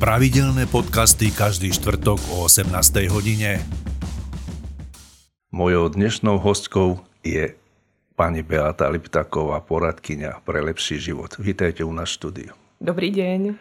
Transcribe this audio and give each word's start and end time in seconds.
Pravidelné 0.00 0.64
podcasty 0.64 1.28
každý 1.28 1.76
štvrtok 1.76 2.32
o 2.32 2.48
18. 2.48 2.72
hodine. 3.12 3.60
Mojou 5.52 5.92
dnešnou 5.92 6.40
hostkou 6.40 7.04
je 7.20 7.52
pani 8.16 8.40
Beata 8.40 8.88
Liptaková, 8.88 9.60
poradkyňa 9.60 10.40
pre 10.40 10.64
lepší 10.64 10.96
život. 10.96 11.36
Vítajte 11.36 11.84
u 11.84 11.92
nás 11.92 12.08
štúdiu. 12.16 12.56
Dobrý 12.80 13.12
deň. 13.12 13.60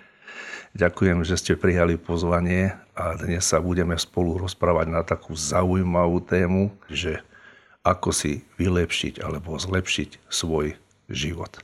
Ďakujem, 0.79 1.27
že 1.27 1.35
ste 1.35 1.59
prijali 1.59 1.99
pozvanie 1.99 2.71
a 2.95 3.19
dnes 3.19 3.43
sa 3.43 3.59
budeme 3.59 3.99
spolu 3.99 4.39
rozprávať 4.39 4.87
na 4.95 5.03
takú 5.03 5.35
zaujímavú 5.35 6.23
tému, 6.23 6.71
že 6.87 7.19
ako 7.83 8.15
si 8.15 8.47
vylepšiť 8.55 9.19
alebo 9.19 9.59
zlepšiť 9.59 10.31
svoj 10.31 10.71
život. 11.11 11.59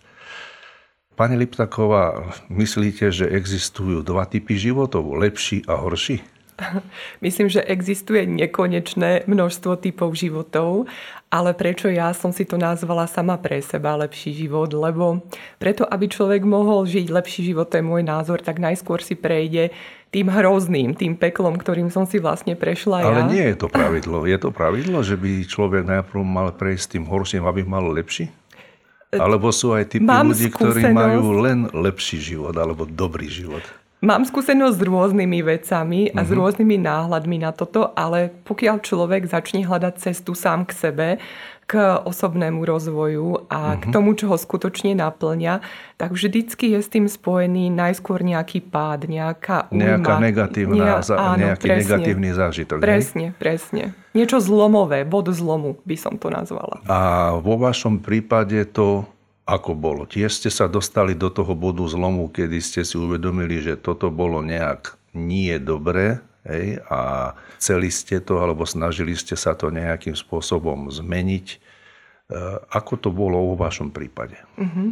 Pani 1.16 1.40
Liptaková, 1.40 2.36
myslíte, 2.52 3.08
že 3.08 3.24
existujú 3.32 4.04
dva 4.04 4.28
typy 4.28 4.60
životov, 4.60 5.16
lepší 5.16 5.64
a 5.64 5.80
horší? 5.80 6.20
Myslím, 7.26 7.48
že 7.48 7.64
existuje 7.64 8.28
nekonečné 8.28 9.24
množstvo 9.24 9.80
typov 9.80 10.12
životov, 10.16 10.92
ale 11.32 11.56
prečo 11.56 11.88
ja 11.88 12.12
som 12.12 12.36
si 12.36 12.44
to 12.44 12.60
nazvala 12.60 13.08
sama 13.08 13.40
pre 13.40 13.64
seba 13.64 13.96
lepší 13.96 14.36
život? 14.36 14.76
Lebo 14.76 15.24
preto, 15.56 15.88
aby 15.88 16.12
človek 16.12 16.44
mohol 16.44 16.84
žiť 16.84 17.08
lepší 17.08 17.48
život, 17.48 17.72
to 17.72 17.80
je 17.80 17.88
môj 17.88 18.04
názor, 18.04 18.44
tak 18.44 18.60
najskôr 18.60 19.00
si 19.00 19.16
prejde 19.16 19.72
tým 20.12 20.28
hrozným, 20.32 21.00
tým 21.00 21.16
peklom, 21.16 21.56
ktorým 21.60 21.92
som 21.92 22.04
si 22.08 22.20
vlastne 22.20 22.60
prešla 22.60 23.04
ja. 23.04 23.08
Ale 23.08 23.24
ja. 23.24 23.32
nie 23.32 23.46
je 23.52 23.56
to 23.56 23.68
pravidlo. 23.76 24.28
Je 24.28 24.36
to 24.36 24.52
pravidlo, 24.52 25.00
že 25.00 25.16
by 25.16 25.48
človek 25.48 25.88
najprv 25.88 26.20
mal 26.24 26.52
prejsť 26.52 27.00
tým 27.00 27.08
horším, 27.08 27.48
aby 27.48 27.64
mal 27.64 27.88
lepší? 27.88 28.32
Alebo 29.20 29.50
sú 29.52 29.76
aj 29.76 29.96
typy 29.96 30.06
Mám 30.06 30.32
ľudí, 30.32 30.48
ktorí 30.52 30.82
majú 30.92 31.44
len 31.44 31.70
lepší 31.72 32.18
život 32.22 32.56
alebo 32.56 32.84
dobrý 32.88 33.28
život? 33.28 33.64
Mám 34.06 34.28
skúsenosť 34.30 34.78
s 34.78 34.86
rôznymi 34.86 35.40
vecami 35.42 36.02
a 36.14 36.22
uh-huh. 36.22 36.28
s 36.28 36.30
mhm. 36.30 36.38
rôznymi 36.38 36.76
náhľadmi 36.78 37.38
na 37.42 37.52
toto, 37.56 37.90
ale 37.98 38.30
pokiaľ 38.46 38.86
človek 38.86 39.26
začne 39.26 39.66
hľadať 39.66 39.98
cestu 39.98 40.38
sám 40.38 40.70
k 40.70 40.72
sebe, 40.78 41.08
k 41.66 41.98
osobnému 42.06 42.62
rozvoju 42.62 43.50
a 43.50 43.74
uh-huh. 43.74 43.82
k 43.82 43.84
mhm. 43.90 43.94
tomu, 43.94 44.14
čo 44.14 44.30
ho 44.30 44.38
skutočne 44.38 44.94
naplňa, 44.94 45.66
tak 45.98 46.14
vždycky 46.14 46.78
je 46.78 46.80
s 46.80 46.90
tým 46.94 47.10
spojený 47.10 47.74
najskôr 47.74 48.22
nejaký 48.22 48.62
pád, 48.62 49.10
nejaká 49.10 49.74
újma. 49.74 49.98
Nejaká 49.98 50.14
negatívna, 50.22 51.02
Nia, 51.02 51.02
áno, 51.02 51.42
nejaký 51.42 51.66
presne, 51.66 51.82
negatívny 51.82 52.30
zážitok. 52.38 52.78
Presne, 52.78 53.26
ne? 53.34 53.38
presne. 53.38 53.84
Niečo 54.14 54.38
zlomové, 54.38 55.04
bod 55.04 55.28
zlomu 55.34 55.82
by 55.84 55.98
som 55.98 56.22
to 56.22 56.30
nazvala. 56.30 56.86
A 56.86 57.34
vo 57.42 57.58
vašom 57.58 58.00
prípade 58.00 58.62
to 58.70 59.10
ako 59.46 59.78
bolo? 59.78 60.10
Tiež 60.10 60.38
ste 60.38 60.50
sa 60.50 60.66
dostali 60.66 61.14
do 61.14 61.30
toho 61.30 61.54
bodu 61.54 61.86
zlomu, 61.86 62.30
kedy 62.30 62.58
ste 62.62 62.82
si 62.82 62.98
uvedomili, 62.98 63.62
že 63.62 63.78
toto 63.78 64.10
bolo 64.10 64.42
nejak 64.42 64.98
nie 65.14 65.58
dobré 65.62 66.22
hej, 66.46 66.80
a 66.90 67.34
chceli 67.58 67.90
ste 67.90 68.22
to 68.22 68.40
alebo 68.40 68.64
snažili 68.64 69.18
ste 69.18 69.34
sa 69.34 69.58
to 69.58 69.74
nejakým 69.74 70.14
spôsobom 70.14 70.90
zmeniť. 70.94 71.48
E, 71.52 71.58
ako 72.74 72.94
to 73.02 73.10
bolo 73.10 73.54
vo 73.54 73.56
vašom 73.60 73.90
prípade? 73.92 74.38
Mm-hmm. 74.58 74.88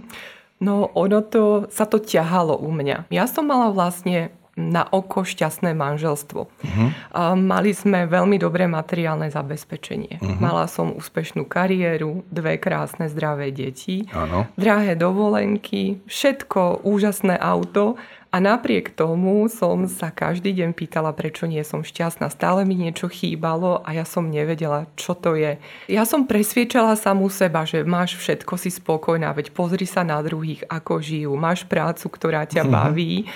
No 0.64 0.90
ono 0.96 1.20
to, 1.20 1.68
sa 1.74 1.84
to 1.84 2.00
ťahalo 2.00 2.56
u 2.56 2.72
mňa. 2.72 3.12
Ja 3.12 3.28
som 3.28 3.52
mala 3.52 3.74
vlastne 3.76 4.32
na 4.54 4.86
oko 4.86 5.26
šťastné 5.26 5.74
manželstvo. 5.74 6.42
Uh-huh. 6.46 6.90
Mali 7.34 7.74
sme 7.74 8.06
veľmi 8.06 8.38
dobré 8.38 8.70
materiálne 8.70 9.26
zabezpečenie. 9.34 10.22
Uh-huh. 10.22 10.38
Mala 10.38 10.70
som 10.70 10.94
úspešnú 10.94 11.50
kariéru, 11.50 12.22
dve 12.30 12.62
krásne 12.62 13.10
zdravé 13.10 13.50
deti, 13.50 14.06
ano. 14.14 14.46
drahé 14.54 14.94
dovolenky, 14.94 16.06
všetko 16.06 16.86
úžasné 16.86 17.34
auto 17.42 17.98
a 18.34 18.42
napriek 18.42 18.98
tomu 18.98 19.46
som 19.46 19.86
sa 19.86 20.10
každý 20.10 20.58
deň 20.58 20.74
pýtala, 20.74 21.14
prečo 21.14 21.46
nie 21.46 21.62
som 21.62 21.86
šťastná. 21.86 22.34
Stále 22.34 22.66
mi 22.66 22.74
niečo 22.74 23.06
chýbalo 23.06 23.86
a 23.86 23.94
ja 23.94 24.10
som 24.10 24.26
nevedela, 24.26 24.90
čo 24.98 25.14
to 25.14 25.38
je. 25.38 25.62
Ja 25.86 26.02
som 26.02 26.26
presviečala 26.26 26.98
samú 26.98 27.30
seba, 27.30 27.62
že 27.62 27.86
máš 27.86 28.18
všetko 28.18 28.58
si 28.58 28.74
spokojná, 28.74 29.30
veď 29.38 29.54
pozri 29.54 29.86
sa 29.86 30.02
na 30.02 30.18
druhých, 30.26 30.66
ako 30.66 30.98
žijú. 30.98 31.38
Máš 31.38 31.70
prácu, 31.70 32.10
ktorá 32.10 32.50
ťa 32.50 32.66
mhm. 32.66 32.72
baví 32.74 33.30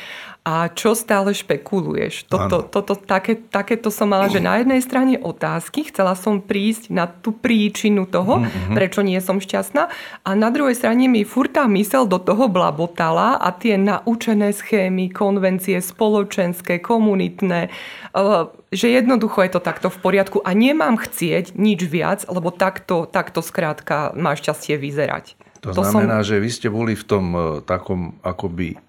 a 0.47 0.72
čo 0.72 0.96
stále 0.96 1.35
špekuluješ. 1.35 2.31
Toto, 2.31 2.63
toto, 2.63 2.96
také, 2.96 3.35
takéto 3.35 3.91
som 3.91 4.08
mala, 4.08 4.31
že 4.31 4.40
na 4.40 4.63
jednej 4.63 4.80
strane 4.80 5.19
otázky, 5.19 5.91
chcela 5.91 6.16
som 6.16 6.40
prísť 6.40 6.88
na 6.88 7.03
tú 7.03 7.35
príčinu 7.35 8.08
toho, 8.08 8.40
mm-hmm. 8.40 8.72
prečo 8.72 9.03
nie 9.03 9.19
som 9.19 9.44
šťastná 9.44 9.91
a 10.24 10.30
na 10.40 10.47
druhej 10.47 10.80
strane 10.80 11.12
mi 11.12 11.28
furt 11.28 11.52
tá 11.52 11.68
mysel 11.68 12.08
do 12.08 12.16
toho 12.16 12.47
blabotala 12.47 13.35
a 13.35 13.52
tie 13.52 13.75
naučené 13.75 14.56
schémy, 14.56 15.12
konvencie 15.12 15.84
spoločenské, 15.84 16.79
komunitné, 16.79 17.68
eh, 17.68 18.44
že 18.72 18.88
jednoducho 18.88 19.44
je 19.44 19.52
to 19.52 19.59
takto 19.59 19.91
v 19.91 20.00
poriadku 20.00 20.40
a 20.47 20.56
nemám 20.56 20.96
chcieť 20.96 21.59
nič 21.59 21.84
viac, 21.84 22.24
lebo 22.31 22.56
takto, 22.56 23.03
takto 23.03 23.44
skrátka 23.44 24.16
má 24.16 24.31
šťastie 24.31 24.79
vyzerať. 24.79 25.35
To, 25.59 25.75
to 25.75 25.84
znamená, 25.84 26.24
som... 26.24 26.31
že 26.31 26.35
vy 26.40 26.50
ste 26.56 26.72
boli 26.72 26.96
v 26.96 27.03
tom 27.03 27.25
eh, 27.35 27.44
takom 27.68 28.16
akoby 28.24 28.87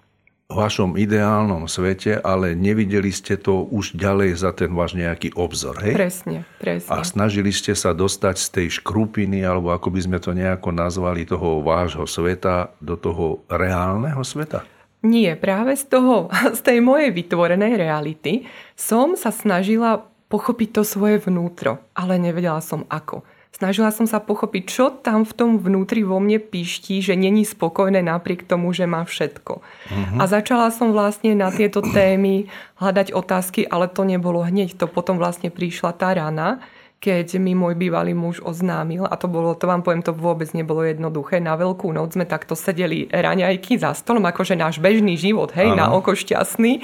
vašom 0.49 0.97
ideálnom 0.97 1.69
svete, 1.69 2.17
ale 2.17 2.57
nevideli 2.57 3.13
ste 3.13 3.37
to 3.37 3.69
už 3.69 3.93
ďalej 3.93 4.33
za 4.33 4.49
ten 4.49 4.73
váš 4.73 4.97
nejaký 4.97 5.37
obzor, 5.37 5.77
hej? 5.77 5.93
Presne, 5.93 6.41
presne. 6.57 6.89
A 6.89 7.05
snažili 7.05 7.53
ste 7.53 7.77
sa 7.77 7.93
dostať 7.93 8.35
z 8.41 8.47
tej 8.49 8.67
škrupiny, 8.81 9.45
alebo 9.45 9.69
ako 9.69 9.93
by 9.93 10.01
sme 10.01 10.17
to 10.17 10.33
nejako 10.33 10.73
nazvali, 10.73 11.29
toho 11.29 11.61
vášho 11.61 12.09
sveta 12.09 12.73
do 12.81 12.97
toho 12.97 13.45
reálneho 13.45 14.25
sveta? 14.25 14.65
Nie, 15.05 15.37
práve 15.37 15.77
z 15.77 15.85
toho, 15.85 16.33
z 16.57 16.61
tej 16.65 16.81
mojej 16.81 17.13
vytvorenej 17.13 17.77
reality 17.77 18.49
som 18.73 19.13
sa 19.13 19.29
snažila 19.29 20.01
pochopiť 20.33 20.81
to 20.81 20.83
svoje 20.85 21.21
vnútro, 21.29 21.77
ale 21.93 22.17
nevedela 22.17 22.57
som 22.65 22.89
ako. 22.89 23.21
Snažila 23.49 23.89
som 23.89 24.05
sa 24.05 24.21
pochopiť, 24.21 24.63
čo 24.69 24.85
tam 24.93 25.25
v 25.25 25.33
tom 25.33 25.51
vnútri 25.57 26.05
vo 26.05 26.21
mne 26.21 26.37
píšti, 26.37 27.01
že 27.01 27.17
není 27.17 27.43
spokojné 27.43 27.99
napriek 28.05 28.45
tomu, 28.45 28.71
že 28.71 28.85
má 28.85 29.01
všetko. 29.03 29.53
Uh-huh. 29.59 30.17
A 30.21 30.29
začala 30.29 30.69
som 30.69 30.93
vlastne 30.93 31.33
na 31.33 31.49
tieto 31.49 31.81
témy 31.81 32.45
hľadať 32.77 33.11
otázky, 33.11 33.65
ale 33.65 33.89
to 33.89 34.05
nebolo 34.05 34.45
hneď. 34.45 34.77
To 34.77 34.85
potom 34.85 35.17
vlastne 35.17 35.49
prišla 35.49 35.97
tá 35.97 36.13
rana, 36.13 36.61
keď 36.99 37.39
mi 37.39 37.55
môj 37.55 37.79
bývalý 37.79 38.11
muž 38.11 38.43
oznámil, 38.43 39.07
a 39.07 39.15
to 39.15 39.31
bolo, 39.31 39.55
to 39.55 39.65
vám 39.65 39.81
poviem, 39.81 40.03
to 40.03 40.11
vôbec 40.11 40.51
nebolo 40.51 40.83
jednoduché. 40.83 41.39
Na 41.39 41.55
veľkú 41.55 41.89
noc 41.95 42.13
sme 42.13 42.27
takto 42.27 42.59
sedeli 42.59 43.07
raňajky 43.07 43.79
za 43.79 43.95
stolom, 43.95 44.27
akože 44.27 44.59
náš 44.59 44.83
bežný 44.83 45.15
život, 45.15 45.55
hej, 45.55 45.73
ano. 45.73 45.79
na 45.79 45.85
oko 45.95 46.11
šťastný. 46.11 46.83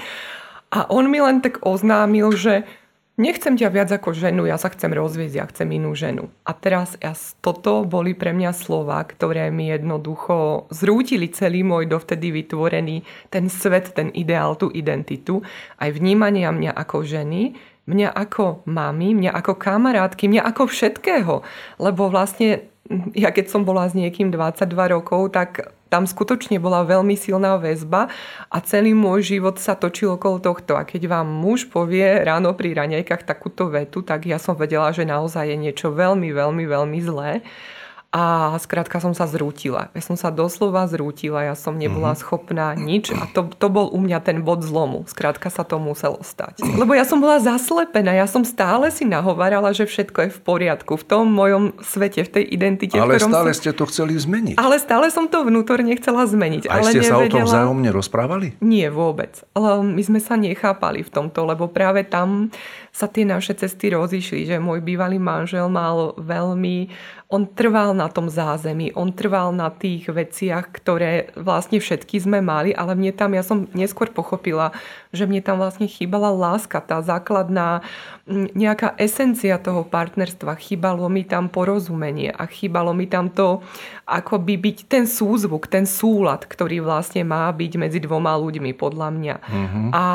A 0.71 0.87
on 0.89 1.11
mi 1.11 1.19
len 1.19 1.43
tak 1.43 1.61
oznámil, 1.61 2.31
že 2.35 2.63
nechcem 3.15 3.55
ťa 3.55 3.69
viac 3.71 3.89
ako 3.91 4.15
ženu, 4.15 4.47
ja 4.47 4.59
sa 4.59 4.71
chcem 4.71 4.91
rozviesť, 4.91 5.35
ja 5.35 5.45
chcem 5.47 5.69
inú 5.75 5.95
ženu. 5.95 6.31
A 6.43 6.51
teraz 6.55 6.99
ja, 6.99 7.15
toto 7.39 7.87
boli 7.87 8.15
pre 8.15 8.35
mňa 8.35 8.51
slova, 8.51 9.03
ktoré 9.03 9.51
mi 9.51 9.71
jednoducho 9.71 10.67
zrútili 10.71 11.31
celý 11.31 11.63
môj 11.63 11.87
dovtedy 11.87 12.31
vytvorený 12.31 13.03
ten 13.31 13.47
svet, 13.47 13.95
ten 13.95 14.11
ideál, 14.11 14.59
tú 14.59 14.71
identitu, 14.71 15.43
aj 15.79 15.95
vnímania 15.95 16.51
mňa 16.51 16.71
ako 16.75 17.03
ženy, 17.03 17.55
mňa 17.85 18.09
ako 18.11 18.65
mami, 18.65 19.13
mňa 19.13 19.31
ako 19.31 19.53
kamarátky, 19.55 20.25
mňa 20.29 20.41
ako 20.51 20.63
všetkého. 20.67 21.35
Lebo 21.77 22.09
vlastne 22.09 22.71
ja 23.17 23.33
keď 23.33 23.49
som 23.49 23.65
bola 23.65 23.89
s 23.89 23.97
niekým 23.97 24.29
22 24.29 24.69
rokov, 24.93 25.33
tak 25.33 25.73
tam 25.95 26.03
skutočne 26.03 26.59
bola 26.59 26.83
veľmi 26.83 27.15
silná 27.15 27.55
väzba 27.55 28.11
a 28.51 28.57
celý 28.59 28.91
môj 28.91 29.31
život 29.31 29.55
sa 29.63 29.79
točil 29.79 30.19
okolo 30.19 30.43
tohto. 30.43 30.75
A 30.75 30.83
keď 30.83 31.07
vám 31.07 31.23
muž 31.31 31.71
povie 31.71 32.19
ráno 32.19 32.51
pri 32.51 32.75
raňajkách 32.75 33.23
takúto 33.23 33.71
vetu, 33.71 34.03
tak 34.03 34.27
ja 34.27 34.35
som 34.35 34.59
vedela, 34.59 34.91
že 34.91 35.07
naozaj 35.07 35.47
je 35.47 35.55
niečo 35.55 35.95
veľmi, 35.95 36.35
veľmi, 36.35 36.67
veľmi 36.67 36.99
zlé. 36.99 37.39
A 38.15 38.55
skrátka 38.63 39.03
som 39.03 39.11
sa 39.11 39.27
zrútila. 39.27 39.91
Ja 39.91 39.99
som 39.99 40.15
sa 40.15 40.31
doslova 40.31 40.87
zrútila, 40.87 41.43
ja 41.43 41.51
som 41.51 41.75
nebola 41.75 42.15
mm-hmm. 42.15 42.23
schopná 42.23 42.71
nič 42.71 43.11
a 43.11 43.27
to, 43.27 43.51
to 43.51 43.67
bol 43.67 43.91
u 43.91 43.99
mňa 43.99 44.23
ten 44.23 44.39
bod 44.39 44.63
zlomu. 44.63 45.03
Skrátka 45.03 45.51
sa 45.51 45.67
to 45.67 45.83
muselo 45.83 46.23
stať. 46.23 46.63
Lebo 46.63 46.95
ja 46.95 47.03
som 47.03 47.19
bola 47.19 47.43
zaslepená, 47.43 48.15
ja 48.15 48.23
som 48.23 48.47
stále 48.47 48.87
si 48.87 49.03
nahovarala, 49.03 49.75
že 49.75 49.83
všetko 49.83 50.19
je 50.23 50.29
v 50.31 50.39
poriadku 50.47 50.95
v 50.95 51.03
tom 51.03 51.27
mojom 51.27 51.75
svete, 51.83 52.23
v 52.23 52.31
tej 52.39 52.45
identite. 52.55 52.95
Ale 52.95 53.19
stále 53.19 53.51
som... 53.51 53.59
ste 53.59 53.75
to 53.75 53.83
chceli 53.91 54.15
zmeniť. 54.15 54.55
Ale 54.55 54.79
stále 54.79 55.11
som 55.11 55.27
to 55.27 55.43
vnútorne 55.43 55.91
chcela 55.99 56.23
zmeniť. 56.23 56.71
A 56.71 56.79
ale 56.79 56.95
ste 56.95 57.03
nevedela... 57.03 57.19
sa 57.19 57.27
o 57.27 57.33
tom 57.35 57.43
vzájomne 57.43 57.89
rozprávali? 57.91 58.47
Nie, 58.63 58.95
vôbec. 58.95 59.43
Ale 59.51 59.83
my 59.83 59.99
sme 59.99 60.23
sa 60.23 60.39
nechápali 60.39 61.03
v 61.03 61.11
tomto, 61.11 61.43
lebo 61.43 61.67
práve 61.67 62.07
tam 62.07 62.47
sa 62.95 63.11
tie 63.11 63.27
naše 63.27 63.51
cesty 63.59 63.91
rozišli, 63.91 64.47
že 64.47 64.55
môj 64.55 64.79
bývalý 64.79 65.19
manžel 65.19 65.67
mal 65.67 66.15
veľmi 66.15 66.87
on 67.27 67.43
trval 67.49 67.97
na 67.97 68.05
tom 68.07 68.29
zázemí, 68.31 68.93
on 68.95 69.09
trval 69.09 69.51
na 69.51 69.73
tých 69.73 70.07
veciach, 70.07 70.69
ktoré 70.69 71.35
vlastne 71.35 71.81
všetky 71.81 72.21
sme 72.21 72.39
mali, 72.39 72.71
ale 72.71 72.95
mne 72.95 73.11
tam, 73.11 73.35
ja 73.35 73.41
som 73.41 73.65
neskôr 73.75 74.13
pochopila, 74.13 74.71
že 75.15 75.25
mne 75.25 75.41
tam 75.41 75.57
vlastne 75.57 75.87
chýbala 75.87 76.29
láska, 76.29 76.83
tá 76.83 76.99
základná 77.01 77.81
nejaká 78.29 78.97
esencia 78.97 79.61
toho 79.61 79.85
partnerstva. 79.85 80.57
Chýbalo 80.57 81.05
mi 81.07 81.23
tam 81.23 81.45
porozumenie 81.45 82.33
a 82.33 82.49
chýbalo 82.49 82.91
mi 82.91 83.05
tam 83.05 83.29
to, 83.29 83.61
ako 84.09 84.41
by 84.41 84.57
byť 84.57 84.77
ten 84.89 85.05
súzvuk, 85.05 85.69
ten 85.69 85.85
súlad, 85.85 86.45
ktorý 86.45 86.81
vlastne 86.81 87.21
má 87.21 87.47
byť 87.53 87.71
medzi 87.77 87.99
dvoma 88.01 88.33
ľuďmi, 88.35 88.73
podľa 88.73 89.09
mňa. 89.13 89.35
Uh-huh. 89.39 89.87
A 89.93 90.05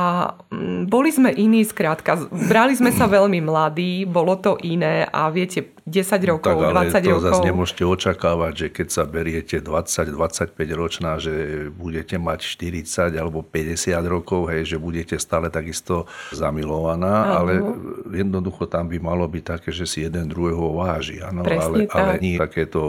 boli 0.90 1.10
sme 1.14 1.30
iní, 1.30 1.62
skrátka, 1.62 2.18
brali 2.30 2.74
sme 2.74 2.90
sa 2.90 3.06
veľmi 3.06 3.38
mladí, 3.40 4.04
bolo 4.04 4.34
to 4.38 4.58
iné 4.62 5.06
a 5.06 5.30
viete, 5.30 5.70
10 5.90 6.30
rokov, 6.30 6.54
tak, 6.54 6.66
ale 6.70 6.88
20 6.88 7.02
to 7.02 7.10
rokov. 7.10 7.26
zase 7.26 7.42
nemôžete 7.42 7.82
očakávať, 7.82 8.52
že 8.54 8.66
keď 8.70 8.88
sa 8.88 9.02
beriete 9.04 9.56
20-25 9.58 10.54
ročná, 10.78 11.18
že 11.18 11.66
budete 11.74 12.16
mať 12.16 12.40
40 12.46 13.10
alebo 13.18 13.42
50 13.42 13.98
rokov, 14.06 14.48
hej, 14.54 14.62
že 14.70 14.76
budete 14.78 15.18
stále 15.18 15.50
takisto 15.50 16.06
zamilovaná, 16.30 17.26
ano. 17.26 17.34
ale 17.34 17.52
jednoducho 18.14 18.70
tam 18.70 18.86
by 18.86 19.02
malo 19.02 19.26
byť 19.26 19.44
také, 19.44 19.74
že 19.74 19.84
si 19.84 20.06
jeden 20.06 20.30
druhého 20.30 20.78
váži. 20.78 21.18
Ano, 21.20 21.42
ale, 21.42 21.90
ale 21.90 22.22
nie 22.22 22.38
takéto 22.38 22.80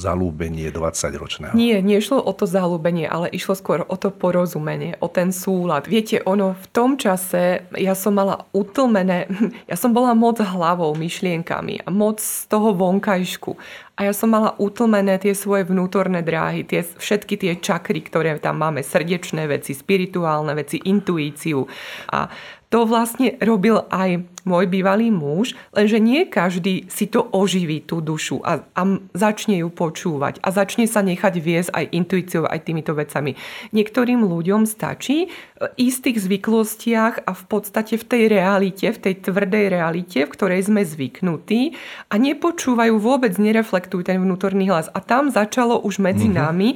zalúbenie 0.00 0.72
20-ročného. 0.72 1.52
Nie, 1.52 1.84
nešlo 1.84 2.24
o 2.24 2.32
to 2.32 2.48
zalúbenie, 2.48 3.04
ale 3.04 3.28
išlo 3.28 3.52
skôr 3.52 3.84
o 3.84 3.96
to 4.00 4.08
porozumenie, 4.08 4.96
o 5.04 5.12
ten 5.12 5.28
súlad. 5.28 5.84
Viete, 5.84 6.24
ono 6.24 6.56
v 6.56 6.66
tom 6.72 6.96
čase, 6.96 7.68
ja 7.76 7.92
som 7.92 8.16
mala 8.16 8.48
utlmené, 8.56 9.28
ja 9.70 9.76
som 9.76 9.92
bola 9.92 10.16
moc 10.16 10.40
hlavou, 10.40 10.96
myšlienkami 10.96 11.84
a 11.84 11.88
moc 11.92 12.24
z 12.24 12.48
toho 12.48 12.72
vonkajšku. 12.72 13.52
A 14.00 14.08
ja 14.08 14.16
som 14.16 14.32
mala 14.32 14.56
utlmené 14.56 15.20
tie 15.20 15.36
svoje 15.36 15.68
vnútorné 15.68 16.24
dráhy, 16.24 16.64
tie, 16.64 16.80
všetky 16.80 17.36
tie 17.36 17.52
čakry, 17.60 18.00
ktoré 18.00 18.40
tam 18.40 18.56
máme, 18.56 18.80
srdečné 18.80 19.44
veci, 19.44 19.76
spirituálne 19.76 20.56
veci, 20.56 20.80
intuíciu. 20.80 21.68
A 22.08 22.32
to 22.72 22.88
vlastne 22.88 23.36
robil 23.44 23.84
aj 23.92 24.31
môj 24.44 24.66
bývalý 24.70 25.12
muž, 25.12 25.54
lenže 25.74 25.98
nie 26.02 26.26
každý 26.26 26.86
si 26.90 27.06
to 27.06 27.26
oživí, 27.30 27.82
tú 27.82 28.02
dušu 28.02 28.42
a, 28.42 28.64
a 28.74 28.82
začne 29.14 29.62
ju 29.62 29.68
počúvať 29.70 30.42
a 30.42 30.48
začne 30.50 30.86
sa 30.86 31.02
nechať 31.02 31.34
viesť 31.38 31.70
aj 31.72 31.84
intuíciou, 31.92 32.44
aj 32.46 32.60
týmito 32.66 32.92
vecami. 32.94 33.34
Niektorým 33.70 34.22
ľuďom 34.22 34.66
stačí 34.68 35.30
istých 35.78 36.18
zvyklostiach 36.18 37.22
a 37.26 37.32
v 37.34 37.44
podstate 37.46 37.94
v 37.98 38.04
tej 38.04 38.22
realite, 38.30 38.86
v 38.90 38.98
tej 38.98 39.14
tvrdej 39.30 39.70
realite, 39.70 40.26
v 40.26 40.32
ktorej 40.34 40.66
sme 40.66 40.82
zvyknutí 40.82 41.78
a 42.10 42.14
nepočúvajú 42.18 42.98
vôbec, 42.98 43.34
nereflektujú 43.38 44.02
ten 44.06 44.18
vnútorný 44.18 44.66
hlas. 44.70 44.90
A 44.90 44.98
tam 44.98 45.30
začalo 45.30 45.78
už 45.78 46.02
medzi 46.02 46.26
mm-hmm. 46.26 46.42
nami 46.42 46.68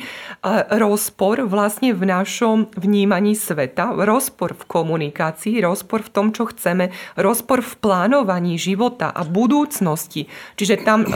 rozpor 0.78 1.42
vlastne 1.46 1.90
v 1.90 2.02
našom 2.06 2.70
vnímaní 2.78 3.34
sveta, 3.34 3.94
rozpor 3.94 4.54
v 4.54 4.62
komunikácii, 4.66 5.58
rozpor 5.62 6.06
v 6.06 6.12
tom, 6.12 6.26
čo 6.30 6.46
chceme, 6.50 6.94
rozpor 7.18 7.56
v 7.61 7.73
plánovaní 7.81 8.61
života 8.61 9.12
a 9.12 9.25
budúcnosti. 9.25 10.29
Čiže 10.56 10.85
tam 10.85 11.05
e, 11.05 11.12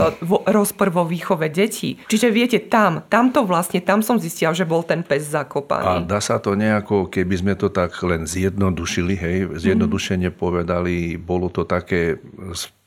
rozpor 0.48 0.88
vo 0.90 1.04
výchove 1.04 1.48
detí. 1.52 2.00
Čiže 2.08 2.28
viete, 2.32 2.58
tam, 2.60 3.04
tam 3.06 3.30
to 3.30 3.44
vlastne, 3.44 3.80
tam 3.80 4.00
som 4.00 4.16
zistila, 4.16 4.56
že 4.56 4.68
bol 4.68 4.84
ten 4.84 5.04
pes 5.04 5.28
zakopaný. 5.28 5.86
A 5.86 6.04
dá 6.04 6.20
sa 6.22 6.40
to 6.40 6.56
nejako, 6.56 7.10
keby 7.12 7.34
sme 7.36 7.54
to 7.56 7.68
tak 7.68 7.94
len 8.02 8.24
zjednodušili, 8.24 9.14
hej, 9.16 9.36
zjednodušene 9.56 10.32
povedali, 10.32 11.20
bolo 11.20 11.52
to 11.52 11.68
také 11.68 12.18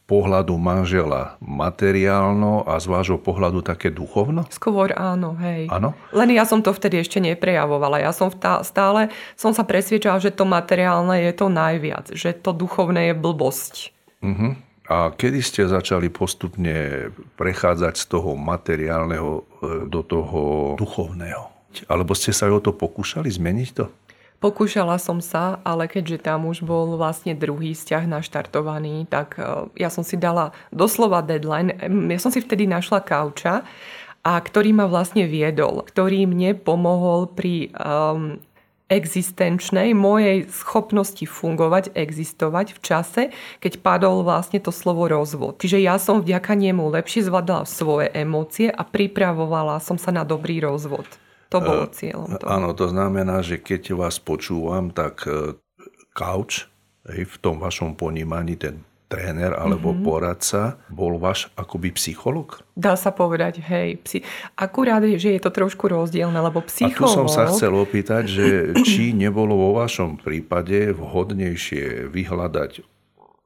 pohľadu 0.04 0.60
manžela 0.60 1.40
materiálno 1.40 2.68
a 2.68 2.76
z 2.78 2.86
vášho 2.92 3.18
pohľadu 3.20 3.64
také 3.64 3.88
duchovno? 3.88 4.44
Skôr 4.52 4.92
áno, 4.94 5.40
hej. 5.40 5.72
Áno? 5.72 5.96
Len 6.12 6.36
ja 6.36 6.44
som 6.44 6.60
to 6.60 6.76
vtedy 6.76 7.00
ešte 7.00 7.24
neprejavovala. 7.24 8.04
Ja 8.04 8.12
som 8.12 8.28
stále 8.68 9.14
som 9.40 9.56
sa 9.56 9.64
presviečala, 9.64 10.20
že 10.20 10.36
to 10.36 10.44
materiálne 10.44 11.24
je 11.24 11.32
to 11.32 11.48
najviac, 11.48 12.12
že 12.12 12.36
to 12.36 12.52
duchovné 12.52 13.12
je 13.12 13.16
blbosť. 13.16 13.74
Uh-huh. 14.24 14.60
A 14.92 15.16
kedy 15.16 15.40
ste 15.40 15.64
začali 15.64 16.12
postupne 16.12 17.08
prechádzať 17.40 17.94
z 17.96 18.06
toho 18.12 18.36
materiálneho 18.36 19.30
e, 19.40 19.42
do 19.88 20.04
toho 20.04 20.40
duchovného? 20.76 21.54
Alebo 21.90 22.14
ste 22.14 22.36
sa 22.36 22.52
o 22.52 22.60
to 22.62 22.76
pokúšali 22.76 23.32
zmeniť 23.32 23.70
to? 23.74 23.90
Pokúšala 24.44 25.00
som 25.00 25.24
sa, 25.24 25.64
ale 25.64 25.88
keďže 25.88 26.28
tam 26.28 26.44
už 26.52 26.68
bol 26.68 27.00
vlastne 27.00 27.32
druhý 27.32 27.72
vzťah 27.72 28.12
naštartovaný, 28.12 29.08
tak 29.08 29.40
e, 29.40 29.72
ja 29.80 29.88
som 29.88 30.04
si 30.04 30.20
dala 30.20 30.52
doslova 30.68 31.24
deadline. 31.24 31.72
Ja 32.12 32.20
som 32.20 32.28
si 32.28 32.44
vtedy 32.44 32.68
našla 32.68 33.00
kauča, 33.00 33.64
a 34.24 34.40
ktorý 34.40 34.72
ma 34.72 34.88
vlastne 34.88 35.28
viedol, 35.28 35.84
ktorý 35.84 36.24
mne 36.24 36.56
pomohol 36.56 37.28
pri 37.28 37.76
um, 37.76 38.40
existenčnej 38.88 39.92
mojej 39.92 40.48
schopnosti 40.48 41.28
fungovať, 41.28 41.92
existovať 41.92 42.72
v 42.72 42.80
čase, 42.80 43.24
keď 43.60 43.84
padol 43.84 44.24
vlastne 44.24 44.64
to 44.64 44.72
slovo 44.72 45.12
rozvod. 45.12 45.60
Čiže 45.60 45.84
ja 45.84 46.00
som 46.00 46.24
vďaka 46.24 46.56
nemu 46.56 46.88
lepšie 46.94 47.28
zvládala 47.28 47.68
svoje 47.68 48.12
emócie 48.16 48.72
a 48.72 48.88
pripravovala 48.88 49.84
som 49.84 50.00
sa 50.00 50.16
na 50.16 50.24
dobrý 50.24 50.64
rozvod. 50.64 51.08
To 51.54 51.60
bolo 51.62 51.86
e, 51.86 51.92
cieľom 51.94 52.28
toho. 52.42 52.50
Áno, 52.50 52.74
to 52.74 52.90
znamená, 52.90 53.46
že 53.46 53.62
keď 53.62 53.94
vás 53.94 54.18
počúvam, 54.18 54.90
tak 54.90 55.30
e, 55.30 55.54
couch 56.18 56.68
v 57.06 57.36
tom 57.44 57.60
vašom 57.60 58.00
ponímaní, 58.00 58.56
ten 58.58 58.82
tréner 59.14 59.54
alebo 59.54 59.94
mm-hmm. 59.94 60.06
poradca 60.10 60.82
bol 60.90 61.22
váš 61.22 61.54
akoby 61.54 61.94
psycholog? 61.94 62.66
Dá 62.74 62.98
sa 62.98 63.14
povedať, 63.14 63.62
hej. 63.62 64.02
Psi... 64.02 64.26
Akurát, 64.58 65.06
že 65.06 65.38
je 65.38 65.42
to 65.44 65.54
trošku 65.54 65.86
rozdielne, 65.86 66.42
lebo 66.42 66.66
psycholog... 66.66 66.98
A 66.98 67.06
tu 67.14 67.18
som 67.22 67.28
sa 67.30 67.46
chcel 67.54 67.78
opýtať, 67.78 68.26
že 68.26 68.46
či 68.90 69.14
nebolo 69.14 69.54
vo 69.54 69.78
vašom 69.78 70.18
prípade 70.18 70.90
vhodnejšie 70.98 72.10
vyhľadať 72.10 72.82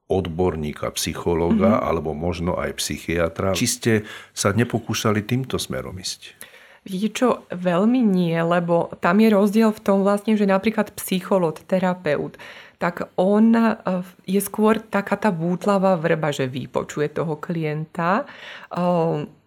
odborníka, 0.08 0.88
psychologa 0.96 1.76
mm-hmm. 1.76 1.88
alebo 1.92 2.16
možno 2.16 2.56
aj 2.56 2.80
psychiatra. 2.80 3.52
Či 3.52 3.66
ste 3.68 3.92
sa 4.32 4.56
nepokúšali 4.56 5.20
týmto 5.20 5.60
smerom 5.60 6.00
ísť? 6.00 6.47
Viete 6.88 7.12
čo, 7.12 7.44
veľmi 7.52 8.00
nie, 8.00 8.32
lebo 8.40 8.88
tam 9.04 9.20
je 9.20 9.28
rozdiel 9.28 9.70
v 9.76 9.84
tom 9.84 10.00
vlastne, 10.00 10.40
že 10.40 10.48
napríklad 10.48 10.96
psychológ, 10.96 11.60
terapeut, 11.68 12.40
tak 12.80 13.10
on 13.18 13.52
e, 13.52 13.76
je 14.24 14.40
skôr 14.40 14.78
taká 14.80 15.18
tá 15.18 15.28
bútlavá 15.28 15.98
vrba, 15.98 16.30
že 16.30 16.48
vypočuje 16.48 17.10
toho 17.12 17.36
klienta, 17.36 18.24
e, 18.24 18.24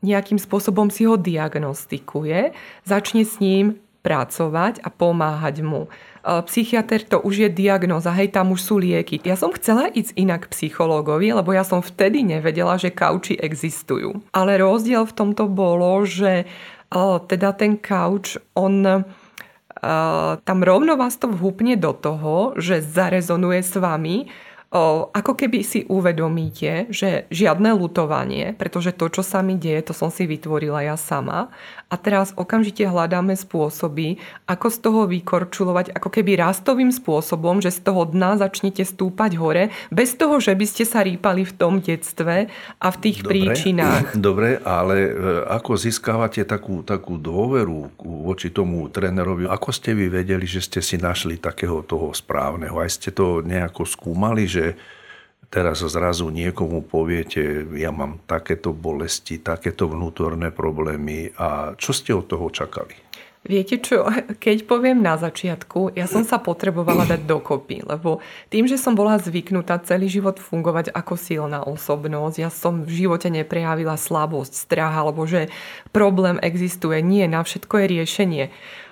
nejakým 0.04 0.38
spôsobom 0.38 0.92
si 0.92 1.08
ho 1.08 1.16
diagnostikuje, 1.16 2.54
začne 2.86 3.24
s 3.24 3.40
ním 3.42 3.80
pracovať 4.04 4.84
a 4.84 4.92
pomáhať 4.92 5.64
mu. 5.64 5.88
E, 5.88 5.90
psychiatr 6.46 7.08
to 7.08 7.18
už 7.24 7.48
je 7.48 7.50
diagnoza, 7.50 8.12
hej, 8.20 8.36
tam 8.36 8.52
už 8.52 8.62
sú 8.62 8.76
lieky. 8.84 9.24
Ja 9.24 9.40
som 9.40 9.56
chcela 9.56 9.88
ísť 9.88 10.12
inak 10.20 10.52
psychológovi, 10.52 11.32
lebo 11.32 11.56
ja 11.56 11.64
som 11.64 11.80
vtedy 11.80 12.28
nevedela, 12.28 12.76
že 12.76 12.92
kauči 12.92 13.40
existujú. 13.40 14.20
Ale 14.36 14.60
rozdiel 14.60 15.08
v 15.08 15.16
tomto 15.16 15.48
bolo, 15.48 16.04
že 16.04 16.46
teda 17.20 17.56
ten 17.56 17.80
couch, 17.80 18.36
on 18.54 18.84
tam 20.44 20.60
rovno 20.62 20.94
vás 20.94 21.18
to 21.18 21.32
vhupne 21.32 21.74
do 21.80 21.96
toho, 21.96 22.54
že 22.60 22.86
zarezonuje 22.86 23.64
s 23.64 23.74
vami, 23.82 24.30
ako 24.72 25.36
keby 25.36 25.68
si 25.68 25.84
uvedomíte, 25.92 26.88
že 26.96 27.28
žiadne 27.28 27.76
lutovanie, 27.76 28.56
pretože 28.56 28.96
to, 28.96 29.12
čo 29.12 29.20
sa 29.20 29.44
mi 29.44 29.60
deje, 29.60 29.92
to 29.92 29.94
som 29.94 30.08
si 30.08 30.24
vytvorila 30.24 30.88
ja 30.88 30.96
sama. 30.96 31.52
A 31.92 32.00
teraz 32.00 32.32
okamžite 32.40 32.88
hľadáme 32.88 33.36
spôsoby, 33.36 34.16
ako 34.48 34.68
z 34.72 34.78
toho 34.80 35.02
vykorčulovať, 35.12 35.92
ako 35.92 36.08
keby 36.08 36.40
rastovým 36.40 36.88
spôsobom, 36.88 37.60
že 37.60 37.68
z 37.68 37.84
toho 37.84 38.08
dna 38.08 38.40
začnete 38.40 38.88
stúpať 38.88 39.36
hore, 39.36 39.76
bez 39.92 40.16
toho, 40.16 40.40
že 40.40 40.56
by 40.56 40.64
ste 40.64 40.88
sa 40.88 41.04
rýpali 41.04 41.44
v 41.44 41.52
tom 41.52 41.84
detstve 41.84 42.48
a 42.80 42.88
v 42.88 42.98
tých 43.04 43.28
dobre, 43.28 43.52
príčinách. 43.52 44.16
Dobre, 44.32 44.64
ale 44.64 44.96
e, 45.04 45.12
ako 45.52 45.76
získavate 45.76 46.48
takú, 46.48 46.80
takú 46.88 47.20
dôveru 47.20 48.00
voči 48.00 48.56
tomu 48.56 48.88
trénerovi? 48.88 49.52
Ako 49.52 49.76
ste 49.76 49.92
vy 49.92 50.08
vedeli, 50.08 50.48
že 50.48 50.64
ste 50.64 50.80
si 50.80 50.96
našli 50.96 51.36
takého 51.36 51.84
toho 51.84 52.16
správneho? 52.16 52.80
Aj 52.80 52.88
ste 52.88 53.12
to 53.12 53.44
nejako 53.44 53.84
skúmali, 53.84 54.48
že 54.48 54.61
že 54.62 54.78
teraz 55.50 55.82
zrazu 55.82 56.30
niekomu 56.30 56.86
poviete, 56.86 57.66
ja 57.76 57.90
mám 57.90 58.22
takéto 58.30 58.72
bolesti, 58.72 59.42
takéto 59.42 59.90
vnútorné 59.90 60.54
problémy 60.54 61.34
a 61.36 61.74
čo 61.76 61.92
ste 61.92 62.14
od 62.14 62.30
toho 62.30 62.48
čakali? 62.54 63.12
Viete 63.42 63.82
čo, 63.82 64.06
keď 64.38 64.70
poviem 64.70 65.02
na 65.02 65.18
začiatku, 65.18 65.98
ja 65.98 66.06
som 66.06 66.22
sa 66.22 66.38
potrebovala 66.38 67.10
dať 67.10 67.26
dokopy, 67.26 67.82
lebo 67.90 68.22
tým, 68.54 68.70
že 68.70 68.78
som 68.78 68.94
bola 68.94 69.18
zvyknutá 69.18 69.82
celý 69.82 70.14
život 70.14 70.38
fungovať 70.38 70.94
ako 70.94 71.18
silná 71.18 71.66
osobnosť, 71.66 72.38
ja 72.38 72.54
som 72.54 72.86
v 72.86 73.02
živote 73.02 73.34
neprejavila 73.34 73.98
slabosť, 73.98 74.54
strach, 74.54 74.94
alebo 74.94 75.26
že 75.26 75.50
problém 75.90 76.38
existuje. 76.38 77.02
Nie, 77.02 77.26
na 77.26 77.42
všetko 77.42 77.82
je 77.82 77.86
riešenie. 77.90 78.46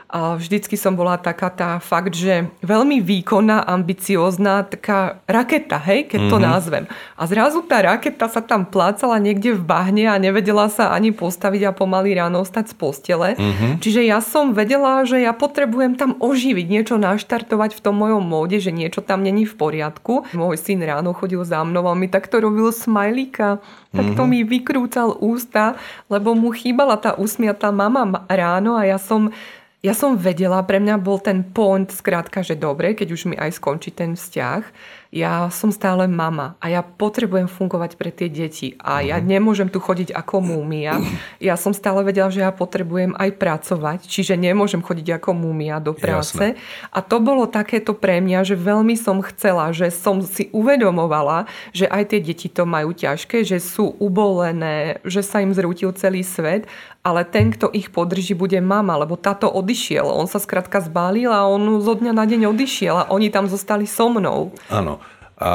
A 0.10 0.42
vždycky 0.42 0.74
som 0.74 0.98
bola 0.98 1.22
taká 1.22 1.54
tá 1.54 1.78
fakt, 1.78 2.18
že 2.18 2.50
veľmi 2.66 2.98
výkonná, 2.98 3.62
ambiciózna, 3.62 4.66
taká 4.66 5.22
raketa, 5.30 5.78
hej, 5.78 6.10
keď 6.10 6.34
to 6.34 6.38
mm-hmm. 6.42 6.50
názvem. 6.50 6.84
A 7.14 7.30
zrazu 7.30 7.62
tá 7.62 7.78
raketa 7.86 8.26
sa 8.26 8.42
tam 8.42 8.66
plácala 8.66 9.22
niekde 9.22 9.54
v 9.54 9.62
bahne 9.62 10.10
a 10.10 10.18
nevedela 10.18 10.66
sa 10.74 10.90
ani 10.98 11.14
postaviť 11.14 11.70
a 11.70 11.76
pomaly 11.78 12.18
ráno 12.18 12.42
stať 12.42 12.74
z 12.74 12.76
postele. 12.82 13.30
Mm-hmm. 13.38 13.72
Čiže 13.86 14.02
ja 14.02 14.18
som 14.18 14.58
vedela, 14.58 15.06
že 15.06 15.22
ja 15.22 15.30
potrebujem 15.30 15.94
tam 15.94 16.18
oživiť, 16.18 16.66
niečo 16.66 16.98
naštartovať 16.98 17.78
v 17.78 17.84
tom 17.86 18.02
mojom 18.02 18.26
móde, 18.26 18.58
že 18.58 18.74
niečo 18.74 19.06
tam 19.06 19.22
není 19.22 19.46
v 19.46 19.54
poriadku. 19.54 20.26
Môj 20.34 20.58
syn 20.58 20.82
ráno 20.82 21.14
chodil 21.14 21.46
za 21.46 21.62
mnou 21.62 21.86
a 21.86 21.94
mi 21.94 22.10
takto 22.10 22.42
robil 22.42 22.74
smajlíka, 22.74 23.62
takto 23.94 24.22
mm-hmm. 24.26 24.42
mi 24.42 24.42
vykrúcal 24.42 25.14
ústa, 25.22 25.78
lebo 26.10 26.34
mu 26.34 26.50
chýbala 26.50 26.98
tá 26.98 27.14
usmiatá 27.14 27.70
mama 27.70 28.26
ráno 28.26 28.74
a 28.74 28.90
ja 28.90 28.98
som 28.98 29.30
ja 29.80 29.96
som 29.96 30.20
vedela, 30.20 30.60
pre 30.68 30.84
mňa 30.84 31.00
bol 31.00 31.24
ten 31.24 31.40
point 31.44 31.88
skrátka, 31.88 32.44
že 32.44 32.60
dobre, 32.60 32.92
keď 32.96 33.08
už 33.16 33.22
mi 33.32 33.36
aj 33.40 33.56
skončí 33.56 33.96
ten 33.96 34.20
vzťah, 34.20 34.62
ja 35.10 35.50
som 35.50 35.74
stále 35.74 36.06
mama 36.06 36.54
a 36.62 36.70
ja 36.70 36.86
potrebujem 36.86 37.50
fungovať 37.50 37.98
pre 37.98 38.14
tie 38.14 38.30
deti 38.30 38.78
a 38.78 39.02
ja 39.02 39.18
mhm. 39.18 39.26
nemôžem 39.26 39.70
tu 39.70 39.82
chodiť 39.82 40.14
ako 40.14 40.42
múmia. 40.46 41.02
Ja 41.42 41.56
som 41.58 41.74
stále 41.74 42.04
vedela, 42.06 42.30
že 42.30 42.46
ja 42.46 42.52
potrebujem 42.54 43.18
aj 43.18 43.40
pracovať, 43.42 44.00
čiže 44.06 44.38
nemôžem 44.38 44.84
chodiť 44.84 45.18
ako 45.18 45.34
múmia 45.34 45.82
do 45.82 45.96
práce. 45.98 46.36
Jasne. 46.36 46.50
A 46.94 47.00
to 47.02 47.18
bolo 47.24 47.50
takéto 47.50 47.96
pre 47.98 48.22
mňa, 48.22 48.44
že 48.44 48.56
veľmi 48.60 48.94
som 49.00 49.24
chcela, 49.26 49.72
že 49.74 49.90
som 49.90 50.22
si 50.22 50.52
uvedomovala, 50.54 51.50
že 51.74 51.90
aj 51.90 52.14
tie 52.14 52.20
deti 52.22 52.52
to 52.52 52.68
majú 52.68 52.94
ťažké, 52.94 53.42
že 53.42 53.58
sú 53.58 53.98
ubolené, 53.98 55.02
že 55.08 55.26
sa 55.26 55.42
im 55.42 55.56
zrútil 55.56 55.96
celý 55.96 56.22
svet, 56.22 56.70
ale 57.00 57.24
ten, 57.24 57.50
kto 57.56 57.72
ich 57.72 57.90
podrží, 57.90 58.36
bude 58.36 58.60
mama, 58.60 59.00
lebo 59.00 59.16
táto 59.16 59.48
odišiel. 59.48 60.04
On 60.04 60.28
sa 60.28 60.38
skrátka 60.38 60.84
zbálil 60.84 61.32
a 61.32 61.48
on 61.48 61.80
zo 61.80 61.96
dňa 61.96 62.12
na 62.12 62.28
deň 62.28 62.52
odišiel 62.52 62.96
a 62.96 63.10
oni 63.10 63.32
tam 63.32 63.48
zostali 63.48 63.88
so 63.88 64.12
mnou. 64.12 64.52
Áno. 64.68 64.99
A 65.40 65.52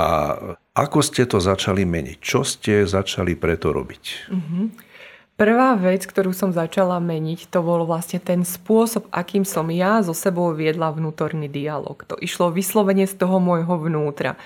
ako 0.73 1.05
ste 1.05 1.29
to 1.29 1.45
začali 1.45 1.85
meniť? 1.85 2.19
Čo 2.19 2.41
ste 2.41 2.88
začali 2.88 3.37
preto 3.37 3.71
robiť? 3.71 4.05
Uh-huh. 4.33 4.73
Prvá 5.35 5.75
vec, 5.75 6.07
ktorú 6.07 6.31
som 6.31 6.55
začala 6.55 7.03
meniť, 7.03 7.50
to 7.50 7.59
bol 7.61 7.83
vlastne 7.85 8.23
ten 8.23 8.47
spôsob, 8.47 9.11
akým 9.11 9.43
som 9.43 9.67
ja 9.69 9.99
so 10.00 10.17
sebou 10.17 10.55
viedla 10.55 10.95
vnútorný 10.95 11.50
dialog. 11.50 12.00
To 12.07 12.14
išlo 12.17 12.55
vyslovene 12.55 13.05
z 13.05 13.19
toho 13.19 13.43
môjho 13.43 13.76
vnútra. 13.76 14.38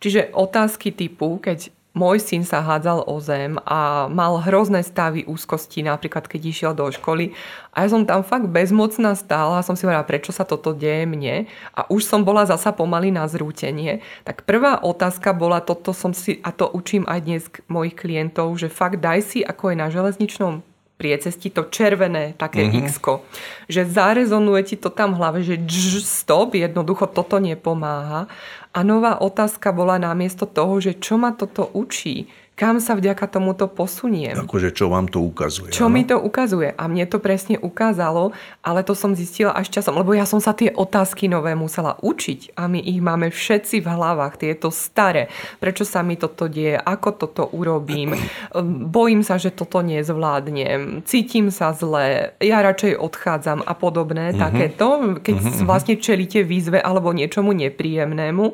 Čiže 0.00 0.32
otázky 0.32 0.94
typu, 0.94 1.42
keď 1.42 1.75
môj 1.96 2.20
syn 2.20 2.44
sa 2.44 2.60
hádzal 2.60 3.08
o 3.08 3.16
zem 3.24 3.56
a 3.64 4.04
mal 4.12 4.36
hrozné 4.44 4.84
stavy 4.84 5.24
úzkosti, 5.24 5.80
napríklad 5.80 6.28
keď 6.28 6.40
išiel 6.44 6.72
do 6.76 6.84
školy. 6.92 7.32
A 7.72 7.88
ja 7.88 7.88
som 7.88 8.04
tam 8.04 8.20
fakt 8.20 8.52
bezmocná 8.52 9.16
stála 9.16 9.58
a 9.58 9.66
som 9.66 9.72
si 9.72 9.88
hovorila, 9.88 10.04
prečo 10.04 10.30
sa 10.30 10.44
toto 10.44 10.76
deje 10.76 11.08
mne. 11.08 11.48
A 11.72 11.88
už 11.88 12.04
som 12.04 12.20
bola 12.20 12.44
zasa 12.44 12.76
pomaly 12.76 13.08
na 13.08 13.24
zrútenie. 13.24 14.04
Tak 14.28 14.44
prvá 14.44 14.84
otázka 14.84 15.32
bola, 15.32 15.64
toto 15.64 15.96
som 15.96 16.12
si, 16.12 16.36
a 16.44 16.52
to 16.52 16.68
učím 16.68 17.08
aj 17.08 17.20
dnes 17.24 17.42
mojich 17.72 17.96
klientov, 17.96 18.52
že 18.60 18.68
fakt 18.68 19.00
daj 19.00 19.24
si, 19.24 19.40
ako 19.40 19.72
je 19.72 19.76
na 19.80 19.88
železničnom 19.88 20.75
priecesti 20.96 21.52
to 21.52 21.68
červené 21.68 22.32
také 22.40 22.64
mm-hmm. 22.64 22.88
x 22.88 22.96
že 23.68 23.84
zarezonuje 23.84 24.62
ti 24.64 24.76
to 24.80 24.88
tam 24.88 25.12
v 25.12 25.18
hlave, 25.20 25.40
že 25.44 25.60
dž, 25.60 26.00
stop, 26.00 26.56
jednoducho 26.56 27.06
toto 27.12 27.36
nepomáha. 27.36 28.26
A 28.72 28.78
nová 28.84 29.20
otázka 29.20 29.72
bola 29.72 30.00
namiesto 30.00 30.48
toho, 30.48 30.80
že 30.80 30.96
čo 30.96 31.20
ma 31.20 31.32
toto 31.36 31.68
učí, 31.72 32.28
kam 32.56 32.80
sa 32.80 32.96
vďaka 32.96 33.28
tomuto 33.28 33.68
posuniem. 33.68 34.32
Akože 34.32 34.72
čo 34.72 34.88
vám 34.88 35.12
to 35.12 35.20
ukazuje? 35.20 35.76
Čo 35.76 35.92
ano? 35.92 35.94
mi 35.94 36.08
to 36.08 36.16
ukazuje. 36.16 36.72
A 36.72 36.88
mne 36.88 37.04
to 37.04 37.20
presne 37.20 37.60
ukázalo, 37.60 38.32
ale 38.64 38.80
to 38.80 38.96
som 38.96 39.12
zistila 39.12 39.52
až 39.52 39.68
časom, 39.68 39.92
lebo 39.92 40.16
ja 40.16 40.24
som 40.24 40.40
sa 40.40 40.56
tie 40.56 40.72
otázky 40.72 41.28
nové 41.28 41.52
musela 41.52 42.00
učiť 42.00 42.56
a 42.56 42.64
my 42.64 42.80
ich 42.80 43.04
máme 43.04 43.28
všetci 43.28 43.84
v 43.84 43.88
hlavách, 43.92 44.40
tieto 44.40 44.72
staré. 44.72 45.28
Prečo 45.60 45.84
sa 45.84 46.00
mi 46.00 46.16
toto 46.16 46.48
deje, 46.48 46.80
ako 46.80 47.08
toto 47.12 47.44
urobím, 47.52 48.16
bojím 48.96 49.20
sa, 49.20 49.36
že 49.36 49.52
toto 49.52 49.84
nezvládnem, 49.84 51.04
cítim 51.04 51.52
sa 51.52 51.76
zle, 51.76 52.32
ja 52.40 52.64
radšej 52.64 52.96
odchádzam 52.96 53.68
a 53.68 53.76
podobné 53.76 54.32
uh-huh. 54.32 54.40
takéto, 54.40 55.20
keď 55.20 55.34
uh-huh. 55.44 55.68
vlastne 55.68 56.00
čelíte 56.00 56.40
výzve 56.40 56.80
alebo 56.80 57.12
niečomu 57.12 57.52
nepríjemnému 57.52 58.44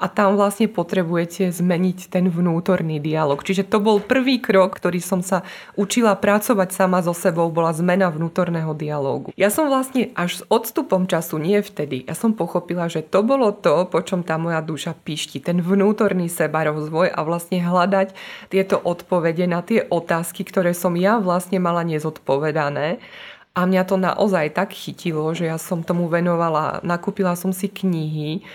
a 0.00 0.06
tam 0.08 0.40
vlastne 0.40 0.64
potrebujete 0.64 1.52
zmeniť 1.52 2.08
ten 2.08 2.24
vnútorný 2.32 2.96
dialog 3.04 3.49
Čiže 3.50 3.66
to 3.66 3.82
bol 3.82 3.98
prvý 3.98 4.38
krok, 4.38 4.78
ktorý 4.78 5.02
som 5.02 5.26
sa 5.26 5.42
učila 5.74 6.14
pracovať 6.14 6.70
sama 6.70 7.02
so 7.02 7.10
sebou, 7.10 7.50
bola 7.50 7.74
zmena 7.74 8.06
vnútorného 8.06 8.78
dialógu. 8.78 9.34
Ja 9.34 9.50
som 9.50 9.66
vlastne 9.66 10.14
až 10.14 10.38
s 10.38 10.42
odstupom 10.46 11.10
času, 11.10 11.42
nie 11.42 11.58
vtedy, 11.58 12.06
ja 12.06 12.14
som 12.14 12.38
pochopila, 12.38 12.86
že 12.86 13.02
to 13.02 13.26
bolo 13.26 13.50
to, 13.50 13.90
po 13.90 14.06
čom 14.06 14.22
tá 14.22 14.38
moja 14.38 14.62
duša 14.62 14.94
pišti, 14.94 15.42
ten 15.42 15.58
vnútorný 15.58 16.30
seba 16.30 16.62
rozvoj 16.62 17.10
a 17.10 17.26
vlastne 17.26 17.58
hľadať 17.58 18.14
tieto 18.54 18.78
odpovede 18.78 19.50
na 19.50 19.66
tie 19.66 19.82
otázky, 19.82 20.46
ktoré 20.46 20.70
som 20.70 20.94
ja 20.94 21.18
vlastne 21.18 21.58
mala 21.58 21.82
nezodpovedané. 21.82 23.02
A 23.58 23.66
mňa 23.66 23.82
to 23.82 23.98
naozaj 23.98 24.54
tak 24.54 24.70
chytilo, 24.78 25.26
že 25.34 25.50
ja 25.50 25.58
som 25.58 25.82
tomu 25.82 26.06
venovala, 26.06 26.78
nakúpila 26.86 27.34
som 27.34 27.50
si 27.50 27.66
knihy, 27.66 28.46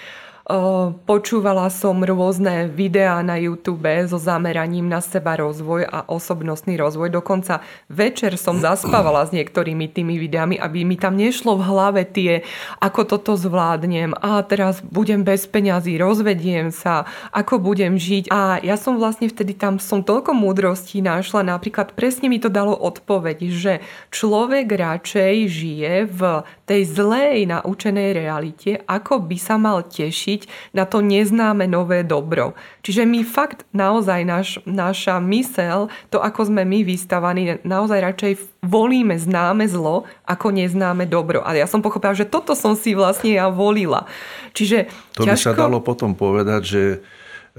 Počúvala 0.46 1.74
som 1.74 2.06
rôzne 2.06 2.70
videá 2.70 3.18
na 3.26 3.34
YouTube 3.34 3.90
so 4.06 4.22
zameraním 4.22 4.86
na 4.86 5.02
seba 5.02 5.34
rozvoj 5.42 5.90
a 5.90 6.06
osobnostný 6.06 6.78
rozvoj. 6.78 7.10
Dokonca 7.18 7.66
večer 7.90 8.38
som 8.38 8.62
zaspávala 8.62 9.26
s 9.26 9.34
niektorými 9.34 9.90
tými 9.90 10.22
videami, 10.22 10.62
aby 10.62 10.86
mi 10.86 11.02
tam 11.02 11.18
nešlo 11.18 11.58
v 11.58 11.66
hlave 11.66 12.06
tie, 12.06 12.46
ako 12.78 13.10
toto 13.10 13.34
zvládnem 13.34 14.14
a 14.22 14.46
teraz 14.46 14.86
budem 14.86 15.26
bez 15.26 15.50
peňazí, 15.50 15.98
rozvediem 15.98 16.70
sa, 16.70 17.10
ako 17.34 17.58
budem 17.58 17.98
žiť. 17.98 18.30
A 18.30 18.62
ja 18.62 18.78
som 18.78 19.02
vlastne 19.02 19.26
vtedy 19.26 19.58
tam 19.58 19.82
som 19.82 20.06
toľko 20.06 20.38
múdrostí 20.38 21.02
našla, 21.02 21.42
napríklad 21.42 21.98
presne 21.98 22.30
mi 22.30 22.38
to 22.38 22.54
dalo 22.54 22.78
odpoveď, 22.78 23.50
že 23.50 23.74
človek 24.14 24.70
radšej 24.70 25.34
žije 25.50 26.06
v 26.06 26.22
tej 26.70 26.82
zlej 26.86 27.50
naučenej 27.50 28.14
realite, 28.14 28.86
ako 28.86 29.26
by 29.26 29.38
sa 29.42 29.58
mal 29.58 29.82
tešiť 29.82 30.35
na 30.76 30.84
to 30.84 31.00
neznáme 31.00 31.64
nové 31.70 32.04
dobro. 32.04 32.58
Čiže 32.84 33.08
my 33.08 33.24
fakt 33.24 33.64
naozaj 33.72 34.22
naš, 34.28 34.50
naša 34.68 35.24
mysel, 35.24 35.88
to 36.12 36.20
ako 36.20 36.52
sme 36.52 36.68
my 36.68 36.84
vystavaní, 36.84 37.64
naozaj 37.64 38.00
radšej 38.04 38.34
volíme 38.66 39.16
známe 39.16 39.64
zlo 39.72 40.04
ako 40.28 40.52
neznáme 40.52 41.08
dobro. 41.08 41.46
A 41.48 41.56
ja 41.56 41.70
som 41.70 41.80
pochopila, 41.80 42.12
že 42.12 42.28
toto 42.28 42.58
som 42.58 42.76
si 42.76 42.92
vlastne 42.92 43.38
ja 43.38 43.48
volila. 43.48 44.10
Čiže 44.52 44.92
to 45.16 45.24
ťažko... 45.24 45.32
by 45.32 45.38
sa 45.38 45.54
dalo 45.56 45.80
potom 45.80 46.12
povedať, 46.18 46.62
že 46.66 46.84
e, 46.92 46.98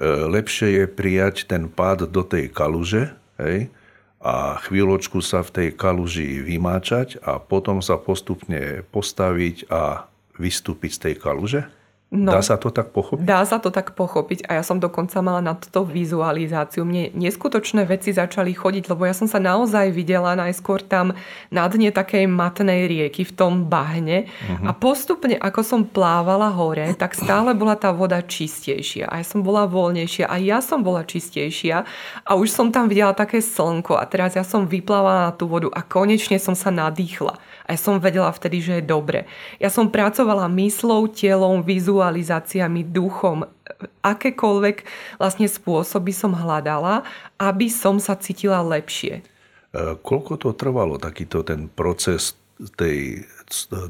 lepšie 0.04 0.68
je 0.82 0.84
prijať 0.84 1.48
ten 1.48 1.70
pád 1.70 2.10
do 2.10 2.20
tej 2.20 2.52
kaluže, 2.52 3.14
hej, 3.40 3.72
a 4.26 4.58
chvíľočku 4.58 5.22
sa 5.22 5.46
v 5.46 5.54
tej 5.54 5.68
kaluži 5.78 6.42
vymáčať 6.42 7.22
a 7.22 7.38
potom 7.38 7.78
sa 7.78 7.94
postupne 7.94 8.82
postaviť 8.90 9.70
a 9.70 10.10
vystúpiť 10.34 10.90
z 10.90 11.00
tej 11.10 11.14
kaluže? 11.22 11.62
No, 12.16 12.32
dá 12.32 12.40
sa 12.40 12.56
to 12.56 12.72
tak 12.72 12.96
pochopiť? 12.96 13.22
Dá 13.28 13.44
sa 13.44 13.60
to 13.60 13.68
tak 13.68 13.92
pochopiť 13.92 14.48
a 14.48 14.56
ja 14.56 14.62
som 14.64 14.80
dokonca 14.80 15.20
mala 15.20 15.44
na 15.44 15.52
toto 15.52 15.84
vizualizáciu. 15.84 16.88
Mne 16.88 17.12
neskutočné 17.12 17.84
veci 17.84 18.16
začali 18.16 18.56
chodiť, 18.56 18.88
lebo 18.88 19.04
ja 19.04 19.12
som 19.12 19.28
sa 19.28 19.36
naozaj 19.36 19.92
videla 19.92 20.32
najskôr 20.32 20.80
tam 20.80 21.12
na 21.52 21.68
dne 21.68 21.92
takej 21.92 22.24
matnej 22.24 22.88
rieky 22.88 23.28
v 23.28 23.32
tom 23.36 23.68
bahne 23.68 24.24
uh-huh. 24.24 24.66
a 24.66 24.70
postupne 24.72 25.36
ako 25.36 25.60
som 25.60 25.80
plávala 25.84 26.48
hore, 26.48 26.96
tak 26.96 27.12
stále 27.12 27.52
bola 27.52 27.76
tá 27.76 27.92
voda 27.92 28.24
čistejšia 28.24 29.12
a 29.12 29.20
ja 29.20 29.26
som 29.28 29.44
bola 29.44 29.68
voľnejšia 29.68 30.24
a 30.24 30.36
ja 30.40 30.64
som 30.64 30.80
bola 30.80 31.04
čistejšia 31.04 31.84
a 32.24 32.30
už 32.32 32.48
som 32.48 32.72
tam 32.72 32.88
videla 32.88 33.12
také 33.12 33.44
slnko 33.44 34.00
a 34.00 34.08
teraz 34.08 34.32
ja 34.32 34.42
som 34.42 34.64
vyplávala 34.64 35.28
na 35.28 35.32
tú 35.36 35.44
vodu 35.44 35.68
a 35.76 35.84
konečne 35.84 36.40
som 36.40 36.56
sa 36.56 36.72
nadýchla. 36.72 37.36
A 37.66 37.74
ja 37.74 37.78
som 37.82 37.98
vedela 37.98 38.30
vtedy, 38.30 38.62
že 38.62 38.78
je 38.78 38.84
dobre. 38.86 39.26
Ja 39.58 39.74
som 39.74 39.90
pracovala 39.90 40.46
myslou, 40.46 41.10
telom, 41.10 41.66
vizualizáciami, 42.06 42.86
duchom, 42.86 43.42
akékoľvek 44.06 44.76
vlastne 45.18 45.50
spôsoby 45.50 46.14
som 46.14 46.30
hľadala, 46.30 47.02
aby 47.36 47.66
som 47.66 47.98
sa 47.98 48.14
cítila 48.14 48.62
lepšie. 48.62 49.20
E, 49.20 49.22
koľko 49.98 50.38
to 50.38 50.50
trvalo, 50.54 51.02
takýto 51.02 51.42
ten 51.42 51.66
proces 51.66 52.38
tej, 52.78 53.26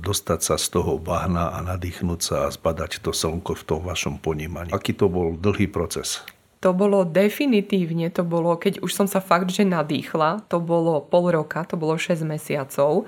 dostať 0.01 0.41
sa 0.43 0.55
z 0.57 0.67
toho 0.73 0.97
bahna 0.99 1.53
a 1.55 1.63
nadýchnúť 1.63 2.21
sa 2.21 2.37
a 2.49 2.53
zbadať 2.53 3.05
to 3.05 3.13
slnko 3.13 3.53
v 3.55 3.65
tom 3.69 3.81
vašom 3.85 4.17
ponímaní? 4.19 4.73
Aký 4.73 4.97
to 4.97 5.13
bol 5.13 5.37
dlhý 5.37 5.69
proces? 5.69 6.25
To 6.65 6.73
bolo 6.73 7.05
definitívne, 7.05 8.09
to 8.09 8.25
bolo, 8.25 8.57
keď 8.57 8.81
už 8.81 8.91
som 8.91 9.07
sa 9.07 9.21
fakt, 9.21 9.53
že 9.53 9.63
nadýchla, 9.63 10.49
to 10.49 10.57
bolo 10.59 11.05
pol 11.05 11.29
roka, 11.29 11.63
to 11.69 11.77
bolo 11.77 11.95
6 12.01 12.25
mesiacov 12.27 13.07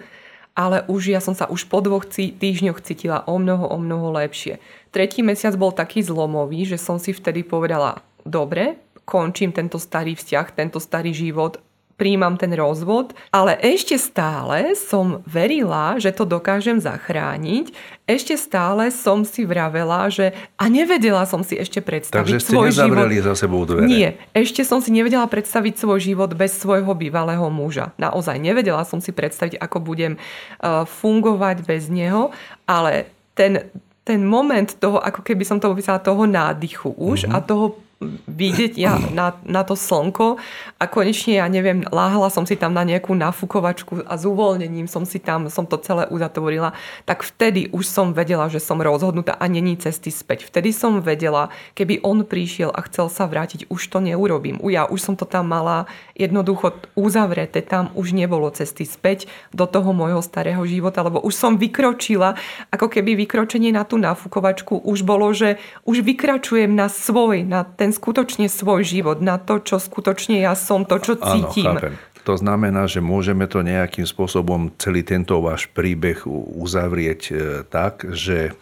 ale 0.58 0.82
už 0.90 1.14
ja 1.14 1.22
som 1.22 1.38
sa 1.38 1.46
už 1.46 1.70
po 1.70 1.78
dvoch 1.78 2.02
týždňoch 2.10 2.82
cítila 2.82 3.22
o 3.30 3.38
mnoho, 3.38 3.70
o 3.70 3.78
mnoho 3.78 4.10
lepšie. 4.18 4.58
Tretí 4.90 5.22
mesiac 5.22 5.54
bol 5.54 5.70
taký 5.70 6.02
zlomový, 6.02 6.66
že 6.66 6.82
som 6.82 6.98
si 6.98 7.14
vtedy 7.14 7.46
povedala, 7.46 8.02
dobre, 8.26 8.82
končím 9.06 9.54
tento 9.54 9.78
starý 9.78 10.18
vzťah, 10.18 10.46
tento 10.58 10.82
starý 10.82 11.14
život, 11.14 11.62
príjmam 11.98 12.38
ten 12.38 12.54
rozvod, 12.54 13.12
ale 13.34 13.58
ešte 13.58 13.98
stále 13.98 14.78
som 14.78 15.20
verila, 15.26 15.98
že 15.98 16.14
to 16.14 16.22
dokážem 16.22 16.78
zachrániť. 16.78 17.74
Ešte 18.06 18.38
stále 18.38 18.88
som 18.94 19.26
si 19.26 19.42
vravela, 19.42 20.06
že 20.08 20.32
a 20.56 20.70
nevedela 20.70 21.26
som 21.26 21.42
si 21.42 21.58
ešte 21.58 21.82
predstaviť 21.82 22.24
Takže 22.24 22.38
ste 22.40 22.54
svoj 22.54 22.70
život. 22.72 23.10
za 23.20 23.34
sebou 23.34 23.66
dvere. 23.66 23.90
Nie, 23.90 24.16
ešte 24.32 24.62
som 24.62 24.78
si 24.78 24.94
nevedela 24.94 25.26
predstaviť 25.26 25.74
svoj 25.76 25.98
život 25.98 26.30
bez 26.32 26.54
svojho 26.56 26.94
bývalého 26.94 27.44
muža. 27.50 27.92
Naozaj 27.98 28.38
nevedela 28.38 28.86
som 28.86 29.02
si 29.02 29.10
predstaviť, 29.10 29.58
ako 29.58 29.82
budem 29.82 30.16
uh, 30.16 30.86
fungovať 30.86 31.66
bez 31.66 31.90
neho, 31.90 32.30
ale 32.64 33.10
ten, 33.34 33.68
ten 34.06 34.22
moment 34.22 34.70
toho, 34.78 35.02
ako 35.02 35.20
keby 35.26 35.42
som 35.42 35.58
to 35.58 35.68
opísala, 35.68 35.98
toho 35.98 36.24
nádychu 36.24 36.94
už 36.94 37.26
mm-hmm. 37.26 37.34
a 37.34 37.44
toho 37.44 37.87
vidieť 38.30 38.78
ja 38.78 38.94
na, 39.10 39.34
na 39.42 39.66
to 39.66 39.74
slnko 39.74 40.38
a 40.78 40.84
konečne, 40.86 41.42
ja 41.42 41.46
neviem, 41.50 41.82
láhla 41.90 42.30
som 42.30 42.46
si 42.46 42.54
tam 42.54 42.70
na 42.70 42.86
nejakú 42.86 43.10
nafukovačku 43.10 44.06
a 44.06 44.14
s 44.14 44.22
uvoľnením 44.22 44.86
som 44.86 45.02
si 45.02 45.18
tam, 45.18 45.50
som 45.50 45.66
to 45.66 45.74
celé 45.82 46.06
uzatvorila, 46.06 46.78
tak 47.02 47.26
vtedy 47.26 47.66
už 47.74 47.90
som 47.90 48.14
vedela, 48.14 48.46
že 48.46 48.62
som 48.62 48.78
rozhodnutá 48.78 49.34
a 49.34 49.50
není 49.50 49.74
cesty 49.74 50.14
späť. 50.14 50.46
Vtedy 50.46 50.70
som 50.70 51.02
vedela, 51.02 51.50
keby 51.74 51.98
on 52.06 52.22
prišiel 52.22 52.70
a 52.70 52.86
chcel 52.86 53.10
sa 53.10 53.26
vrátiť, 53.26 53.66
už 53.66 53.90
to 53.90 53.98
neurobím. 53.98 54.62
Ja 54.70 54.86
už 54.86 55.02
som 55.02 55.14
to 55.18 55.26
tam 55.26 55.50
mala 55.50 55.90
jednoducho 56.14 56.78
uzavreté, 56.94 57.66
tam 57.66 57.90
už 57.98 58.14
nebolo 58.14 58.46
cesty 58.54 58.86
späť 58.86 59.26
do 59.50 59.66
toho 59.66 59.90
môjho 59.90 60.22
starého 60.22 60.62
života, 60.62 61.02
lebo 61.02 61.18
už 61.18 61.34
som 61.34 61.58
vykročila, 61.58 62.38
ako 62.70 62.86
keby 62.86 63.18
vykročenie 63.26 63.74
na 63.74 63.82
tú 63.82 63.98
nafukovačku 63.98 64.86
už 64.86 65.02
bolo, 65.02 65.34
že 65.34 65.58
už 65.82 66.06
vykračujem 66.06 66.70
na 66.70 66.86
svoj, 66.86 67.42
na 67.42 67.66
ten 67.66 67.87
ten 67.88 67.96
skutočne 67.96 68.52
svoj 68.52 68.84
život, 68.84 69.24
na 69.24 69.40
to, 69.40 69.64
čo 69.64 69.80
skutočne 69.80 70.44
ja 70.44 70.52
som, 70.52 70.84
to, 70.84 71.00
čo 71.00 71.16
cítim. 71.16 71.72
Áno, 71.72 71.80
chápem. 71.80 71.94
To 72.28 72.36
znamená, 72.36 72.84
že 72.84 73.00
môžeme 73.00 73.48
to 73.48 73.64
nejakým 73.64 74.04
spôsobom 74.04 74.68
celý 74.76 75.00
tento 75.00 75.40
váš 75.40 75.64
príbeh 75.72 76.28
uzavrieť 76.60 77.20
e, 77.32 77.34
tak, 77.64 78.04
že 78.12 78.52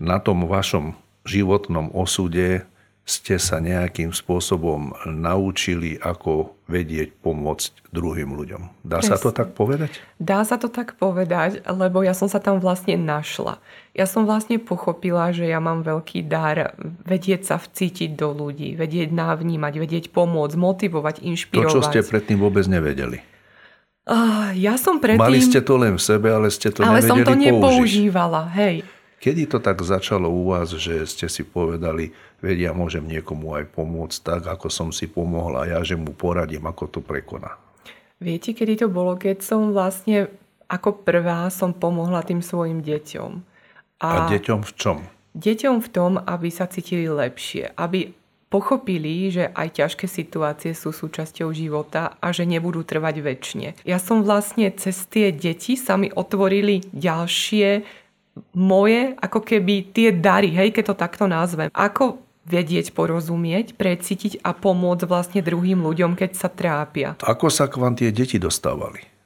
na 0.00 0.16
tom 0.16 0.48
vašom 0.48 0.96
životnom 1.28 1.92
osude 1.92 2.64
ste 3.08 3.40
sa 3.40 3.56
nejakým 3.56 4.12
spôsobom 4.12 4.92
naučili, 5.08 5.96
ako 5.96 6.52
vedieť 6.68 7.16
pomôcť 7.24 7.88
druhým 7.88 8.36
ľuďom. 8.36 8.84
Dá 8.84 9.00
Presne. 9.00 9.16
sa 9.16 9.16
to 9.16 9.30
tak 9.32 9.56
povedať? 9.56 9.96
Dá 10.20 10.44
sa 10.44 10.60
to 10.60 10.68
tak 10.68 11.00
povedať, 11.00 11.64
lebo 11.64 12.04
ja 12.04 12.12
som 12.12 12.28
sa 12.28 12.36
tam 12.36 12.60
vlastne 12.60 13.00
našla. 13.00 13.56
Ja 13.96 14.04
som 14.04 14.28
vlastne 14.28 14.60
pochopila, 14.60 15.32
že 15.32 15.48
ja 15.48 15.56
mám 15.56 15.80
veľký 15.80 16.28
dar 16.28 16.76
vedieť 17.08 17.48
sa 17.48 17.56
vcítiť 17.56 18.12
do 18.12 18.36
ľudí, 18.36 18.76
vedieť 18.76 19.08
návnímať, 19.08 19.72
vedieť 19.80 20.04
pomôcť, 20.12 20.54
motivovať, 20.60 21.24
inšpirovať. 21.24 21.72
To, 21.72 21.80
čo 21.80 21.88
ste 21.88 22.04
predtým 22.04 22.36
vôbec 22.36 22.68
nevedeli. 22.68 23.24
Uh, 24.04 24.52
ja 24.56 24.76
som 24.76 25.00
predtým... 25.00 25.20
Mali 25.20 25.40
ste 25.40 25.64
to 25.64 25.80
len 25.80 25.96
v 25.96 26.02
sebe, 26.04 26.28
ale 26.28 26.52
ste 26.52 26.68
to 26.68 26.84
ale 26.84 27.00
nevedeli 27.00 27.08
som 27.08 27.16
to 27.24 27.32
použiť. 27.32 27.44
nepoužívala, 27.56 28.42
hej. 28.52 28.76
Kedy 29.18 29.50
to 29.50 29.58
tak 29.58 29.82
začalo 29.82 30.30
u 30.30 30.54
vás, 30.54 30.70
že 30.70 31.02
ste 31.10 31.26
si 31.26 31.42
povedali, 31.42 32.14
vedia, 32.38 32.70
môžem 32.70 33.02
niekomu 33.02 33.58
aj 33.58 33.66
pomôcť 33.74 34.18
tak, 34.22 34.42
ako 34.46 34.70
som 34.70 34.88
si 34.94 35.10
pomohla 35.10 35.66
ja, 35.66 35.82
že 35.82 35.98
mu 35.98 36.14
poradím, 36.14 36.70
ako 36.70 36.86
to 36.86 37.00
prekoná? 37.02 37.58
Viete, 38.22 38.54
kedy 38.54 38.86
to 38.86 38.88
bolo? 38.90 39.18
Keď 39.18 39.42
som 39.42 39.74
vlastne 39.74 40.30
ako 40.68 41.00
prvá 41.02 41.48
som 41.48 41.72
pomohla 41.72 42.20
tým 42.22 42.44
svojim 42.44 42.84
deťom. 42.84 43.30
A, 44.04 44.08
a 44.08 44.30
deťom 44.30 44.60
v 44.62 44.72
čom? 44.76 44.98
Deťom 45.34 45.80
v 45.80 45.88
tom, 45.88 46.12
aby 46.20 46.48
sa 46.52 46.68
cítili 46.68 47.08
lepšie, 47.08 47.72
aby 47.74 48.12
pochopili, 48.48 49.28
že 49.28 49.48
aj 49.52 49.80
ťažké 49.80 50.06
situácie 50.08 50.72
sú 50.72 50.92
súčasťou 50.92 51.52
života 51.52 52.16
a 52.20 52.32
že 52.32 52.48
nebudú 52.48 52.84
trvať 52.84 53.20
väčšine. 53.20 53.68
Ja 53.84 54.00
som 54.00 54.24
vlastne 54.24 54.72
cez 54.72 55.04
tie 55.08 55.32
deti 55.32 55.76
sa 55.76 56.00
mi 56.00 56.08
otvorili 56.08 56.84
ďalšie 56.92 57.84
moje 58.54 59.14
ako 59.18 59.40
keby 59.44 59.90
tie 59.92 60.14
dary, 60.14 60.50
hej, 60.52 60.72
keď 60.74 60.92
to 60.92 60.96
takto 60.96 61.24
nazvem. 61.26 61.68
Ako 61.74 62.22
vedieť, 62.48 62.96
porozumieť, 62.96 63.76
precítiť 63.76 64.40
a 64.40 64.56
pomôcť 64.56 65.04
vlastne 65.04 65.40
druhým 65.44 65.84
ľuďom, 65.84 66.16
keď 66.16 66.30
sa 66.32 66.48
trápia. 66.48 67.20
Ako 67.20 67.52
sa 67.52 67.68
k 67.68 67.76
vám 67.76 67.92
tie 67.92 68.08
deti 68.08 68.40
dostávali? 68.40 69.17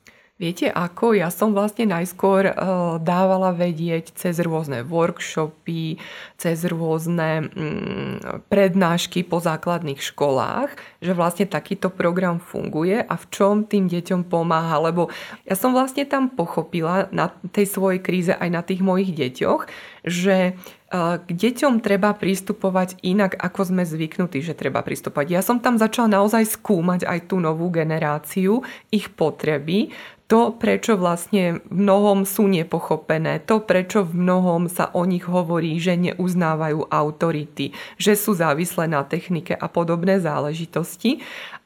Viete 0.43 0.75
ako? 0.75 1.15
Ja 1.15 1.31
som 1.31 1.55
vlastne 1.55 1.87
najskôr 1.87 2.51
uh, 2.51 2.99
dávala 2.99 3.55
vedieť 3.55 4.11
cez 4.19 4.43
rôzne 4.43 4.83
workshopy, 4.83 6.03
cez 6.35 6.67
rôzne 6.67 7.47
um, 7.55 8.19
prednášky 8.51 9.23
po 9.23 9.39
základných 9.39 10.03
školách, 10.03 10.75
že 10.99 11.15
vlastne 11.15 11.47
takýto 11.47 11.95
program 11.95 12.43
funguje 12.43 13.07
a 13.07 13.15
v 13.15 13.25
čom 13.31 13.63
tým 13.71 13.87
deťom 13.87 14.27
pomáha. 14.27 14.83
Lebo 14.83 15.15
ja 15.47 15.55
som 15.55 15.71
vlastne 15.71 16.03
tam 16.11 16.27
pochopila 16.27 17.07
na 17.15 17.31
tej 17.55 17.71
svojej 17.71 18.03
kríze 18.03 18.35
aj 18.35 18.51
na 18.51 18.67
tých 18.67 18.83
mojich 18.83 19.15
deťoch, 19.15 19.71
že 20.03 20.59
k 20.93 21.31
deťom 21.33 21.81
treba 21.81 22.13
pristupovať 22.13 23.01
inak, 23.01 23.41
ako 23.41 23.73
sme 23.73 23.83
zvyknutí, 23.89 24.45
že 24.45 24.53
treba 24.53 24.85
pristupovať. 24.85 25.27
Ja 25.33 25.41
som 25.41 25.57
tam 25.57 25.81
začala 25.81 26.21
naozaj 26.21 26.45
skúmať 26.61 27.09
aj 27.09 27.33
tú 27.33 27.41
novú 27.41 27.73
generáciu, 27.73 28.61
ich 28.93 29.09
potreby, 29.09 29.89
to, 30.29 30.53
prečo 30.57 30.97
vlastne 30.97 31.61
v 31.69 31.77
mnohom 31.77 32.25
sú 32.25 32.49
nepochopené, 32.49 33.45
to, 33.45 33.61
prečo 33.65 34.05
v 34.05 34.17
mnohom 34.17 34.65
sa 34.69 34.89
o 34.97 35.05
nich 35.05 35.29
hovorí, 35.29 35.77
že 35.77 35.97
neuznávajú 35.97 36.89
autority, 36.89 37.77
že 38.01 38.17
sú 38.17 38.33
závislé 38.33 38.89
na 38.89 39.05
technike 39.05 39.53
a 39.53 39.69
podobné 39.69 40.21
záležitosti. 40.21 41.21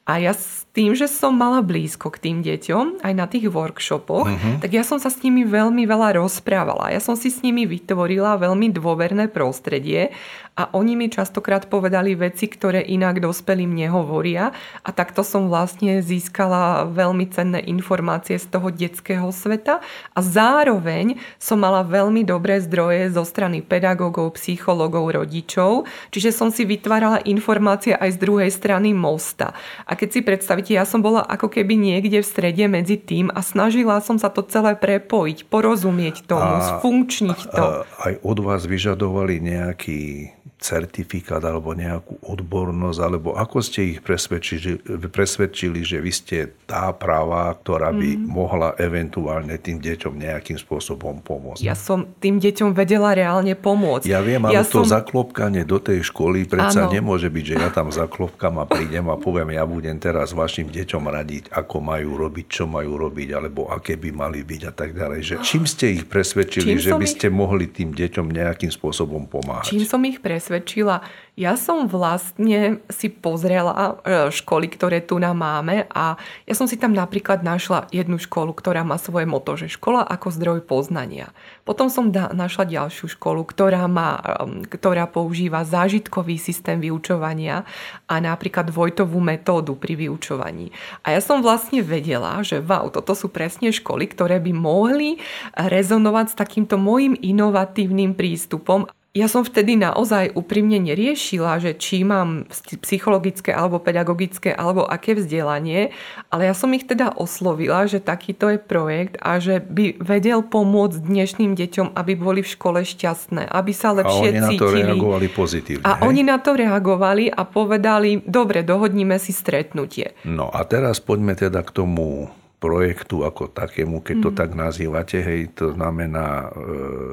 A 0.07 0.23
ja 0.23 0.31
s 0.31 0.63
tým, 0.71 0.95
že 0.95 1.11
som 1.11 1.35
mala 1.35 1.59
blízko 1.59 2.07
k 2.15 2.31
tým 2.31 2.37
deťom, 2.39 3.03
aj 3.03 3.13
na 3.17 3.27
tých 3.27 3.51
workshopoch, 3.51 4.31
uh-huh. 4.31 4.63
tak 4.63 4.71
ja 4.71 4.87
som 4.87 5.01
sa 5.03 5.11
s 5.11 5.19
nimi 5.19 5.43
veľmi 5.43 5.83
veľa 5.83 6.15
rozprávala. 6.15 6.95
Ja 6.95 7.03
som 7.03 7.19
si 7.19 7.27
s 7.27 7.43
nimi 7.43 7.67
vytvorila 7.67 8.39
veľmi 8.39 8.71
dôverné 8.71 9.27
prostredie 9.27 10.15
a 10.57 10.73
oni 10.73 10.97
mi 10.97 11.07
častokrát 11.07 11.69
povedali 11.69 12.17
veci, 12.17 12.49
ktoré 12.49 12.81
inak 12.81 13.21
dospelým 13.21 13.69
nehovoria 13.77 14.49
a 14.81 14.89
takto 14.89 15.21
som 15.21 15.53
vlastne 15.53 16.01
získala 16.01 16.89
veľmi 16.89 17.29
cenné 17.29 17.61
informácie 17.69 18.41
z 18.41 18.49
toho 18.49 18.73
detského 18.73 19.29
sveta 19.29 19.85
a 20.17 20.19
zároveň 20.19 21.21
som 21.37 21.61
mala 21.61 21.85
veľmi 21.85 22.25
dobré 22.25 22.57
zdroje 22.57 23.13
zo 23.13 23.21
strany 23.21 23.61
pedagógov, 23.61 24.41
psychológov, 24.41 25.13
rodičov, 25.13 25.85
čiže 26.09 26.33
som 26.33 26.49
si 26.49 26.65
vytvárala 26.65 27.21
informácie 27.29 27.93
aj 27.93 28.17
z 28.17 28.21
druhej 28.25 28.49
strany 28.49 28.97
mosta. 28.97 29.53
A 29.85 29.93
keď 29.93 30.09
si 30.09 30.19
predstavíte, 30.25 30.73
ja 30.73 30.89
som 30.89 31.05
bola 31.05 31.21
ako 31.21 31.53
keby 31.53 31.77
niekde 31.77 32.25
v 32.25 32.27
strede 32.27 32.65
medzi 32.65 32.97
tým 32.97 33.29
a 33.29 33.45
snažila 33.45 34.01
som 34.01 34.17
sa 34.17 34.33
to 34.33 34.41
celé 34.41 34.73
prepojiť, 34.73 35.45
porozumieť 35.45 36.25
tomu, 36.25 36.57
a, 36.57 36.81
sfunkčniť 36.81 37.39
to. 37.53 37.61
A, 37.61 37.85
aj 38.09 38.13
od 38.25 38.37
vás 38.41 38.65
vyžadovali 38.65 39.37
nejaký 39.37 40.33
certifikát 40.57 41.39
alebo 41.45 41.77
nejakú 41.77 42.17
odbornosť, 42.25 42.99
alebo 42.99 43.37
ako 43.37 43.61
ste 43.61 43.93
ich 43.93 43.99
presvedčili, 44.01 44.81
presvedčili 45.05 45.85
že 45.85 46.01
vy 46.01 46.11
ste 46.11 46.37
tá 46.65 46.89
práva, 46.97 47.53
ktorá 47.53 47.93
by 47.93 48.17
mm. 48.17 48.25
mohla 48.25 48.73
eventuálne 48.81 49.53
tým 49.61 49.77
deťom 49.77 50.17
nejakým 50.17 50.57
spôsobom 50.57 51.21
pomôcť. 51.21 51.61
Ja 51.61 51.77
som 51.77 52.09
tým 52.17 52.41
deťom 52.41 52.73
vedela 52.73 53.13
reálne 53.13 53.53
pomôcť. 53.53 54.09
Ja 54.09 54.17
viem, 54.25 54.41
ale 54.49 54.57
ja 54.57 54.65
to 54.65 54.81
som... 54.81 54.97
zaklopkanie 54.97 55.61
do 55.61 55.77
tej 55.77 56.01
školy 56.09 56.49
predsa 56.49 56.89
ano. 56.89 56.93
nemôže 56.97 57.29
byť, 57.29 57.45
že 57.45 57.55
ja 57.61 57.69
tam 57.69 57.93
zaklopkám 57.93 58.57
a 58.57 58.65
prídem 58.65 59.05
a 59.13 59.15
poviem, 59.15 59.53
ja 59.53 59.63
budem 59.63 60.01
teraz 60.01 60.33
vašim 60.33 60.73
deťom 60.73 61.05
radiť, 61.05 61.53
ako 61.53 61.85
majú 61.85 62.17
robiť, 62.17 62.45
čo 62.49 62.65
majú 62.65 62.97
robiť, 62.97 63.29
alebo 63.37 63.69
aké 63.69 63.93
by 63.93 64.09
mali 64.09 64.41
byť 64.41 64.61
a 64.65 64.73
tak 64.73 64.97
ďalej. 64.97 65.19
Že 65.21 65.35
čím 65.45 65.63
ste 65.69 66.01
ich 66.01 66.09
presvedčili, 66.09 66.75
čím 66.75 66.81
že 66.81 66.91
by 66.97 67.05
ich... 67.05 67.13
ste 67.13 67.27
mohli 67.29 67.69
tým 67.69 67.93
deťom 67.93 68.25
nejakým 68.33 68.73
spôsobom 68.73 69.29
pomáhať? 69.29 69.69
Čím 69.69 69.85
som 69.85 70.01
ich 70.01 70.17
presvedčila? 70.17 70.46
Presvedčila. 70.47 71.03
Ja 71.37 71.53
som 71.53 71.85
vlastne 71.85 72.81
si 72.89 73.13
pozrela 73.13 74.01
e, 74.01 74.33
školy, 74.33 74.73
ktoré 74.73 75.05
tu 75.05 75.21
nám 75.21 75.37
máme 75.37 75.85
a 75.93 76.17
ja 76.49 76.55
som 76.57 76.65
si 76.65 76.81
tam 76.81 76.97
napríklad 76.97 77.45
našla 77.45 77.85
jednu 77.93 78.17
školu, 78.17 78.57
ktorá 78.57 78.81
má 78.81 78.97
svoje 78.97 79.29
moto, 79.29 79.53
že 79.53 79.69
škola 79.69 80.01
ako 80.01 80.33
zdroj 80.33 80.65
poznania. 80.65 81.29
Potom 81.61 81.93
som 81.93 82.09
da, 82.09 82.33
našla 82.33 82.65
ďalšiu 82.65 83.13
školu, 83.13 83.45
ktorá, 83.45 83.85
má, 83.85 84.17
ktorá 84.65 85.05
používa 85.05 85.61
zážitkový 85.61 86.41
systém 86.41 86.81
vyučovania 86.81 87.69
a 88.09 88.17
napríklad 88.17 88.73
Vojtovú 88.73 89.21
metódu 89.21 89.77
pri 89.77 89.93
vyučovaní. 89.93 90.73
A 91.05 91.13
ja 91.13 91.21
som 91.21 91.45
vlastne 91.45 91.85
vedela, 91.85 92.41
že 92.41 92.65
wow, 92.65 92.89
toto 92.89 93.13
sú 93.13 93.29
presne 93.29 93.69
školy, 93.69 94.09
ktoré 94.09 94.41
by 94.41 94.57
mohli 94.57 95.21
rezonovať 95.53 96.33
s 96.33 96.35
takýmto 96.39 96.81
môjim 96.81 97.13
inovatívnym 97.13 98.17
prístupom 98.17 98.89
ja 99.17 99.25
som 99.25 99.41
vtedy 99.41 99.79
naozaj 99.81 100.37
úprimne 100.37 100.77
neriešila, 100.77 101.57
že 101.57 101.73
či 101.73 102.05
mám 102.05 102.45
psychologické 102.85 103.49
alebo 103.49 103.81
pedagogické 103.81 104.53
alebo 104.53 104.85
aké 104.85 105.17
vzdelanie, 105.17 105.89
ale 106.29 106.45
ja 106.45 106.53
som 106.53 106.69
ich 106.77 106.85
teda 106.85 107.17
oslovila, 107.17 107.89
že 107.89 107.97
takýto 107.97 108.53
je 108.53 108.59
projekt 108.61 109.17
a 109.17 109.41
že 109.41 109.57
by 109.57 109.97
vedel 109.97 110.45
pomôcť 110.45 111.01
dnešným 111.01 111.57
deťom, 111.57 111.97
aby 111.97 112.13
boli 112.13 112.45
v 112.45 112.49
škole 112.53 112.79
šťastné, 112.85 113.49
aby 113.49 113.71
sa 113.73 113.97
lepšie 113.97 114.37
cítili. 114.37 114.45
A 114.45 114.53
oni 114.53 114.53
na 114.53 114.61
to 114.61 114.67
reagovali 114.69 115.27
pozitívne. 115.33 115.85
A 115.87 115.91
hej? 115.97 116.01
oni 116.05 116.21
na 116.21 116.37
to 116.37 116.51
reagovali 116.53 117.25
a 117.33 117.41
povedali, 117.41 118.09
dobre, 118.21 118.61
dohodníme 118.61 119.17
si 119.17 119.33
stretnutie. 119.33 120.13
No 120.29 120.53
a 120.53 120.61
teraz 120.69 121.01
poďme 121.01 121.33
teda 121.33 121.65
k 121.65 121.73
tomu 121.73 122.29
projektu 122.57 123.21
ako 123.21 123.53
takému, 123.53 124.01
keď 124.01 124.15
to 124.17 124.31
mm. 124.33 124.37
tak 124.37 124.49
nazývate, 124.57 125.21
hej, 125.21 125.53
to 125.53 125.77
znamená, 125.77 126.27
e, 126.27 126.47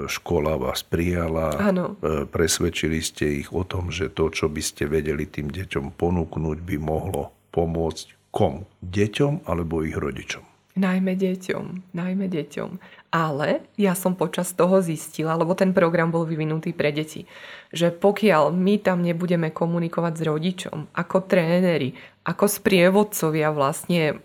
škola 0.08 0.56
vás 0.56 0.80
prijala, 0.80 1.52
ano. 1.60 2.00
E, 2.00 2.24
presvedčili 2.24 3.04
ste 3.04 3.44
ich 3.44 3.52
o 3.52 3.60
tom, 3.60 3.92
že 3.92 4.08
to, 4.08 4.32
čo 4.32 4.48
by 4.48 4.64
ste 4.64 4.88
vedeli 4.88 5.28
tým 5.28 5.52
deťom 5.52 6.00
ponúknuť, 6.00 6.58
by 6.64 6.76
mohlo 6.80 7.36
pomôcť 7.52 8.32
komu? 8.32 8.64
Deťom 8.80 9.44
alebo 9.44 9.84
ich 9.84 9.94
rodičom? 9.94 10.54
Najmä 10.74 11.14
deťom, 11.14 11.94
najmä 11.94 12.26
deťom. 12.26 12.70
Ale 13.14 13.62
ja 13.78 13.94
som 13.94 14.18
počas 14.18 14.50
toho 14.58 14.82
zistila, 14.82 15.38
lebo 15.38 15.54
ten 15.54 15.70
program 15.70 16.10
bol 16.10 16.26
vyvinutý 16.26 16.74
pre 16.74 16.90
deti, 16.90 17.30
že 17.70 17.94
pokiaľ 17.94 18.50
my 18.50 18.82
tam 18.82 19.06
nebudeme 19.06 19.54
komunikovať 19.54 20.12
s 20.18 20.22
rodičom, 20.26 20.78
ako 20.90 21.30
tréneri, 21.30 21.94
ako 22.26 22.50
sprievodcovia 22.50 23.54
vlastne 23.54 24.18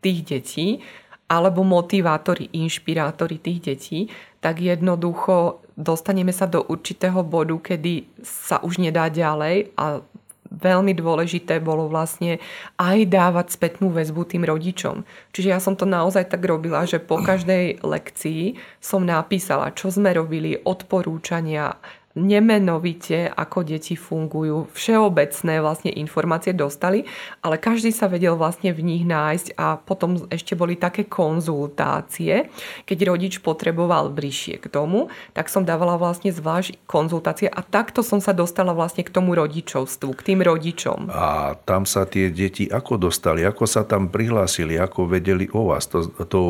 tých 0.00 0.20
detí, 0.24 0.80
alebo 1.26 1.66
motivátori, 1.66 2.46
inšpirátori 2.54 3.42
tých 3.42 3.60
detí, 3.60 3.98
tak 4.38 4.62
jednoducho 4.62 5.58
dostaneme 5.74 6.30
sa 6.30 6.46
do 6.46 6.62
určitého 6.62 7.26
bodu, 7.26 7.58
kedy 7.58 8.06
sa 8.22 8.62
už 8.62 8.78
nedá 8.78 9.10
ďalej 9.10 9.74
a 9.74 10.00
veľmi 10.46 10.94
dôležité 10.94 11.58
bolo 11.58 11.90
vlastne 11.90 12.38
aj 12.78 13.10
dávať 13.10 13.58
spätnú 13.58 13.90
väzbu 13.90 14.22
tým 14.30 14.46
rodičom. 14.46 15.02
Čiže 15.34 15.48
ja 15.50 15.58
som 15.58 15.74
to 15.74 15.84
naozaj 15.84 16.30
tak 16.30 16.46
robila, 16.46 16.86
že 16.86 17.02
po 17.02 17.18
každej 17.18 17.82
lekcii 17.82 18.54
som 18.78 19.02
napísala, 19.02 19.74
čo 19.74 19.90
sme 19.90 20.14
robili, 20.14 20.56
odporúčania, 20.62 21.74
nemenovite, 22.16 23.28
ako 23.28 23.62
deti 23.62 23.94
fungujú. 23.94 24.72
Všeobecné 24.72 25.60
vlastne 25.60 25.92
informácie 25.92 26.56
dostali, 26.56 27.04
ale 27.44 27.60
každý 27.60 27.92
sa 27.92 28.08
vedel 28.08 28.34
vlastne 28.40 28.72
v 28.72 28.80
nich 28.80 29.04
nájsť 29.04 29.54
a 29.60 29.76
potom 29.76 30.24
ešte 30.32 30.56
boli 30.56 30.80
také 30.80 31.04
konzultácie. 31.04 32.48
Keď 32.88 32.98
rodič 33.04 33.34
potreboval 33.44 34.08
bližšie 34.10 34.64
k 34.64 34.66
tomu, 34.72 35.12
tak 35.36 35.52
som 35.52 35.68
dávala 35.68 36.00
vlastne 36.00 36.32
zvlášť 36.32 36.88
konzultácie 36.88 37.52
a 37.52 37.60
takto 37.60 38.00
som 38.00 38.18
sa 38.18 38.32
dostala 38.32 38.72
vlastne 38.72 39.04
k 39.04 39.12
tomu 39.12 39.36
rodičovstvu, 39.36 40.10
k 40.16 40.24
tým 40.32 40.40
rodičom. 40.40 41.12
A 41.12 41.54
tam 41.68 41.84
sa 41.84 42.08
tie 42.08 42.32
deti 42.32 42.64
ako 42.66 42.96
dostali, 42.96 43.44
ako 43.44 43.68
sa 43.68 43.84
tam 43.84 44.08
prihlásili, 44.08 44.80
ako 44.80 45.12
vedeli 45.12 45.44
o 45.52 45.68
vás. 45.68 45.84
To, 45.92 46.08
to 46.24 46.40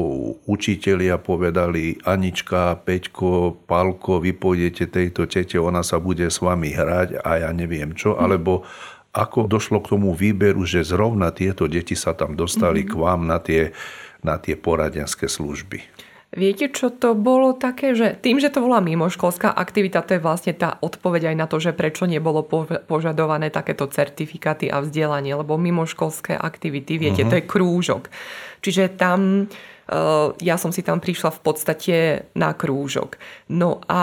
učitelia 0.47 1.19
povedali 1.19 1.99
Anička, 2.07 2.79
Peťko, 2.87 3.67
Palko, 3.67 4.23
vy 4.23 4.31
pôjdete 4.31 4.87
tejto 4.87 5.27
tete 5.27 5.56
proste 5.57 5.73
ona 5.73 5.83
sa 5.83 5.97
bude 5.99 6.29
s 6.29 6.39
vami 6.45 6.73
hrať 6.73 7.25
a 7.25 7.31
ja 7.41 7.51
neviem 7.53 7.97
čo, 7.97 8.17
alebo 8.21 8.69
ako 9.17 9.49
došlo 9.49 9.81
k 9.81 9.97
tomu 9.97 10.13
výberu, 10.13 10.69
že 10.69 10.85
zrovna 10.85 11.33
tieto 11.33 11.65
deti 11.65 11.97
sa 11.97 12.13
tam 12.13 12.37
dostali 12.37 12.85
mm-hmm. 12.85 12.93
k 12.93 13.01
vám 13.01 13.21
na 13.25 13.39
tie, 13.41 13.73
na 14.21 14.37
tie 14.37 14.61
poradenské 14.61 15.25
služby? 15.25 15.97
Viete, 16.37 16.69
čo 16.69 16.93
to 16.93 17.17
bolo 17.17 17.57
také, 17.57 17.97
že 17.97 18.13
tým, 18.21 18.37
že 18.37 18.53
to 18.53 18.61
bola 18.61 18.85
mimoškolská 18.85 19.57
aktivita, 19.57 20.05
to 20.05 20.21
je 20.21 20.21
vlastne 20.21 20.53
tá 20.53 20.77
odpoveď 20.85 21.33
aj 21.33 21.37
na 21.39 21.47
to, 21.49 21.57
že 21.57 21.73
prečo 21.73 22.05
nebolo 22.05 22.45
požadované 22.85 23.49
takéto 23.49 23.89
certifikáty 23.89 24.69
a 24.69 24.85
vzdelanie, 24.85 25.33
lebo 25.33 25.57
mimoškolské 25.57 26.37
aktivity, 26.37 27.01
viete, 27.01 27.25
uh-huh. 27.25 27.33
to 27.33 27.39
je 27.41 27.49
krúžok. 27.49 28.13
Čiže 28.61 29.01
tam 29.01 29.49
Eh, 29.87 30.29
ja 30.43 30.59
som 30.59 30.75
si 30.75 30.83
tam 30.83 30.99
prišla 30.99 31.31
v 31.31 31.41
podstate 31.47 31.97
na 32.35 32.51
krúžok. 32.59 33.23
No 33.55 33.79
a 33.87 34.03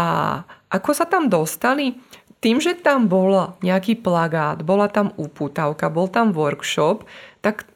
ako 0.74 0.90
sa 0.98 1.06
tam 1.06 1.30
dostali? 1.30 2.02
Tým, 2.42 2.60
že 2.60 2.76
tam 2.76 3.08
bol 3.08 3.56
nejaký 3.64 4.04
plagát, 4.04 4.66
bola 4.66 4.92
tam 4.92 5.16
upútavka, 5.16 5.88
bol 5.88 6.12
tam 6.12 6.36
workshop, 6.36 7.08
tak 7.40 7.70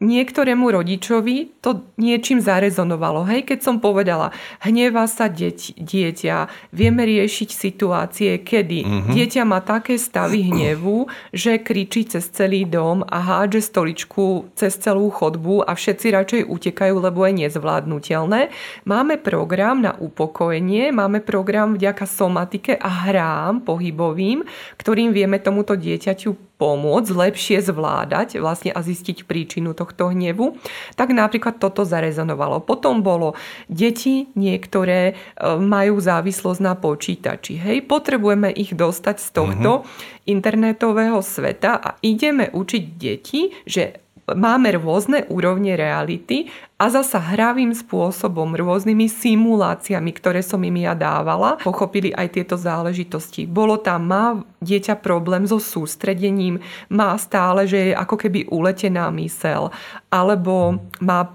niektorému 0.00 0.72
rodičovi 0.72 1.60
to 1.60 1.84
niečím 2.00 2.40
zarezonovalo. 2.40 3.28
Hej, 3.28 3.46
keď 3.52 3.58
som 3.60 3.76
povedala, 3.78 4.32
hnevá 4.64 5.04
sa 5.04 5.28
deť, 5.28 5.76
dieťa, 5.76 6.36
vieme 6.72 7.04
riešiť 7.04 7.48
situácie, 7.52 8.40
kedy 8.40 8.80
uh-huh. 8.82 9.12
dieťa 9.12 9.44
má 9.44 9.60
také 9.60 10.00
stavy 10.00 10.48
hnevu, 10.48 11.06
že 11.36 11.60
kričí 11.60 12.08
cez 12.08 12.32
celý 12.32 12.64
dom 12.64 13.04
a 13.04 13.20
hádže 13.20 13.68
stoličku 13.68 14.56
cez 14.56 14.72
celú 14.80 15.12
chodbu 15.12 15.68
a 15.68 15.76
všetci 15.76 16.06
radšej 16.10 16.42
utekajú, 16.48 16.96
lebo 16.96 17.28
je 17.28 17.46
nezvládnutelné. 17.46 18.40
Máme 18.88 19.20
program 19.20 19.84
na 19.84 19.92
upokojenie, 20.00 20.90
máme 20.96 21.20
program 21.20 21.76
vďaka 21.76 22.08
somatike 22.08 22.72
a 22.74 22.88
hrám 22.88 23.62
pohybovým, 23.68 24.48
ktorým 24.80 25.12
vieme 25.12 25.36
tomuto 25.36 25.76
dieťaťu 25.76 26.49
pomôcť 26.60 27.08
lepšie 27.16 27.64
zvládať 27.64 28.36
vlastne 28.36 28.68
a 28.76 28.84
zistiť 28.84 29.24
príčinu 29.24 29.72
tohto 29.72 30.12
hnevu, 30.12 30.60
tak 30.92 31.16
napríklad 31.16 31.56
toto 31.56 31.88
zarezonovalo. 31.88 32.60
Potom 32.60 33.00
bolo, 33.00 33.32
deti 33.72 34.28
niektoré 34.36 35.00
e, 35.10 35.14
majú 35.56 35.96
závislosť 35.96 36.60
na 36.60 36.76
počítači. 36.76 37.56
Hej, 37.56 37.88
potrebujeme 37.88 38.52
ich 38.52 38.76
dostať 38.76 39.16
z 39.16 39.28
tohto 39.32 39.70
uh-huh. 39.80 40.28
internetového 40.28 41.24
sveta 41.24 41.80
a 41.80 41.90
ideme 42.04 42.52
učiť 42.52 42.82
deti, 43.00 43.56
že 43.64 44.09
máme 44.38 44.78
rôzne 44.78 45.26
úrovne 45.26 45.74
reality 45.74 46.46
a 46.78 46.88
zasa 46.88 47.18
hravým 47.18 47.74
spôsobom, 47.74 48.54
rôznymi 48.54 49.10
simuláciami, 49.10 50.10
ktoré 50.14 50.40
som 50.40 50.62
im 50.62 50.86
ja 50.86 50.94
dávala, 50.94 51.58
pochopili 51.60 52.14
aj 52.14 52.38
tieto 52.38 52.54
záležitosti. 52.54 53.44
Bolo 53.44 53.82
tam, 53.82 54.06
má 54.06 54.24
dieťa 54.62 55.02
problém 55.02 55.44
so 55.44 55.58
sústredením, 55.58 56.62
má 56.86 57.18
stále, 57.18 57.66
že 57.66 57.90
je 57.90 57.98
ako 57.98 58.16
keby 58.16 58.46
uletená 58.48 59.10
mysel, 59.18 59.74
alebo 60.08 60.78
má 61.02 61.34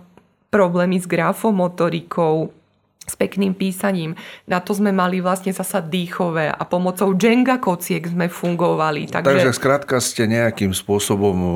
problémy 0.56 1.04
s 1.04 1.04
grafomotorikou, 1.04 2.55
s 3.06 3.13
pekným 3.13 3.54
písaním. 3.54 4.18
Na 4.50 4.58
to 4.60 4.74
sme 4.74 4.89
mali 4.89 5.22
vlastne 5.22 5.54
zasa 5.54 5.80
dýchové 5.80 6.50
a 6.50 6.63
pomocou 6.65 7.13
Jenga 7.13 7.62
kociek 7.62 8.02
sme 8.10 8.28
fungovali. 8.28 9.13
Takže, 9.13 9.26
Takže 9.26 9.52
skrátka 9.54 10.02
ste 10.02 10.26
nejakým 10.26 10.74
spôsobom 10.74 11.38
uh, 11.38 11.54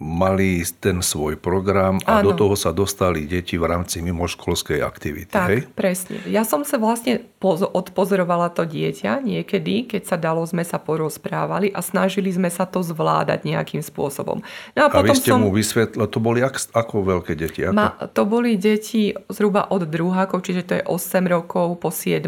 mali 0.00 0.64
ten 0.80 1.04
svoj 1.04 1.36
program 1.36 2.00
a 2.08 2.20
ano. 2.20 2.32
do 2.32 2.32
toho 2.32 2.54
sa 2.56 2.72
dostali 2.72 3.28
deti 3.28 3.60
v 3.60 3.68
rámci 3.68 4.00
mimoškolskej 4.00 4.80
aktivity. 4.80 5.32
Tak, 5.32 5.48
hej? 5.52 5.60
presne. 5.76 6.16
Ja 6.26 6.48
som 6.48 6.64
sa 6.64 6.80
vlastne 6.80 7.28
odpozorovala 7.44 8.50
to 8.56 8.64
dieťa 8.64 9.20
niekedy, 9.20 9.86
keď 9.86 10.02
sa 10.08 10.16
dalo, 10.16 10.42
sme 10.48 10.64
sa 10.64 10.80
porozprávali 10.80 11.70
a 11.70 11.84
snažili 11.84 12.32
sme 12.32 12.48
sa 12.48 12.64
to 12.64 12.80
zvládať 12.80 13.44
nejakým 13.44 13.84
spôsobom. 13.84 14.40
No 14.72 14.80
a, 14.80 14.88
a 14.88 14.90
potom 14.90 15.04
vy 15.04 15.20
ste 15.20 15.30
som... 15.30 15.40
mu 15.44 15.52
vysvetlili, 15.52 16.08
to 16.08 16.18
boli 16.18 16.40
ak, 16.40 16.56
ako 16.72 16.94
veľké 17.04 17.32
deti? 17.36 17.60
Ako? 17.68 17.76
Ma, 17.76 17.92
to 18.10 18.22
boli 18.24 18.56
deti 18.56 19.12
zhruba 19.28 19.68
od 19.68 19.84
druhákov, 19.84 20.40
čiže 20.40 20.62
to 20.64 20.72
je 20.80 20.82
8 20.86 21.26
rokov 21.26 21.82
po 21.82 21.90
7 21.90 22.24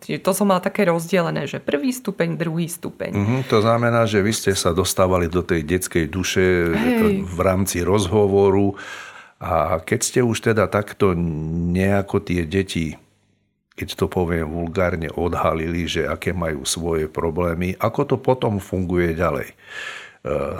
Čiže 0.00 0.20
to 0.20 0.30
som 0.36 0.52
mal 0.52 0.60
také 0.60 0.84
rozdelené, 0.86 1.48
že 1.48 1.58
prvý 1.58 1.90
stupeň, 1.90 2.36
druhý 2.36 2.68
stupeň. 2.68 3.12
Uh-huh, 3.16 3.40
to 3.48 3.64
znamená, 3.64 4.04
že 4.04 4.20
vy 4.20 4.32
ste 4.36 4.52
sa 4.52 4.76
dostávali 4.76 5.26
do 5.26 5.40
tej 5.40 5.64
detskej 5.64 6.06
duše 6.12 6.70
Hej. 6.70 7.24
v 7.24 7.38
rámci 7.40 7.80
rozhovoru 7.80 8.76
a 9.40 9.80
keď 9.80 10.00
ste 10.04 10.20
už 10.20 10.52
teda 10.52 10.68
takto 10.68 11.16
nejako 11.16 12.20
tie 12.20 12.44
deti 12.44 13.00
keď 13.80 13.96
to 13.96 14.12
poviem 14.12 14.44
vulgárne, 14.44 15.08
odhalili, 15.08 15.88
že 15.88 16.04
aké 16.04 16.36
majú 16.36 16.68
svoje 16.68 17.08
problémy, 17.08 17.80
ako 17.80 18.00
to 18.04 18.16
potom 18.20 18.60
funguje 18.60 19.16
ďalej. 19.16 19.48
E, 19.48 19.54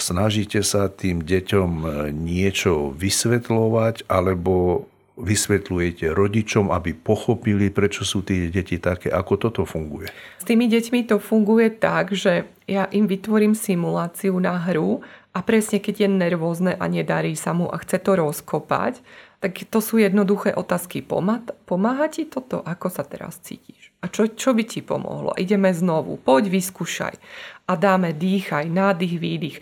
snažíte 0.01 0.65
sa 0.65 0.89
tým 0.89 1.21
deťom 1.21 1.71
niečo 2.17 2.97
vysvetľovať, 2.97 4.09
alebo 4.09 4.89
vysvetľujete 5.21 6.11
rodičom, 6.11 6.73
aby 6.73 6.97
pochopili, 6.97 7.69
prečo 7.69 8.03
sú 8.03 8.25
tie 8.25 8.49
deti 8.49 8.81
také, 8.81 9.13
ako 9.13 9.33
toto 9.37 9.63
funguje? 9.69 10.09
S 10.41 10.45
tými 10.49 10.67
deťmi 10.67 11.07
to 11.07 11.21
funguje 11.21 11.71
tak, 11.77 12.17
že 12.17 12.49
ja 12.65 12.89
im 12.91 13.05
vytvorím 13.05 13.53
simuláciu 13.53 14.35
na 14.41 14.57
hru 14.57 15.05
a 15.37 15.45
presne 15.45 15.79
keď 15.79 15.95
je 16.05 16.09
nervózne 16.09 16.73
a 16.75 16.85
nedarí 16.91 17.39
sa 17.39 17.55
mu 17.55 17.71
a 17.71 17.79
chce 17.79 18.03
to 18.03 18.19
rozkopať, 18.19 18.99
tak 19.41 19.57
to 19.73 19.81
sú 19.81 19.97
jednoduché 19.97 20.53
otázky. 20.53 21.01
Pomáha 21.65 22.07
ti 22.13 22.29
toto? 22.29 22.61
Ako 22.61 22.93
sa 22.93 23.09
teraz 23.09 23.41
cítiš? 23.41 23.89
A 24.05 24.09
čo, 24.09 24.29
čo 24.29 24.53
by 24.53 24.65
ti 24.69 24.81
pomohlo? 24.85 25.33
Ideme 25.37 25.73
znovu. 25.73 26.21
Poď, 26.21 26.53
vyskúšaj. 26.53 27.17
A 27.69 27.73
dáme 27.77 28.13
dýchaj, 28.17 28.69
nádych, 28.69 29.17
výdych. 29.17 29.57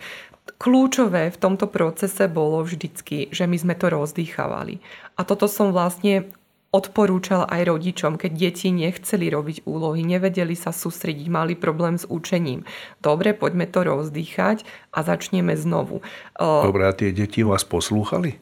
Kľúčové 0.59 1.31
v 1.31 1.39
tomto 1.39 1.71
procese 1.71 2.27
bolo 2.27 2.67
vždycky, 2.67 3.31
že 3.31 3.47
my 3.47 3.55
sme 3.55 3.79
to 3.79 3.87
rozdýchavali. 3.87 4.83
A 5.15 5.23
toto 5.23 5.47
som 5.47 5.71
vlastne 5.71 6.27
odporúčal 6.69 7.49
aj 7.49 7.65
rodičom, 7.65 8.19
keď 8.19 8.31
deti 8.35 8.69
nechceli 8.69 9.31
robiť 9.31 9.65
úlohy, 9.65 10.05
nevedeli 10.05 10.53
sa 10.53 10.69
sústrediť, 10.69 11.31
mali 11.31 11.57
problém 11.57 11.97
s 11.97 12.05
učením. 12.05 12.67
Dobre, 13.01 13.33
poďme 13.33 13.65
to 13.65 13.87
rozdýchať 13.87 14.67
a 14.93 15.01
začneme 15.01 15.57
znovu. 15.57 16.05
Dobre, 16.37 16.83
a 16.85 16.93
tie 16.93 17.09
deti 17.09 17.41
vás 17.41 17.65
poslúchali? 17.65 18.37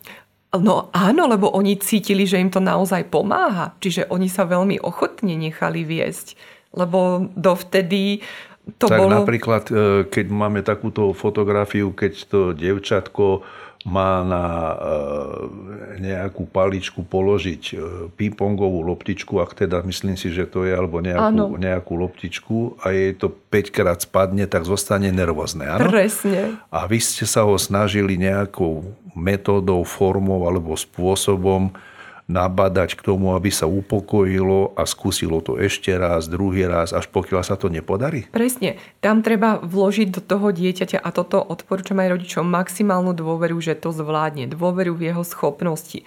No 0.58 0.90
áno, 0.92 1.30
lebo 1.30 1.54
oni 1.54 1.78
cítili, 1.80 2.26
že 2.26 2.42
im 2.42 2.50
to 2.50 2.60
naozaj 2.60 3.08
pomáha. 3.14 3.78
Čiže 3.78 4.10
oni 4.10 4.26
sa 4.26 4.50
veľmi 4.50 4.82
ochotne 4.82 5.38
nechali 5.38 5.86
viesť. 5.86 6.34
Lebo 6.76 7.32
dovtedy 7.36 8.26
to 8.76 8.92
tak 8.92 9.00
bolo... 9.00 9.24
napríklad, 9.24 9.64
e, 9.72 9.76
keď 10.12 10.26
máme 10.28 10.60
takúto 10.60 11.16
fotografiu, 11.16 11.96
keď 11.96 12.14
to 12.28 12.40
devčatko 12.52 13.48
má 13.88 14.20
na 14.28 14.44
e, 14.44 14.76
nejakú 16.04 16.44
paličku 16.52 17.08
položiť 17.08 17.64
e, 17.72 17.76
pingpongovú 18.20 18.84
loptičku, 18.84 19.40
ak 19.40 19.56
teda 19.56 19.80
myslím 19.88 20.20
si, 20.20 20.28
že 20.28 20.44
to 20.44 20.68
je, 20.68 20.76
alebo 20.76 21.00
nejakú, 21.00 21.56
nejakú 21.56 21.94
loptičku 21.96 22.84
a 22.84 22.92
jej 22.92 23.16
to 23.16 23.32
5 23.32 23.72
krát 23.72 24.00
spadne, 24.04 24.44
tak 24.44 24.68
zostane 24.68 25.08
nervózne. 25.16 25.72
Áno? 25.72 25.88
Presne. 25.88 26.60
A 26.68 26.84
vy 26.84 27.00
ste 27.00 27.24
sa 27.24 27.48
ho 27.48 27.56
snažili 27.56 28.20
nejakou 28.20 28.84
metódou, 29.16 29.88
formou 29.88 30.44
alebo 30.44 30.76
spôsobom 30.76 31.72
nabadať 32.28 33.00
k 33.00 33.02
tomu, 33.02 33.32
aby 33.34 33.48
sa 33.48 33.72
upokojilo 33.72 34.76
a 34.76 34.84
skúsilo 34.84 35.40
to 35.40 35.56
ešte 35.56 35.96
raz, 35.96 36.28
druhý 36.28 36.68
raz, 36.68 36.92
až 36.92 37.08
pokiaľ 37.08 37.42
sa 37.42 37.56
to 37.56 37.72
nepodarí? 37.72 38.28
Presne. 38.36 38.76
Tam 39.00 39.24
treba 39.24 39.64
vložiť 39.64 40.12
do 40.12 40.20
toho 40.20 40.52
dieťaťa 40.52 41.00
a 41.00 41.10
toto 41.16 41.40
odporúčam 41.40 42.04
aj 42.04 42.20
rodičom 42.20 42.44
maximálnu 42.44 43.16
dôveru, 43.16 43.56
že 43.64 43.80
to 43.80 43.96
zvládne, 43.96 44.52
dôveru 44.52 44.92
v 45.00 45.16
jeho 45.16 45.24
schopnosti 45.24 46.04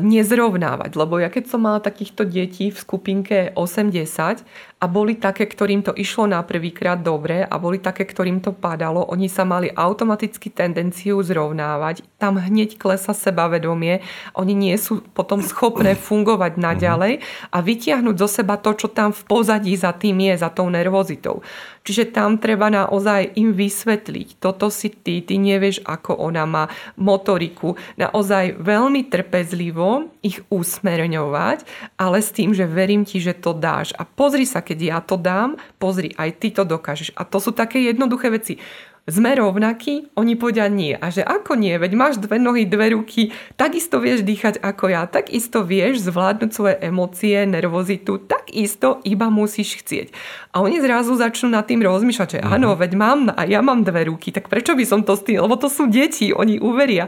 nezrovnávať. 0.00 0.96
Lebo 0.96 1.20
ja 1.20 1.28
keď 1.28 1.52
som 1.52 1.60
mala 1.68 1.84
takýchto 1.84 2.24
detí 2.24 2.72
v 2.72 2.78
skupinke 2.80 3.52
80 3.52 4.40
a 4.76 4.84
boli 4.92 5.16
také, 5.16 5.48
ktorým 5.48 5.80
to 5.80 5.96
išlo 5.96 6.28
na 6.28 6.44
prvýkrát 6.44 7.00
dobre 7.00 7.40
a 7.40 7.54
boli 7.56 7.80
také, 7.80 8.04
ktorým 8.04 8.44
to 8.44 8.52
padalo, 8.52 9.08
oni 9.08 9.24
sa 9.24 9.48
mali 9.48 9.72
automaticky 9.72 10.52
tendenciu 10.52 11.16
zrovnávať. 11.24 12.04
Tam 12.20 12.36
hneď 12.36 12.76
klesa 12.76 13.16
sebavedomie. 13.16 14.04
Oni 14.36 14.52
nie 14.52 14.76
sú 14.76 15.00
potom 15.16 15.40
schopné 15.40 15.96
fungovať 15.96 16.60
naďalej 16.60 17.24
a 17.48 17.58
vytiahnuť 17.64 18.16
zo 18.20 18.28
seba 18.28 18.60
to, 18.60 18.76
čo 18.76 18.92
tam 18.92 19.16
v 19.16 19.22
pozadí 19.24 19.72
za 19.80 19.96
tým 19.96 20.20
je, 20.28 20.44
za 20.44 20.52
tou 20.52 20.68
nervozitou. 20.68 21.40
Čiže 21.86 22.10
tam 22.10 22.42
treba 22.42 22.66
naozaj 22.66 23.38
im 23.38 23.54
vysvetliť, 23.54 24.42
toto 24.42 24.74
si 24.74 24.90
ty, 24.90 25.22
ty 25.22 25.38
nevieš, 25.38 25.86
ako 25.86 26.18
ona 26.18 26.42
má 26.42 26.64
motoriku. 26.98 27.78
Naozaj 27.94 28.58
veľmi 28.58 29.06
trpezlivo 29.06 30.10
ich 30.18 30.42
usmerňovať, 30.50 31.62
ale 31.94 32.18
s 32.18 32.34
tým, 32.34 32.50
že 32.50 32.66
verím 32.66 33.06
ti, 33.06 33.22
že 33.22 33.38
to 33.38 33.54
dáš. 33.54 33.94
A 33.94 34.02
pozri 34.02 34.42
sa, 34.42 34.66
keď 34.66 34.75
ja 34.82 35.00
to 35.00 35.16
dám, 35.16 35.56
pozri, 35.80 36.12
aj 36.16 36.30
ty 36.40 36.52
to 36.52 36.62
dokážeš. 36.66 37.16
A 37.16 37.24
to 37.24 37.40
sú 37.40 37.52
také 37.56 37.80
jednoduché 37.80 38.28
veci 38.28 38.60
sme 39.06 39.38
rovnakí? 39.38 40.10
Oni 40.18 40.34
povedia 40.34 40.66
nie. 40.66 40.98
A 40.98 41.14
že 41.14 41.22
ako 41.22 41.54
nie? 41.54 41.78
Veď 41.78 41.92
máš 41.94 42.14
dve 42.18 42.42
nohy, 42.42 42.66
dve 42.66 42.90
ruky, 42.90 43.30
takisto 43.54 44.02
vieš 44.02 44.26
dýchať 44.26 44.58
ako 44.58 44.90
ja, 44.90 45.06
takisto 45.06 45.62
vieš 45.62 46.10
zvládnuť 46.10 46.50
svoje 46.50 46.74
emócie, 46.82 47.38
nervozitu, 47.46 48.18
takisto 48.18 48.98
iba 49.06 49.30
musíš 49.30 49.78
chcieť. 49.78 50.10
A 50.50 50.58
oni 50.58 50.82
zrazu 50.82 51.14
začnú 51.14 51.54
nad 51.54 51.62
tým 51.70 51.86
rozmýšľať, 51.86 52.28
že 52.34 52.40
áno, 52.42 52.74
mhm. 52.74 52.78
veď 52.82 52.92
mám, 52.98 53.20
a 53.30 53.46
ja 53.46 53.62
mám 53.62 53.86
dve 53.86 54.10
ruky, 54.10 54.34
tak 54.34 54.50
prečo 54.50 54.74
by 54.74 54.82
som 54.82 55.06
to 55.06 55.14
s 55.14 55.22
tým, 55.22 55.38
lebo 55.38 55.54
to 55.54 55.70
sú 55.70 55.86
deti, 55.86 56.34
oni 56.34 56.58
uveria. 56.58 57.06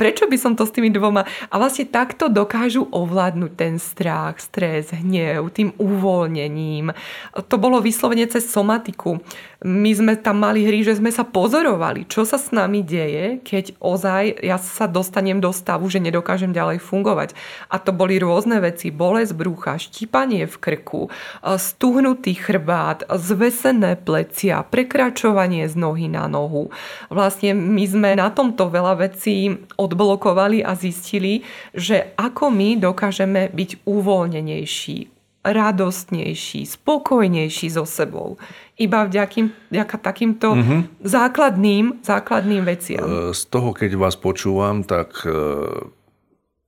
Prečo 0.00 0.24
by 0.24 0.40
som 0.40 0.56
to 0.56 0.64
s 0.64 0.72
tými 0.72 0.88
dvoma? 0.88 1.28
A 1.52 1.54
vlastne 1.60 1.84
takto 1.84 2.32
dokážu 2.32 2.88
ovládnuť 2.88 3.52
ten 3.52 3.76
strach, 3.76 4.40
stres, 4.40 4.96
hnev, 4.96 5.52
tým 5.52 5.76
uvoľnením. 5.76 6.90
To 7.36 7.56
bolo 7.60 7.84
vyslovene 7.84 8.24
cez 8.32 8.48
somatiku. 8.48 9.20
My 9.64 9.92
sme 9.96 10.16
tam 10.18 10.40
mali 10.44 10.64
hry, 10.64 10.84
že 10.84 10.98
sme 10.98 11.08
sa 11.08 11.24
pozorovali, 11.34 12.06
čo 12.06 12.22
sa 12.22 12.38
s 12.38 12.54
nami 12.54 12.86
deje, 12.86 13.42
keď 13.42 13.74
ozaj 13.82 14.38
ja 14.38 14.54
sa 14.54 14.86
dostanem 14.86 15.42
do 15.42 15.50
stavu, 15.50 15.90
že 15.90 15.98
nedokážem 15.98 16.54
ďalej 16.54 16.78
fungovať. 16.78 17.34
A 17.66 17.82
to 17.82 17.90
boli 17.90 18.22
rôzne 18.22 18.62
veci. 18.62 18.94
Bolesť 18.94 19.34
brúcha, 19.34 19.74
štípanie 19.74 20.46
v 20.46 20.56
krku, 20.62 21.10
stuhnutý 21.42 22.38
chrbát, 22.38 23.02
zvesené 23.10 23.98
plecia, 23.98 24.62
prekračovanie 24.62 25.66
z 25.66 25.74
nohy 25.74 26.06
na 26.06 26.30
nohu. 26.30 26.70
Vlastne 27.10 27.50
my 27.50 27.82
sme 27.82 28.14
na 28.14 28.30
tomto 28.30 28.70
veľa 28.70 29.02
vecí 29.02 29.58
odblokovali 29.74 30.62
a 30.62 30.78
zistili, 30.78 31.42
že 31.74 32.14
ako 32.14 32.54
my 32.54 32.78
dokážeme 32.78 33.50
byť 33.50 33.82
uvoľnenejší, 33.82 35.13
radostnejší, 35.44 36.64
spokojnejší 36.64 37.68
so 37.76 37.84
sebou. 37.84 38.40
Iba 38.80 39.04
vďakým, 39.04 39.52
vďaka 39.70 39.96
takýmto 40.00 40.56
mm-hmm. 40.56 40.80
základným, 41.04 42.00
základným 42.00 42.64
veciam. 42.64 43.04
E, 43.04 43.36
z 43.36 43.42
toho, 43.52 43.76
keď 43.76 44.00
vás 44.00 44.16
počúvam, 44.16 44.80
tak 44.82 45.12
e, 45.28 45.36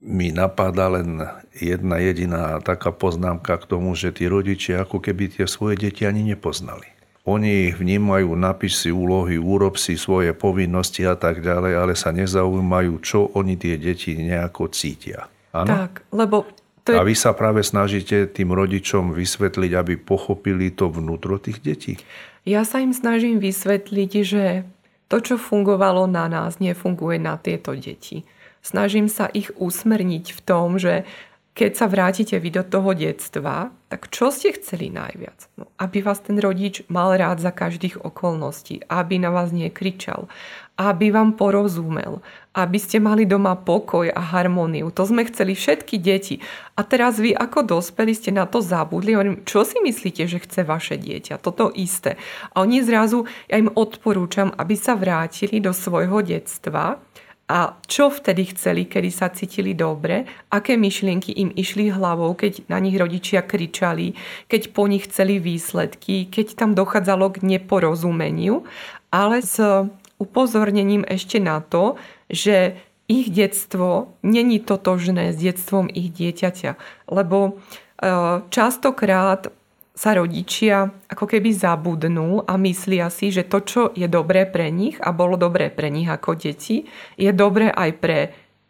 mi 0.05 0.31
napadá 0.31 0.93
len 0.93 1.25
jedna 1.57 1.97
jediná 1.99 2.61
taká 2.61 2.93
poznámka 2.93 3.57
k 3.57 3.65
tomu, 3.65 3.97
že 3.97 4.13
tí 4.13 4.29
rodičia 4.29 4.85
ako 4.85 5.01
keby 5.01 5.33
tie 5.33 5.47
svoje 5.49 5.81
deti 5.81 6.05
ani 6.05 6.23
nepoznali. 6.23 6.93
Oni 7.27 7.75
ich 7.75 7.83
vnímajú, 7.83 8.39
napíš 8.39 8.87
si 8.87 8.95
úlohy, 8.95 9.35
urob 9.35 9.75
si 9.83 9.99
svoje 9.99 10.31
povinnosti 10.31 11.03
a 11.03 11.19
tak 11.19 11.43
ďalej, 11.43 11.75
ale 11.75 11.93
sa 11.99 12.15
nezaujímajú, 12.15 13.03
čo 13.03 13.35
oni 13.35 13.59
tie 13.59 13.75
deti 13.83 14.15
nejako 14.15 14.71
cítia. 14.71 15.27
Ano? 15.51 15.67
Tak, 15.67 16.07
lebo 16.15 16.47
to 16.87 16.95
je... 16.95 16.97
A 16.97 17.03
vy 17.03 17.19
sa 17.19 17.35
práve 17.35 17.67
snažíte 17.67 18.31
tým 18.31 18.55
rodičom 18.55 19.11
vysvetliť, 19.11 19.73
aby 19.75 19.99
pochopili 19.99 20.71
to 20.71 20.87
vnútro 20.87 21.43
tých 21.43 21.59
detí? 21.59 21.99
Ja 22.47 22.63
sa 22.63 22.79
im 22.79 22.95
snažím 22.95 23.43
vysvetliť, 23.43 24.13
že 24.23 24.63
to, 25.11 25.19
čo 25.19 25.35
fungovalo 25.35 26.07
na 26.07 26.31
nás, 26.31 26.63
nefunguje 26.63 27.19
na 27.19 27.35
tieto 27.43 27.75
deti. 27.75 28.23
Snažím 28.63 29.11
sa 29.11 29.27
ich 29.27 29.51
usmerniť 29.59 30.31
v 30.31 30.41
tom, 30.47 30.79
že 30.79 31.03
keď 31.57 31.73
sa 31.73 31.87
vrátite 31.89 32.37
vy 32.37 32.53
do 32.53 32.63
toho 32.63 32.93
detstva, 32.93 33.73
tak 33.89 34.13
čo 34.13 34.29
ste 34.29 34.53
chceli 34.53 34.93
najviac? 34.93 35.49
No, 35.57 35.73
aby 35.81 36.05
vás 36.05 36.21
ten 36.21 36.37
rodič 36.37 36.85
mal 36.93 37.17
rád 37.17 37.41
za 37.41 37.49
každých 37.49 38.05
okolností, 38.05 38.85
aby 38.93 39.17
na 39.17 39.33
vás 39.33 39.57
nekričal, 39.57 40.29
aby 40.77 41.09
vám 41.09 41.33
porozumel, 41.41 42.21
aby 42.53 42.77
ste 42.77 43.01
mali 43.01 43.25
doma 43.25 43.57
pokoj 43.57 44.13
a 44.13 44.21
harmóniu. 44.21 44.93
To 44.93 45.09
sme 45.09 45.25
chceli 45.25 45.57
všetky 45.57 45.97
deti. 45.97 46.37
A 46.77 46.85
teraz 46.85 47.17
vy 47.17 47.33
ako 47.33 47.65
dospeli 47.65 48.13
ste 48.13 48.29
na 48.29 48.45
to 48.45 48.61
zabudli. 48.61 49.17
Čo 49.49 49.65
si 49.65 49.81
myslíte, 49.81 50.29
že 50.29 50.41
chce 50.45 50.69
vaše 50.69 51.01
dieťa? 51.01 51.41
Toto 51.41 51.73
isté. 51.73 52.21
A 52.53 52.61
oni 52.61 52.85
zrazu, 52.85 53.25
ja 53.49 53.57
im 53.57 53.73
odporúčam, 53.73 54.53
aby 54.53 54.77
sa 54.77 54.93
vrátili 54.93 55.65
do 55.65 55.73
svojho 55.73 56.21
detstva 56.21 57.01
a 57.47 57.79
čo 57.87 58.11
vtedy 58.11 58.51
chceli, 58.51 58.91
kedy 58.91 59.11
sa 59.15 59.31
cítili 59.31 59.71
dobre, 59.71 60.27
aké 60.51 60.75
myšlienky 60.75 61.31
im 61.31 61.55
išli 61.55 61.95
hlavou, 61.95 62.35
keď 62.35 62.67
na 62.67 62.83
nich 62.83 62.99
rodičia 62.99 63.47
kričali, 63.47 64.19
keď 64.51 64.75
po 64.75 64.91
nich 64.91 65.07
chceli 65.07 65.39
výsledky, 65.39 66.27
keď 66.27 66.59
tam 66.59 66.75
dochádzalo 66.75 67.39
k 67.39 67.47
neporozumeniu, 67.47 68.67
ale 69.15 69.47
s 69.47 69.63
upozornením 70.17 71.05
ešte 71.05 71.37
na 71.43 71.61
to, 71.61 72.01
že 72.33 72.81
ich 73.07 73.31
detstvo 73.31 74.19
není 74.27 74.59
totožné 74.59 75.31
s 75.31 75.39
detstvom 75.39 75.87
ich 75.87 76.11
dieťaťa. 76.11 76.75
Lebo 77.11 77.39
e, 77.47 77.51
častokrát 78.51 79.47
sa 79.97 80.13
rodičia 80.13 80.93
ako 81.09 81.25
keby 81.25 81.57
zabudnú 81.57 82.45
a 82.45 82.61
myslia 82.61 83.09
si, 83.09 83.33
že 83.33 83.49
to, 83.49 83.59
čo 83.65 83.83
je 83.97 84.05
dobré 84.11 84.45
pre 84.45 84.69
nich 84.69 85.01
a 85.01 85.15
bolo 85.15 85.41
dobré 85.41 85.73
pre 85.73 85.89
nich 85.89 86.11
ako 86.11 86.37
deti, 86.37 86.85
je 87.17 87.33
dobré 87.33 87.73
aj 87.73 87.91
pre 87.97 88.19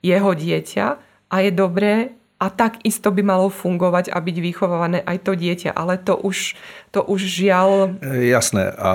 jeho 0.06 0.30
dieťa 0.36 0.86
a 1.26 1.36
je 1.42 1.50
dobré 1.50 2.14
a 2.36 2.52
takisto 2.52 3.08
by 3.08 3.24
malo 3.24 3.48
fungovať 3.48 4.12
a 4.12 4.20
byť 4.20 4.36
vychovávané 4.44 5.00
aj 5.08 5.18
to 5.24 5.32
dieťa. 5.32 5.72
Ale 5.72 5.96
to 5.96 6.20
už, 6.20 6.52
to 6.92 7.00
už 7.00 7.24
žiaľ... 7.24 7.96
E, 8.04 8.28
jasné. 8.28 8.76
A 8.76 8.92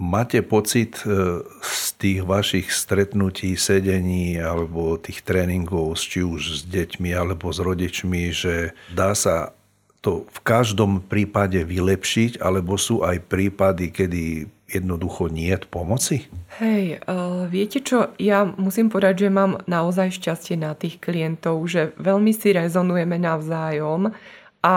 máte 0.00 0.40
pocit 0.40 0.96
e, 1.04 1.44
z 1.60 1.86
tých 2.00 2.20
vašich 2.24 2.72
stretnutí, 2.72 3.52
sedení 3.60 4.40
alebo 4.40 4.96
tých 4.96 5.20
tréningov, 5.20 6.00
či 6.00 6.24
už 6.24 6.40
s 6.40 6.60
deťmi 6.64 7.12
alebo 7.12 7.52
s 7.52 7.60
rodičmi, 7.60 8.32
že 8.32 8.72
dá 8.96 9.12
sa 9.12 9.52
to 10.00 10.24
v 10.32 10.40
každom 10.40 11.04
prípade 11.04 11.60
vylepšiť, 11.60 12.40
alebo 12.40 12.80
sú 12.80 13.04
aj 13.04 13.20
prípady, 13.28 13.92
kedy 13.92 14.48
jednoducho 14.70 15.26
nie 15.26 15.52
pomoci? 15.66 16.30
Hej, 16.62 17.02
uh, 17.04 17.46
viete 17.50 17.82
čo, 17.82 18.14
ja 18.16 18.46
musím 18.46 18.86
povedať, 18.88 19.26
že 19.26 19.28
mám 19.34 19.58
naozaj 19.66 20.14
šťastie 20.14 20.54
na 20.54 20.78
tých 20.78 21.02
klientov, 21.02 21.60
že 21.66 21.90
veľmi 21.98 22.30
si 22.30 22.54
rezonujeme 22.54 23.18
navzájom 23.18 24.14
a 24.60 24.76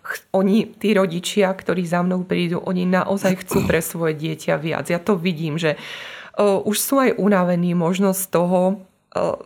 ch- 0.00 0.24
oni, 0.32 0.72
tí 0.78 0.96
rodičia, 0.96 1.52
ktorí 1.52 1.84
za 1.84 2.00
mnou 2.00 2.24
prídu, 2.24 2.62
oni 2.64 2.88
naozaj 2.88 3.44
chcú 3.44 3.66
pre 3.68 3.84
svoje 3.84 4.16
dieťa 4.16 4.54
viac. 4.56 4.88
Ja 4.88 5.02
to 5.02 5.18
vidím, 5.18 5.60
že 5.60 5.76
uh, 6.38 6.62
už 6.64 6.76
sú 6.80 6.94
aj 7.02 7.20
unavení 7.20 7.76
možno 7.76 8.16
z 8.16 8.24
toho, 8.30 8.60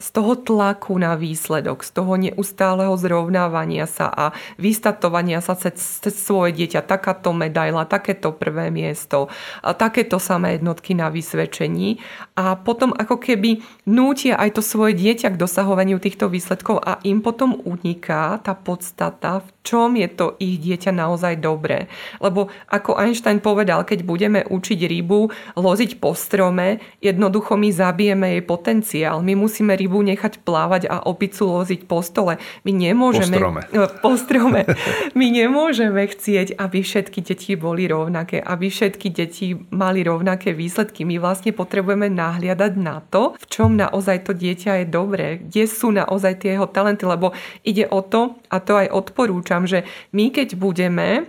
z 0.00 0.08
toho 0.16 0.32
tlaku 0.32 0.96
na 0.96 1.12
výsledok, 1.12 1.84
z 1.84 1.90
toho 1.92 2.16
neustáleho 2.16 2.96
zrovnávania 2.96 3.84
sa 3.84 4.08
a 4.08 4.24
vystatovania 4.56 5.44
sa 5.44 5.52
cez, 5.60 5.76
cez 6.00 6.16
svoje 6.16 6.56
dieťa, 6.56 6.88
takáto 6.88 7.36
medaila, 7.36 7.84
takéto 7.84 8.32
prvé 8.32 8.72
miesto, 8.72 9.28
takéto 9.60 10.16
samé 10.16 10.56
jednotky 10.56 10.96
na 10.96 11.12
vysvedčení 11.12 12.00
a 12.32 12.56
potom 12.56 12.96
ako 12.96 13.20
keby 13.20 13.60
nútia 13.84 14.40
aj 14.40 14.56
to 14.56 14.62
svoje 14.64 14.96
dieťa 14.96 15.36
k 15.36 15.40
dosahovaniu 15.40 16.00
týchto 16.00 16.32
výsledkov 16.32 16.80
a 16.80 16.96
im 17.04 17.20
potom 17.20 17.60
uniká 17.60 18.40
tá 18.40 18.56
podstata, 18.56 19.44
v 19.44 19.48
čom 19.68 20.00
je 20.00 20.08
to 20.08 20.40
ich 20.40 20.56
dieťa 20.64 20.96
naozaj 20.96 21.44
dobré. 21.44 21.92
Lebo 22.24 22.48
ako 22.72 22.96
Einstein 22.96 23.44
povedal, 23.44 23.84
keď 23.84 24.00
budeme 24.00 24.40
učiť 24.48 24.80
rybu 24.80 25.28
loziť 25.60 26.00
po 26.00 26.16
strome, 26.16 26.80
jednoducho 27.04 27.60
my 27.60 27.68
zabijeme 27.68 28.32
jej 28.32 28.44
potenciál. 28.48 29.20
My 29.20 29.36
musíme 29.36 29.57
musíme 29.58 29.74
rybu 29.74 30.06
nechať 30.06 30.46
plávať 30.46 30.86
a 30.86 31.02
opicu 31.02 31.50
loziť 31.50 31.90
po 31.90 31.98
stole. 31.98 32.38
My 32.62 32.70
nemôžeme... 32.70 33.34
Po 33.34 33.42
strome. 33.42 33.62
Po 33.98 34.12
strome. 34.14 34.60
My 35.18 35.26
nemôžeme 35.34 35.98
chcieť, 36.06 36.54
aby 36.62 36.78
všetky 36.78 37.26
deti 37.26 37.58
boli 37.58 37.90
rovnaké, 37.90 38.38
aby 38.38 38.70
všetky 38.70 39.10
deti 39.10 39.58
mali 39.74 40.06
rovnaké 40.06 40.54
výsledky. 40.54 41.02
My 41.02 41.18
vlastne 41.18 41.50
potrebujeme 41.50 42.06
nahliadať 42.06 42.72
na 42.78 43.02
to, 43.02 43.34
v 43.34 43.44
čom 43.50 43.74
naozaj 43.74 44.30
to 44.30 44.32
dieťa 44.38 44.86
je 44.86 44.86
dobré, 44.86 45.42
kde 45.42 45.66
sú 45.66 45.90
naozaj 45.90 46.46
tie 46.46 46.54
jeho 46.54 46.70
talenty, 46.70 47.02
lebo 47.02 47.34
ide 47.66 47.90
o 47.90 47.98
to, 48.06 48.38
a 48.54 48.62
to 48.62 48.78
aj 48.78 48.94
odporúčam, 48.94 49.66
že 49.66 49.82
my 50.14 50.30
keď 50.30 50.54
budeme 50.54 51.26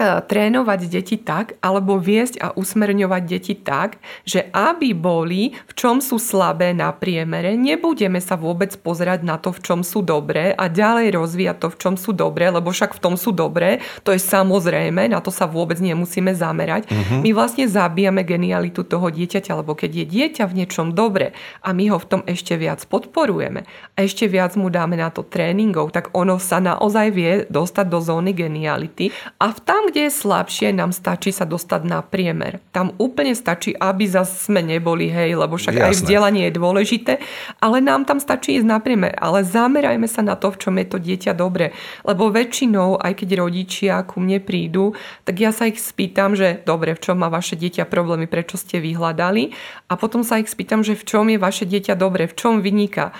trénovať 0.00 0.88
deti 0.88 1.20
tak, 1.20 1.60
alebo 1.60 2.00
viesť 2.00 2.40
a 2.40 2.46
usmerňovať 2.56 3.22
deti 3.28 3.54
tak, 3.54 4.00
že 4.24 4.48
aby 4.50 4.96
boli, 4.96 5.52
v 5.68 5.72
čom 5.76 6.00
sú 6.00 6.16
slabé 6.16 6.72
na 6.72 6.90
priemere, 6.96 7.54
nebudeme 7.54 8.18
sa 8.18 8.40
vôbec 8.40 8.72
pozerať 8.80 9.20
na 9.22 9.36
to, 9.36 9.52
v 9.52 9.60
čom 9.60 9.80
sú 9.84 10.00
dobré 10.00 10.56
a 10.56 10.72
ďalej 10.72 11.12
rozvíjať 11.12 11.56
to, 11.60 11.68
v 11.68 11.78
čom 11.78 11.94
sú 12.00 12.10
dobré, 12.16 12.48
lebo 12.48 12.72
však 12.72 12.96
v 12.96 13.02
tom 13.04 13.14
sú 13.20 13.36
dobré, 13.36 13.84
to 14.02 14.16
je 14.16 14.20
samozrejme, 14.20 15.12
na 15.12 15.20
to 15.20 15.28
sa 15.28 15.44
vôbec 15.44 15.76
nemusíme 15.76 16.32
zamerať. 16.32 16.88
Uh-huh. 16.88 17.20
My 17.20 17.36
vlastne 17.36 17.68
zabijame 17.68 18.24
genialitu 18.24 18.88
toho 18.88 19.12
dieťaťa, 19.12 19.60
lebo 19.60 19.76
keď 19.76 20.02
je 20.02 20.06
dieťa 20.08 20.44
v 20.48 20.56
niečom 20.64 20.96
dobre 20.96 21.36
a 21.60 21.70
my 21.76 21.92
ho 21.92 22.00
v 22.00 22.08
tom 22.08 22.22
ešte 22.24 22.56
viac 22.56 22.80
podporujeme 22.88 23.68
a 23.68 23.98
ešte 24.00 24.24
viac 24.24 24.56
mu 24.56 24.72
dáme 24.72 24.96
na 24.96 25.12
to 25.12 25.20
tréningov, 25.22 25.92
tak 25.92 26.08
ono 26.16 26.40
sa 26.40 26.58
naozaj 26.64 27.06
vie 27.12 27.32
dostať 27.52 27.86
do 27.92 28.00
zóny 28.00 28.32
geniality 28.32 29.12
a 29.36 29.52
v 29.52 29.58
tam 29.62 29.81
tam, 29.82 29.90
kde 29.90 30.06
je 30.06 30.14
slabšie, 30.14 30.70
nám 30.70 30.94
stačí 30.94 31.34
sa 31.34 31.42
dostať 31.42 31.82
na 31.82 32.06
priemer. 32.06 32.62
Tam 32.70 32.94
úplne 33.02 33.34
stačí, 33.34 33.74
aby 33.74 34.06
zase 34.06 34.46
sme 34.46 34.62
neboli, 34.62 35.10
hej, 35.10 35.34
lebo 35.34 35.58
však 35.58 35.74
Jasné. 35.74 35.86
aj 35.90 35.94
vzdelanie 35.98 36.42
je 36.46 36.52
dôležité, 36.54 37.12
ale 37.58 37.82
nám 37.82 38.06
tam 38.06 38.22
stačí 38.22 38.62
ísť 38.62 38.68
na 38.70 38.78
priemer. 38.78 39.10
Ale 39.18 39.42
zamerajme 39.42 40.06
sa 40.06 40.22
na 40.22 40.38
to, 40.38 40.54
v 40.54 40.60
čom 40.62 40.78
je 40.78 40.86
to 40.86 41.02
dieťa 41.02 41.34
dobre. 41.34 41.74
Lebo 42.06 42.30
väčšinou, 42.30 43.02
aj 43.02 43.26
keď 43.26 43.42
rodičia 43.42 44.06
ku 44.06 44.22
mne 44.22 44.38
prídu, 44.38 44.94
tak 45.26 45.42
ja 45.42 45.50
sa 45.50 45.66
ich 45.66 45.82
spýtam, 45.82 46.38
že 46.38 46.62
dobre, 46.62 46.94
v 46.94 47.02
čom 47.02 47.18
má 47.18 47.26
vaše 47.26 47.58
dieťa 47.58 47.90
problémy, 47.90 48.30
prečo 48.30 48.54
ste 48.54 48.78
vyhľadali 48.78 49.50
a 49.90 49.98
potom 49.98 50.22
sa 50.22 50.38
ich 50.38 50.46
spýtam, 50.46 50.86
že 50.86 50.94
v 50.94 51.02
čom 51.02 51.26
je 51.26 51.42
vaše 51.42 51.66
dieťa 51.66 51.98
dobre, 51.98 52.30
v 52.30 52.38
čom 52.38 52.62
vyniká. 52.62 53.10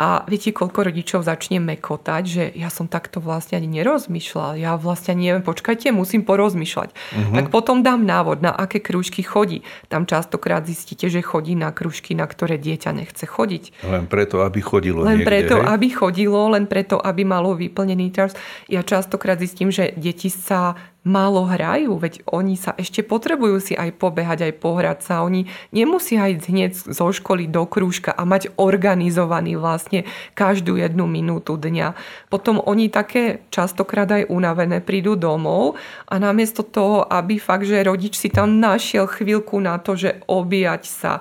A 0.00 0.24
viete, 0.24 0.48
koľko 0.48 0.88
rodičov 0.88 1.28
začne 1.28 1.60
mekotať, 1.60 2.22
že 2.24 2.44
ja 2.56 2.72
som 2.72 2.88
takto 2.88 3.20
vlastne 3.20 3.60
ani 3.60 3.68
nerozmýšľal. 3.68 4.56
Ja 4.56 4.80
vlastne 4.80 5.12
neviem, 5.12 5.44
počkajte, 5.44 5.92
musím 5.92 6.24
porozmýšľať. 6.24 6.88
Uh-huh. 6.96 7.36
Tak 7.36 7.52
potom 7.52 7.84
dám 7.84 8.08
návod, 8.08 8.40
na 8.40 8.48
aké 8.48 8.80
krúžky 8.80 9.20
chodí. 9.20 9.60
Tam 9.92 10.08
častokrát 10.08 10.64
zistíte, 10.64 11.12
že 11.12 11.20
chodí 11.20 11.52
na 11.52 11.68
krúžky, 11.68 12.16
na 12.16 12.24
ktoré 12.24 12.56
dieťa 12.56 12.96
nechce 12.96 13.28
chodiť. 13.28 13.84
Len 13.84 14.08
preto, 14.08 14.40
aby 14.40 14.64
chodilo 14.64 15.04
Len 15.04 15.20
niekde, 15.20 15.28
preto, 15.28 15.54
hej? 15.60 15.68
aby 15.68 15.86
chodilo, 15.92 16.48
len 16.48 16.64
preto, 16.64 16.96
aby 16.96 17.20
malo 17.28 17.52
vyplnený 17.52 18.08
čas. 18.16 18.32
Ja 18.72 18.80
častokrát 18.80 19.36
zistím, 19.36 19.68
že 19.68 19.92
deti 20.00 20.32
sa 20.32 20.80
málo 21.00 21.48
hrajú, 21.48 21.96
veď 21.96 22.20
oni 22.28 22.60
sa 22.60 22.76
ešte 22.76 23.00
potrebujú 23.00 23.56
si 23.56 23.72
aj 23.72 23.96
pobehať, 23.96 24.52
aj 24.52 24.54
pohrať 24.60 24.98
sa. 25.00 25.24
Oni 25.24 25.48
nemusia 25.72 26.28
ísť 26.28 26.44
hneď 26.44 26.72
zo 26.76 27.08
školy 27.08 27.48
do 27.48 27.64
krúžka 27.64 28.12
a 28.12 28.28
mať 28.28 28.52
organizovaný 28.60 29.56
vlastne 29.56 30.04
každú 30.36 30.76
jednu 30.76 31.08
minútu 31.08 31.56
dňa. 31.56 31.96
Potom 32.28 32.60
oni 32.60 32.92
také 32.92 33.40
častokrát 33.48 34.12
aj 34.12 34.28
unavené 34.28 34.84
prídu 34.84 35.16
domov 35.16 35.80
a 36.04 36.20
namiesto 36.20 36.60
toho, 36.60 37.08
aby 37.08 37.40
fakt, 37.40 37.64
že 37.64 37.80
rodič 37.80 38.20
si 38.20 38.28
tam 38.28 38.60
našiel 38.60 39.08
chvíľku 39.08 39.56
na 39.56 39.80
to, 39.80 39.96
že 39.96 40.20
objať 40.28 40.84
sa, 40.84 41.12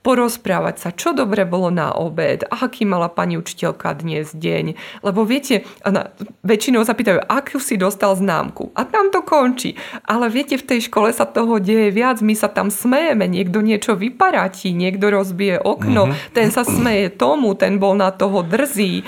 porozprávať 0.00 0.76
sa, 0.78 0.88
čo 0.94 1.10
dobre 1.10 1.42
bolo 1.42 1.68
na 1.68 1.90
obed, 1.90 2.46
aký 2.46 2.86
mala 2.86 3.10
pani 3.10 3.34
učiteľka 3.36 3.90
dnes 3.98 4.30
deň. 4.30 4.78
Lebo 5.02 5.26
viete, 5.26 5.66
väčšinou 6.46 6.86
sa 6.86 6.94
pýtajú, 6.94 7.26
akú 7.26 7.58
si 7.58 7.74
dostal 7.74 8.14
známku. 8.14 8.70
A 8.78 8.86
tam 8.86 9.10
to 9.10 9.25
končí. 9.26 9.74
Ale 10.06 10.30
viete, 10.30 10.54
v 10.54 10.62
tej 10.62 10.86
škole 10.86 11.10
sa 11.10 11.26
toho 11.26 11.58
deje 11.58 11.90
viac, 11.90 12.22
my 12.22 12.38
sa 12.38 12.46
tam 12.46 12.70
smejeme, 12.70 13.26
niekto 13.26 13.58
niečo 13.58 13.98
vyparatí, 13.98 14.70
niekto 14.70 15.10
rozbije 15.10 15.58
okno, 15.58 16.14
mm-hmm. 16.14 16.30
ten 16.30 16.54
sa 16.54 16.62
smeje 16.62 17.10
tomu, 17.10 17.58
ten 17.58 17.82
bol 17.82 17.98
na 17.98 18.14
toho 18.14 18.46
drzý. 18.46 19.02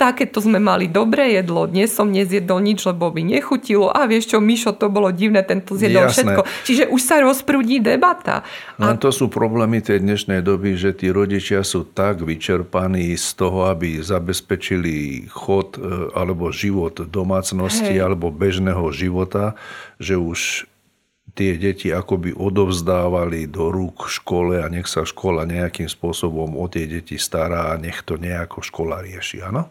Takéto 0.00 0.40
sme 0.40 0.56
mali 0.56 0.88
dobré 0.88 1.36
jedlo, 1.36 1.68
dnes 1.68 1.92
som 1.92 2.08
nezjedol 2.08 2.64
nič, 2.64 2.88
lebo 2.88 3.12
by 3.12 3.20
nechutilo. 3.20 3.92
A 3.92 4.08
vieš 4.08 4.32
čo, 4.32 4.40
Mišo, 4.40 4.72
to 4.72 4.88
bolo 4.88 5.12
divné, 5.12 5.44
tento 5.44 5.76
zjedol 5.76 6.08
Jasné. 6.08 6.16
všetko. 6.16 6.40
Čiže 6.64 6.84
už 6.88 7.00
sa 7.04 7.20
rozprúdi 7.20 7.84
debata. 7.84 8.40
A... 8.80 8.96
to 8.96 9.12
sú 9.12 9.28
problémy 9.28 9.84
tej 9.84 10.00
dnešnej 10.00 10.40
doby, 10.40 10.78
že 10.78 10.96
tí 10.96 11.12
rodičia 11.12 11.60
sú 11.60 11.84
tak 11.84 12.24
vyčerpaní 12.24 13.12
z 13.18 13.28
toho, 13.36 13.68
aby 13.68 14.00
zabezpečili 14.00 15.26
chod 15.28 15.76
e, 15.76 16.14
alebo 16.14 16.54
život 16.54 17.02
domácnosti 17.10 17.98
Hej. 17.98 18.06
alebo 18.06 18.30
bežného 18.30 18.88
života, 18.94 19.49
že 20.02 20.18
už 20.18 20.70
tie 21.34 21.54
deti 21.56 21.94
akoby 21.94 22.34
odovzdávali 22.34 23.46
do 23.46 23.70
rúk 23.70 24.10
škole 24.10 24.58
a 24.58 24.66
nech 24.66 24.90
sa 24.90 25.06
škola 25.06 25.46
nejakým 25.46 25.86
spôsobom 25.86 26.58
o 26.58 26.64
tie 26.66 26.90
deti 26.90 27.16
stará 27.16 27.70
a 27.70 27.78
nech 27.78 28.02
to 28.02 28.18
nejako 28.18 28.66
škola 28.66 28.98
rieši, 29.00 29.46
áno? 29.46 29.70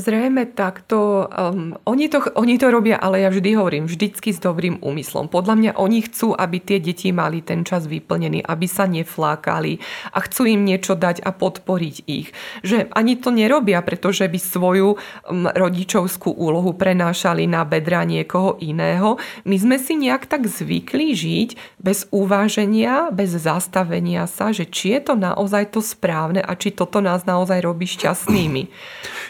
Zrejme 0.00 0.48
takto. 0.56 1.28
Um, 1.28 1.76
oni, 1.84 2.08
to, 2.08 2.24
oni 2.32 2.56
to 2.56 2.72
robia, 2.72 2.96
ale 2.96 3.20
ja 3.20 3.28
vždy 3.28 3.52
hovorím, 3.52 3.84
vždycky 3.84 4.32
s 4.32 4.40
dobrým 4.40 4.80
úmyslom. 4.80 5.28
Podľa 5.28 5.54
mňa 5.60 5.72
oni 5.76 6.08
chcú, 6.08 6.32
aby 6.32 6.56
tie 6.56 6.80
deti 6.80 7.12
mali 7.12 7.44
ten 7.44 7.68
čas 7.68 7.84
vyplnený, 7.84 8.40
aby 8.40 8.64
sa 8.64 8.88
neflákali 8.88 9.76
a 10.16 10.18
chcú 10.24 10.48
im 10.48 10.64
niečo 10.64 10.96
dať 10.96 11.20
a 11.20 11.36
podporiť 11.36 11.96
ich. 12.08 12.32
Že 12.64 12.88
ani 12.96 13.20
to 13.20 13.28
nerobia, 13.28 13.84
pretože 13.84 14.24
by 14.24 14.40
svoju 14.40 14.96
um, 14.96 15.44
rodičovskú 15.52 16.32
úlohu 16.32 16.72
prenášali 16.72 17.44
na 17.44 17.68
bedra 17.68 18.08
niekoho 18.08 18.56
iného. 18.64 19.20
My 19.44 19.60
sme 19.60 19.76
si 19.76 20.00
nejak 20.00 20.24
tak 20.32 20.48
zvykli 20.48 21.12
žiť 21.12 21.76
bez 21.76 22.08
uváženia, 22.08 23.12
bez 23.12 23.36
zastavenia 23.36 24.24
sa, 24.24 24.48
že 24.48 24.64
či 24.64 24.96
je 24.96 25.12
to 25.12 25.14
naozaj 25.18 25.76
to 25.76 25.84
správne 25.84 26.40
a 26.40 26.56
či 26.56 26.72
toto 26.72 27.04
nás 27.04 27.28
naozaj 27.28 27.60
robí 27.60 27.84
šťastnými. 27.84 28.62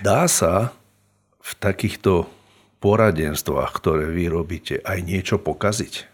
Dá 0.04 0.30
sa 0.30 0.59
v 1.40 1.52
takýchto 1.56 2.28
poradenstvách, 2.80 3.72
ktoré 3.76 4.08
vy 4.12 4.24
robíte, 4.32 4.80
aj 4.84 4.98
niečo 5.04 5.36
pokaziť? 5.40 6.09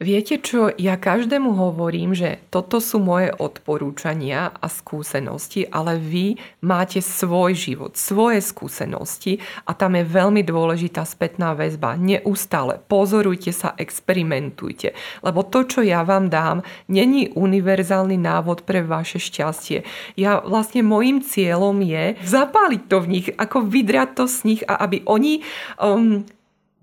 Viete 0.00 0.40
čo, 0.40 0.72
ja 0.80 0.96
každému 0.96 1.60
hovorím, 1.60 2.16
že 2.16 2.40
toto 2.48 2.80
sú 2.80 2.96
moje 3.04 3.36
odporúčania 3.36 4.48
a 4.48 4.64
skúsenosti, 4.72 5.68
ale 5.68 6.00
vy 6.00 6.40
máte 6.64 7.04
svoj 7.04 7.52
život, 7.52 8.00
svoje 8.00 8.40
skúsenosti 8.40 9.44
a 9.68 9.76
tam 9.76 10.00
je 10.00 10.08
veľmi 10.08 10.40
dôležitá 10.40 11.04
spätná 11.04 11.52
väzba. 11.52 12.00
Neustále 12.00 12.80
pozorujte 12.80 13.52
sa, 13.52 13.76
experimentujte, 13.76 14.96
lebo 15.20 15.44
to, 15.44 15.68
čo 15.68 15.84
ja 15.84 16.00
vám 16.00 16.32
dám, 16.32 16.64
není 16.88 17.28
univerzálny 17.36 18.16
návod 18.16 18.64
pre 18.64 18.80
vaše 18.80 19.20
šťastie. 19.20 19.84
Ja 20.16 20.40
vlastne 20.40 20.80
môjim 20.80 21.20
cieľom 21.20 21.76
je 21.84 22.16
zapáliť 22.24 22.82
to 22.88 23.04
v 23.04 23.10
nich, 23.20 23.26
ako 23.36 23.68
vydrať 23.68 24.16
to 24.16 24.24
z 24.24 24.38
nich 24.48 24.62
a 24.64 24.80
aby 24.80 25.04
oni 25.04 25.44
um, 25.76 26.24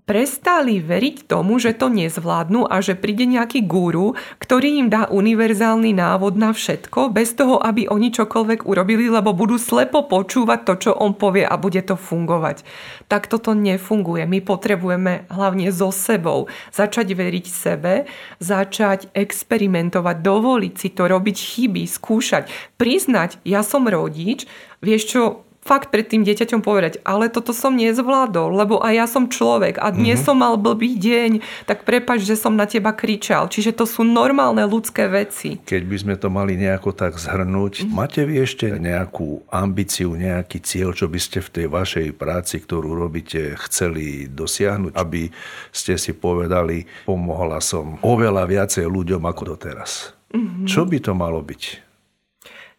prestali 0.08 0.80
veriť 0.80 1.28
tomu, 1.28 1.60
že 1.60 1.76
to 1.76 1.92
nezvládnu 1.92 2.64
a 2.64 2.80
že 2.80 2.96
príde 2.96 3.28
nejaký 3.28 3.68
guru, 3.68 4.16
ktorý 4.40 4.80
im 4.80 4.88
dá 4.88 5.04
univerzálny 5.12 5.92
návod 5.92 6.40
na 6.40 6.56
všetko, 6.56 7.12
bez 7.12 7.36
toho, 7.36 7.60
aby 7.60 7.92
oni 7.92 8.08
čokoľvek 8.08 8.64
urobili, 8.64 9.12
lebo 9.12 9.36
budú 9.36 9.60
slepo 9.60 10.08
počúvať 10.08 10.64
to, 10.64 10.74
čo 10.88 10.90
on 10.96 11.12
povie 11.12 11.44
a 11.44 11.60
bude 11.60 11.84
to 11.84 12.00
fungovať. 12.00 12.64
Tak 13.12 13.28
toto 13.28 13.52
nefunguje. 13.52 14.24
My 14.24 14.40
potrebujeme 14.40 15.28
hlavne 15.28 15.68
so 15.68 15.92
sebou 15.92 16.48
začať 16.72 17.12
veriť 17.12 17.44
sebe, 17.44 18.08
začať 18.40 19.12
experimentovať, 19.12 20.16
dovoliť 20.24 20.74
si 20.80 20.88
to, 20.96 21.04
robiť 21.04 21.36
chyby, 21.36 21.84
skúšať, 21.84 22.48
priznať, 22.80 23.44
ja 23.44 23.60
som 23.60 23.84
rodič, 23.84 24.48
vieš 24.80 25.02
čo, 25.12 25.22
fakt 25.62 25.92
pred 25.92 26.08
tým 26.08 26.24
dieťaťom 26.24 26.64
povedať, 26.64 27.04
ale 27.04 27.28
toto 27.28 27.52
som 27.52 27.76
nezvládol, 27.76 28.56
lebo 28.56 28.80
aj 28.80 28.94
ja 28.94 29.06
som 29.06 29.28
človek 29.28 29.76
a 29.76 29.92
dnes 29.92 30.22
mm-hmm. 30.22 30.26
som 30.26 30.36
mal 30.40 30.54
blbý 30.56 30.96
deň, 30.96 31.44
tak 31.68 31.84
prepač, 31.84 32.24
že 32.24 32.40
som 32.40 32.56
na 32.56 32.64
teba 32.64 32.96
kričal. 32.96 33.52
Čiže 33.52 33.76
to 33.76 33.84
sú 33.84 34.06
normálne 34.06 34.64
ľudské 34.64 35.06
veci. 35.10 35.60
Keď 35.60 35.82
by 35.84 35.96
sme 36.00 36.14
to 36.16 36.32
mali 36.32 36.56
nejako 36.56 36.96
tak 36.96 37.20
zhrnúť, 37.20 37.84
mm-hmm. 37.84 37.92
máte 37.92 38.24
vy 38.24 38.34
ešte 38.42 38.66
nejakú 38.80 39.44
ambíciu, 39.52 40.16
nejaký 40.16 40.64
cieľ, 40.64 40.96
čo 40.96 41.06
by 41.10 41.20
ste 41.20 41.38
v 41.44 41.52
tej 41.52 41.66
vašej 41.68 42.06
práci, 42.16 42.64
ktorú 42.64 42.96
robíte, 42.96 43.58
chceli 43.68 44.24
dosiahnuť, 44.30 44.96
aby 44.96 45.28
ste 45.68 46.00
si 46.00 46.16
povedali, 46.16 46.88
pomohla 47.04 47.60
som 47.60 48.00
oveľa 48.00 48.48
viacej 48.48 48.88
ľuďom 48.88 49.20
ako 49.20 49.42
doteraz. 49.56 50.16
Mm-hmm. 50.32 50.64
Čo 50.68 50.84
by 50.84 50.98
to 51.00 51.12
malo 51.16 51.40
byť? 51.40 51.87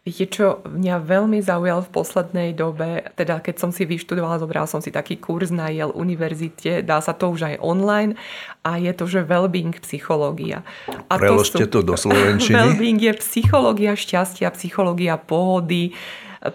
Viete, 0.09 0.25
čo 0.25 0.65
mňa 0.65 1.05
veľmi 1.05 1.37
zaujal 1.37 1.85
v 1.85 1.93
poslednej 1.93 2.49
dobe, 2.57 3.05
teda 3.13 3.37
keď 3.45 3.61
som 3.61 3.69
si 3.69 3.85
vyštudovala, 3.85 4.41
zobral 4.41 4.65
som 4.65 4.81
si 4.81 4.89
taký 4.89 5.21
kurz 5.21 5.53
na 5.53 5.69
Yale 5.69 5.93
univerzite, 5.93 6.81
dá 6.81 6.97
sa 6.97 7.13
to 7.13 7.29
už 7.29 7.45
aj 7.45 7.55
online 7.61 8.17
a 8.65 8.81
je 8.81 8.89
to, 8.89 9.05
že 9.05 9.21
well-being 9.21 9.77
psychológia. 9.85 10.65
A 11.13 11.21
Preložte 11.21 11.61
to, 11.61 11.69
sú, 11.69 11.73
to 11.77 11.79
do 11.85 11.93
slovenčiny. 11.93 12.57
Well-being 12.57 12.97
je 12.97 13.13
psychológia 13.21 13.93
šťastia, 13.93 14.49
psychológia 14.57 15.21
pohody, 15.21 15.93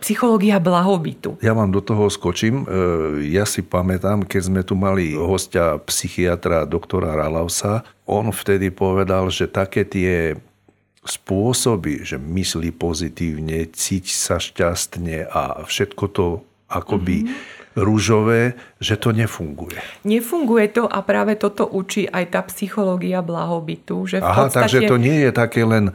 psychológia 0.03 0.59
blahobytu. 0.59 1.39
Ja 1.39 1.55
vám 1.55 1.71
do 1.71 1.79
toho 1.79 2.11
skočím. 2.11 2.67
E, 2.67 3.31
ja 3.31 3.47
si 3.47 3.63
pamätám, 3.63 4.27
keď 4.27 4.43
sme 4.43 4.61
tu 4.67 4.75
mali 4.75 5.15
hostia 5.15 5.79
psychiatra 5.87 6.67
doktora 6.67 7.15
Ralausa, 7.15 7.87
on 8.03 8.35
vtedy 8.35 8.75
povedal, 8.75 9.31
že 9.31 9.47
také 9.47 9.87
tie 9.87 10.35
spôsoby, 11.05 12.01
že 12.03 12.17
myslí 12.17 12.73
pozitívne, 12.75 13.69
cíť 13.69 14.05
sa 14.09 14.41
šťastne 14.41 15.29
a 15.29 15.63
všetko 15.69 16.05
to 16.11 16.27
akoby 16.65 17.29
mm-hmm. 17.29 17.77
rúžové, 17.77 18.57
že 18.81 18.97
to 18.97 19.13
nefunguje. 19.13 19.79
Nefunguje 20.03 20.67
to 20.73 20.89
a 20.89 21.05
práve 21.05 21.37
toto 21.37 21.69
učí 21.69 22.09
aj 22.09 22.25
tá 22.33 22.41
psychológia 22.49 23.21
blahobytu. 23.21 24.09
Že 24.09 24.25
v 24.25 24.27
Aha, 24.27 24.49
podstate... 24.49 24.63
takže 24.65 24.79
to 24.89 24.97
nie 24.97 25.29
je 25.29 25.31
také 25.31 25.63
len 25.63 25.93
e, 25.93 25.95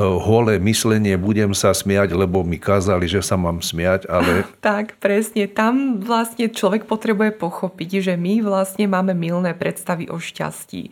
holé 0.00 0.56
myslenie, 0.64 1.14
budem 1.20 1.52
sa 1.52 1.76
smiať, 1.76 2.16
lebo 2.16 2.40
mi 2.40 2.56
kázali, 2.56 3.04
že 3.04 3.20
sa 3.20 3.36
mám 3.36 3.60
smiať, 3.60 4.08
ale... 4.08 4.48
tak, 4.64 4.96
presne. 4.96 5.44
Tam 5.44 6.00
vlastne 6.00 6.48
človek 6.48 6.88
potrebuje 6.88 7.36
pochopiť, 7.36 8.00
že 8.00 8.14
my 8.16 8.40
vlastne 8.40 8.88
máme 8.88 9.12
milné 9.12 9.52
predstavy 9.52 10.08
o 10.08 10.16
šťastí 10.16 10.90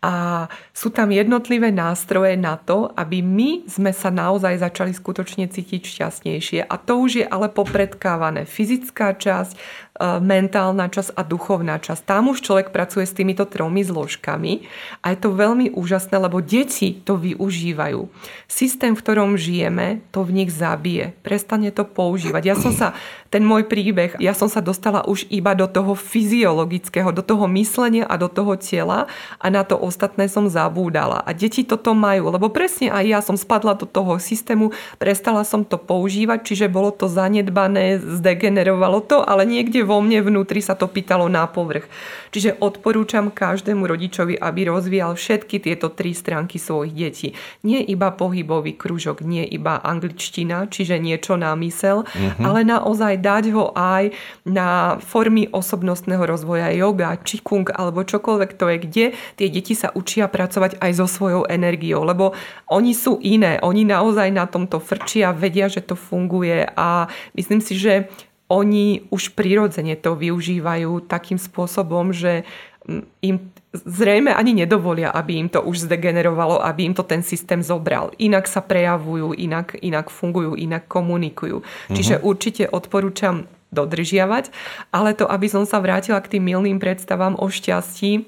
a 0.00 0.48
sú 0.72 0.88
tam 0.88 1.12
jednotlivé 1.12 1.68
nástroje 1.68 2.32
na 2.32 2.56
to, 2.56 2.88
aby 2.96 3.20
my 3.20 3.68
sme 3.68 3.92
sa 3.92 4.08
naozaj 4.08 4.64
začali 4.64 4.96
skutočne 4.96 5.44
cítiť 5.44 5.84
šťastnejšie. 5.84 6.64
A 6.64 6.74
to 6.80 7.04
už 7.04 7.10
je 7.20 7.26
ale 7.28 7.52
popredkávané. 7.52 8.48
Fyzická 8.48 9.12
časť, 9.12 9.60
mentálna 10.00 10.88
časť 10.88 11.12
a 11.12 11.22
duchovná 11.22 11.76
časť. 11.76 12.08
Tam 12.08 12.32
už 12.32 12.40
človek 12.40 12.72
pracuje 12.72 13.04
s 13.04 13.12
týmito 13.12 13.44
tromi 13.44 13.84
zložkami 13.84 14.64
a 15.04 15.12
je 15.12 15.18
to 15.20 15.36
veľmi 15.36 15.76
úžasné, 15.76 16.16
lebo 16.16 16.40
deti 16.40 16.96
to 17.04 17.20
využívajú. 17.20 18.08
Systém, 18.48 18.96
v 18.96 19.02
ktorom 19.04 19.36
žijeme, 19.36 20.00
to 20.08 20.24
v 20.24 20.42
nich 20.42 20.50
zabije. 20.50 21.12
Prestane 21.20 21.68
to 21.68 21.84
používať. 21.84 22.42
Ja 22.48 22.56
som 22.56 22.72
sa, 22.72 22.96
ten 23.28 23.44
môj 23.44 23.68
príbeh, 23.68 24.16
ja 24.16 24.32
som 24.32 24.48
sa 24.48 24.64
dostala 24.64 25.04
už 25.04 25.28
iba 25.28 25.52
do 25.52 25.68
toho 25.68 25.92
fyziologického, 25.92 27.12
do 27.12 27.20
toho 27.20 27.44
myslenia 27.52 28.08
a 28.08 28.16
do 28.16 28.32
toho 28.32 28.56
tela 28.56 29.06
a 29.36 29.46
na 29.52 29.62
to 29.62 29.76
ostatné 29.76 30.26
som 30.26 30.48
zabúdala. 30.48 31.20
A 31.28 31.36
deti 31.36 31.62
toto 31.62 31.92
majú, 31.92 32.32
lebo 32.32 32.48
presne 32.48 32.88
aj 32.88 33.04
ja 33.04 33.20
som 33.20 33.36
spadla 33.36 33.76
do 33.76 33.84
toho 33.84 34.16
systému, 34.16 34.72
prestala 34.96 35.44
som 35.44 35.62
to 35.62 35.76
používať, 35.76 36.48
čiže 36.48 36.72
bolo 36.72 36.88
to 36.88 37.06
zanedbané, 37.06 38.00
zdegenerovalo 38.00 39.04
to, 39.04 39.20
ale 39.20 39.44
niekde 39.44 39.84
vo 39.90 39.98
mne 39.98 40.22
vnútri 40.22 40.62
sa 40.62 40.78
to 40.78 40.86
pýtalo 40.86 41.26
na 41.26 41.50
povrch. 41.50 41.90
Čiže 42.30 42.62
odporúčam 42.62 43.34
každému 43.34 43.90
rodičovi, 43.90 44.38
aby 44.38 44.70
rozvíjal 44.70 45.18
všetky 45.18 45.58
tieto 45.58 45.90
tri 45.90 46.14
stránky 46.14 46.62
svojich 46.62 46.94
detí. 46.94 47.28
Nie 47.66 47.82
iba 47.82 48.14
pohybový 48.14 48.78
kružok, 48.78 49.26
nie 49.26 49.42
iba 49.42 49.82
angličtina, 49.82 50.70
čiže 50.70 51.02
niečo 51.02 51.34
na 51.34 51.58
mysel, 51.58 52.06
uh-huh. 52.06 52.46
ale 52.46 52.62
naozaj 52.62 53.18
dať 53.18 53.44
ho 53.50 53.74
aj 53.74 54.14
na 54.46 55.02
formy 55.02 55.50
osobnostného 55.50 56.22
rozvoja, 56.22 56.70
yoga, 56.70 57.18
čikung 57.18 57.66
alebo 57.74 58.06
čokoľvek 58.06 58.50
to 58.54 58.64
je, 58.70 58.76
kde 58.78 59.04
tie 59.34 59.48
deti 59.50 59.74
sa 59.74 59.90
učia 59.90 60.30
pracovať 60.30 60.78
aj 60.78 60.92
so 60.94 61.10
svojou 61.10 61.50
energiou, 61.50 62.06
lebo 62.06 62.36
oni 62.70 62.94
sú 62.94 63.18
iné, 63.24 63.58
oni 63.64 63.82
naozaj 63.82 64.30
na 64.30 64.46
tomto 64.46 64.78
frčia, 64.78 65.34
vedia, 65.34 65.66
že 65.66 65.82
to 65.82 65.98
funguje 65.98 66.62
a 66.76 67.10
myslím 67.34 67.58
si, 67.58 67.74
že 67.74 68.06
oni 68.50 69.06
už 69.14 69.38
prirodzene 69.38 69.94
to 69.94 70.18
využívajú 70.18 71.06
takým 71.06 71.38
spôsobom, 71.38 72.10
že 72.10 72.42
mm, 72.84 73.04
im 73.22 73.36
zrejme 73.70 74.34
ani 74.34 74.50
nedovolia, 74.50 75.14
aby 75.14 75.38
im 75.38 75.46
to 75.46 75.62
už 75.62 75.86
zdegenerovalo, 75.86 76.58
aby 76.58 76.90
im 76.90 76.94
to 76.98 77.06
ten 77.06 77.22
systém 77.22 77.62
zobral. 77.62 78.10
Inak 78.18 78.50
sa 78.50 78.58
prejavujú, 78.58 79.38
inak, 79.38 79.78
inak 79.78 80.10
fungujú, 80.10 80.58
inak 80.58 80.90
komunikujú. 80.90 81.62
Mm-hmm. 81.62 81.94
Čiže 81.94 82.14
určite 82.26 82.66
odporúčam 82.66 83.46
dodržiavať, 83.70 84.50
ale 84.90 85.14
to, 85.14 85.30
aby 85.30 85.46
som 85.46 85.62
sa 85.62 85.78
vrátila 85.78 86.18
k 86.18 86.36
tým 86.36 86.50
milným 86.50 86.82
predstavám 86.82 87.38
o 87.38 87.46
šťastí, 87.46 88.26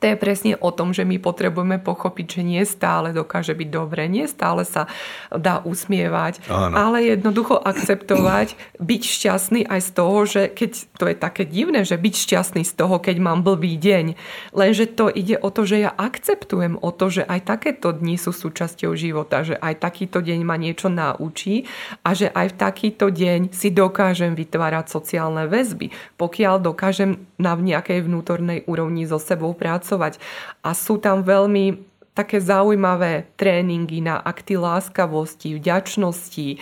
to 0.00 0.04
je 0.12 0.16
presne 0.16 0.52
o 0.60 0.70
tom, 0.72 0.92
že 0.92 1.08
my 1.08 1.16
potrebujeme 1.20 1.80
pochopiť, 1.80 2.40
že 2.40 2.42
nie 2.44 2.62
stále 2.68 3.16
dokáže 3.16 3.56
byť 3.56 3.68
dobre, 3.68 4.08
nie 4.08 4.28
stále 4.28 4.68
sa 4.68 4.88
dá 5.32 5.64
usmievať, 5.64 6.44
Áno. 6.48 6.74
ale 6.76 7.16
jednoducho 7.16 7.56
akceptovať, 7.56 8.54
byť 8.76 9.02
šťastný 9.02 9.60
aj 9.66 9.80
z 9.80 9.90
toho, 9.96 10.18
že 10.28 10.42
keď 10.52 10.70
to 10.96 11.04
je 11.08 11.16
také 11.16 11.42
divné, 11.48 11.82
že 11.82 11.96
byť 11.96 12.14
šťastný 12.14 12.62
z 12.64 12.72
toho, 12.76 13.00
keď 13.00 13.16
mám 13.20 13.40
blbý 13.40 13.76
deň, 13.80 14.18
lenže 14.52 14.86
to 14.92 15.08
ide 15.08 15.40
o 15.40 15.48
to, 15.48 15.64
že 15.64 15.88
ja 15.88 15.90
akceptujem 15.92 16.76
o 16.80 16.90
to, 16.92 17.08
že 17.08 17.22
aj 17.24 17.40
takéto 17.48 17.92
dni 17.92 18.20
sú 18.20 18.32
súčasťou 18.36 18.92
života, 18.92 19.42
že 19.42 19.56
aj 19.56 19.80
takýto 19.80 20.20
deň 20.20 20.40
ma 20.44 20.56
niečo 20.60 20.92
naučí 20.92 21.64
a 22.04 22.12
že 22.12 22.28
aj 22.32 22.52
v 22.52 22.56
takýto 22.56 23.06
deň 23.08 23.52
si 23.52 23.72
dokážem 23.72 24.36
vytvárať 24.36 24.92
sociálne 24.92 25.48
väzby, 25.48 25.92
pokiaľ 26.20 26.54
dokážem 26.60 27.24
na 27.36 27.52
nejakej 27.56 28.04
vnútornej 28.04 28.64
úrovni 28.64 29.04
so 29.04 29.20
sebou 29.20 29.52
pracovať. 29.52 30.16
A 30.64 30.72
sú 30.72 30.96
tam 30.96 31.20
veľmi 31.24 31.96
také 32.16 32.40
zaujímavé 32.40 33.28
tréningy 33.36 34.00
na 34.00 34.16
akty 34.16 34.56
láskavosti, 34.56 35.60
vďačnosti, 35.60 36.48
e, 36.48 36.58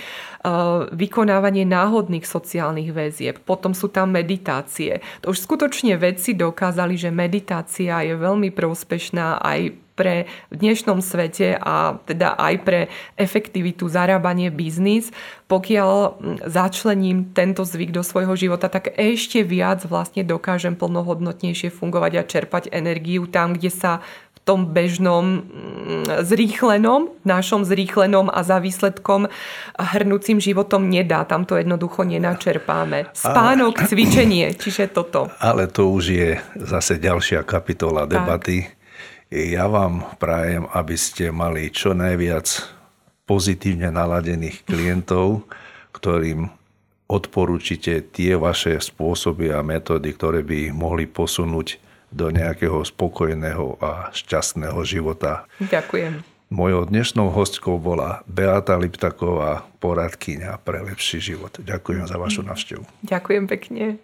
vykonávanie 0.91 1.62
náhodných 1.62 2.27
sociálnych 2.27 2.91
väzieb. 2.91 3.39
Potom 3.47 3.70
sú 3.70 3.87
tam 3.87 4.11
meditácie. 4.11 4.99
To 5.22 5.31
už 5.31 5.47
skutočne 5.47 5.95
vedci 5.95 6.35
dokázali, 6.35 6.99
že 6.99 7.14
meditácia 7.14 8.03
je 8.03 8.18
veľmi 8.18 8.51
prospešná 8.51 9.39
aj 9.39 9.84
pre 9.95 10.26
v 10.51 10.55
dnešnom 10.59 10.99
svete 10.99 11.55
a 11.55 11.99
teda 12.03 12.34
aj 12.34 12.55
pre 12.66 12.80
efektivitu 13.14 13.86
zarábanie 13.86 14.51
biznis. 14.51 15.14
Pokiaľ 15.47 16.18
začlením 16.51 17.30
tento 17.30 17.62
zvyk 17.62 17.95
do 17.95 18.03
svojho 18.03 18.34
života, 18.34 18.66
tak 18.66 18.90
ešte 18.99 19.47
viac 19.47 19.86
vlastne 19.86 20.26
dokážem 20.26 20.74
plnohodnotnejšie 20.74 21.70
fungovať 21.70 22.12
a 22.18 22.26
čerpať 22.26 22.62
energiu 22.74 23.30
tam, 23.30 23.55
kde 23.55 23.70
sa 23.70 24.03
v 24.34 24.38
tom 24.42 24.74
bežnom 24.74 25.47
zrýchlenom, 26.20 27.14
našom 27.24 27.64
zrýchlenom 27.64 28.28
a 28.28 28.45
za 28.45 28.61
výsledkom 28.61 29.30
hrnúcim 29.78 30.42
životom 30.42 30.90
nedá. 30.90 31.24
Tam 31.24 31.47
to 31.49 31.57
jednoducho 31.57 32.03
nenačerpáme. 32.05 33.09
Spánok, 33.14 33.78
ale... 33.78 33.88
cvičenie, 33.88 34.47
čiže 34.59 34.90
toto. 34.90 35.30
Ale 35.38 35.70
to 35.70 35.88
už 35.88 36.05
je 36.11 36.30
zase 36.61 36.99
ďalšia 36.99 37.47
kapitola 37.47 38.05
debaty. 38.11 38.68
Tak 38.68 38.84
ja 39.35 39.66
vám 39.66 40.07
prajem, 40.22 40.70
aby 40.70 40.95
ste 40.95 41.35
mali 41.35 41.74
čo 41.74 41.91
najviac 41.91 42.47
pozitívne 43.26 43.91
naladených 43.91 44.62
klientov, 44.62 45.43
ktorým 45.91 46.55
odporúčite 47.11 48.01
tie 48.14 48.39
vaše 48.39 48.78
spôsoby 48.78 49.51
a 49.51 49.66
metódy, 49.66 50.14
ktoré 50.14 50.47
by 50.47 50.70
ich 50.70 50.72
mohli 50.72 51.11
posunúť 51.11 51.82
do 52.14 52.30
nejakého 52.30 52.78
spokojného 52.87 53.82
a 53.82 54.14
šťastného 54.14 54.78
života. 54.87 55.51
Ďakujem. 55.59 56.22
Mojou 56.55 56.87
dnešnou 56.87 57.35
hostkou 57.35 57.82
bola 57.82 58.22
Beata 58.30 58.78
Liptaková, 58.78 59.66
poradkyňa 59.82 60.62
pre 60.62 60.87
lepší 60.87 61.18
život. 61.18 61.59
Ďakujem 61.59 62.07
za 62.07 62.14
vašu 62.14 62.47
návštevu. 62.47 62.87
Ďakujem 63.03 63.45
pekne. 63.51 63.99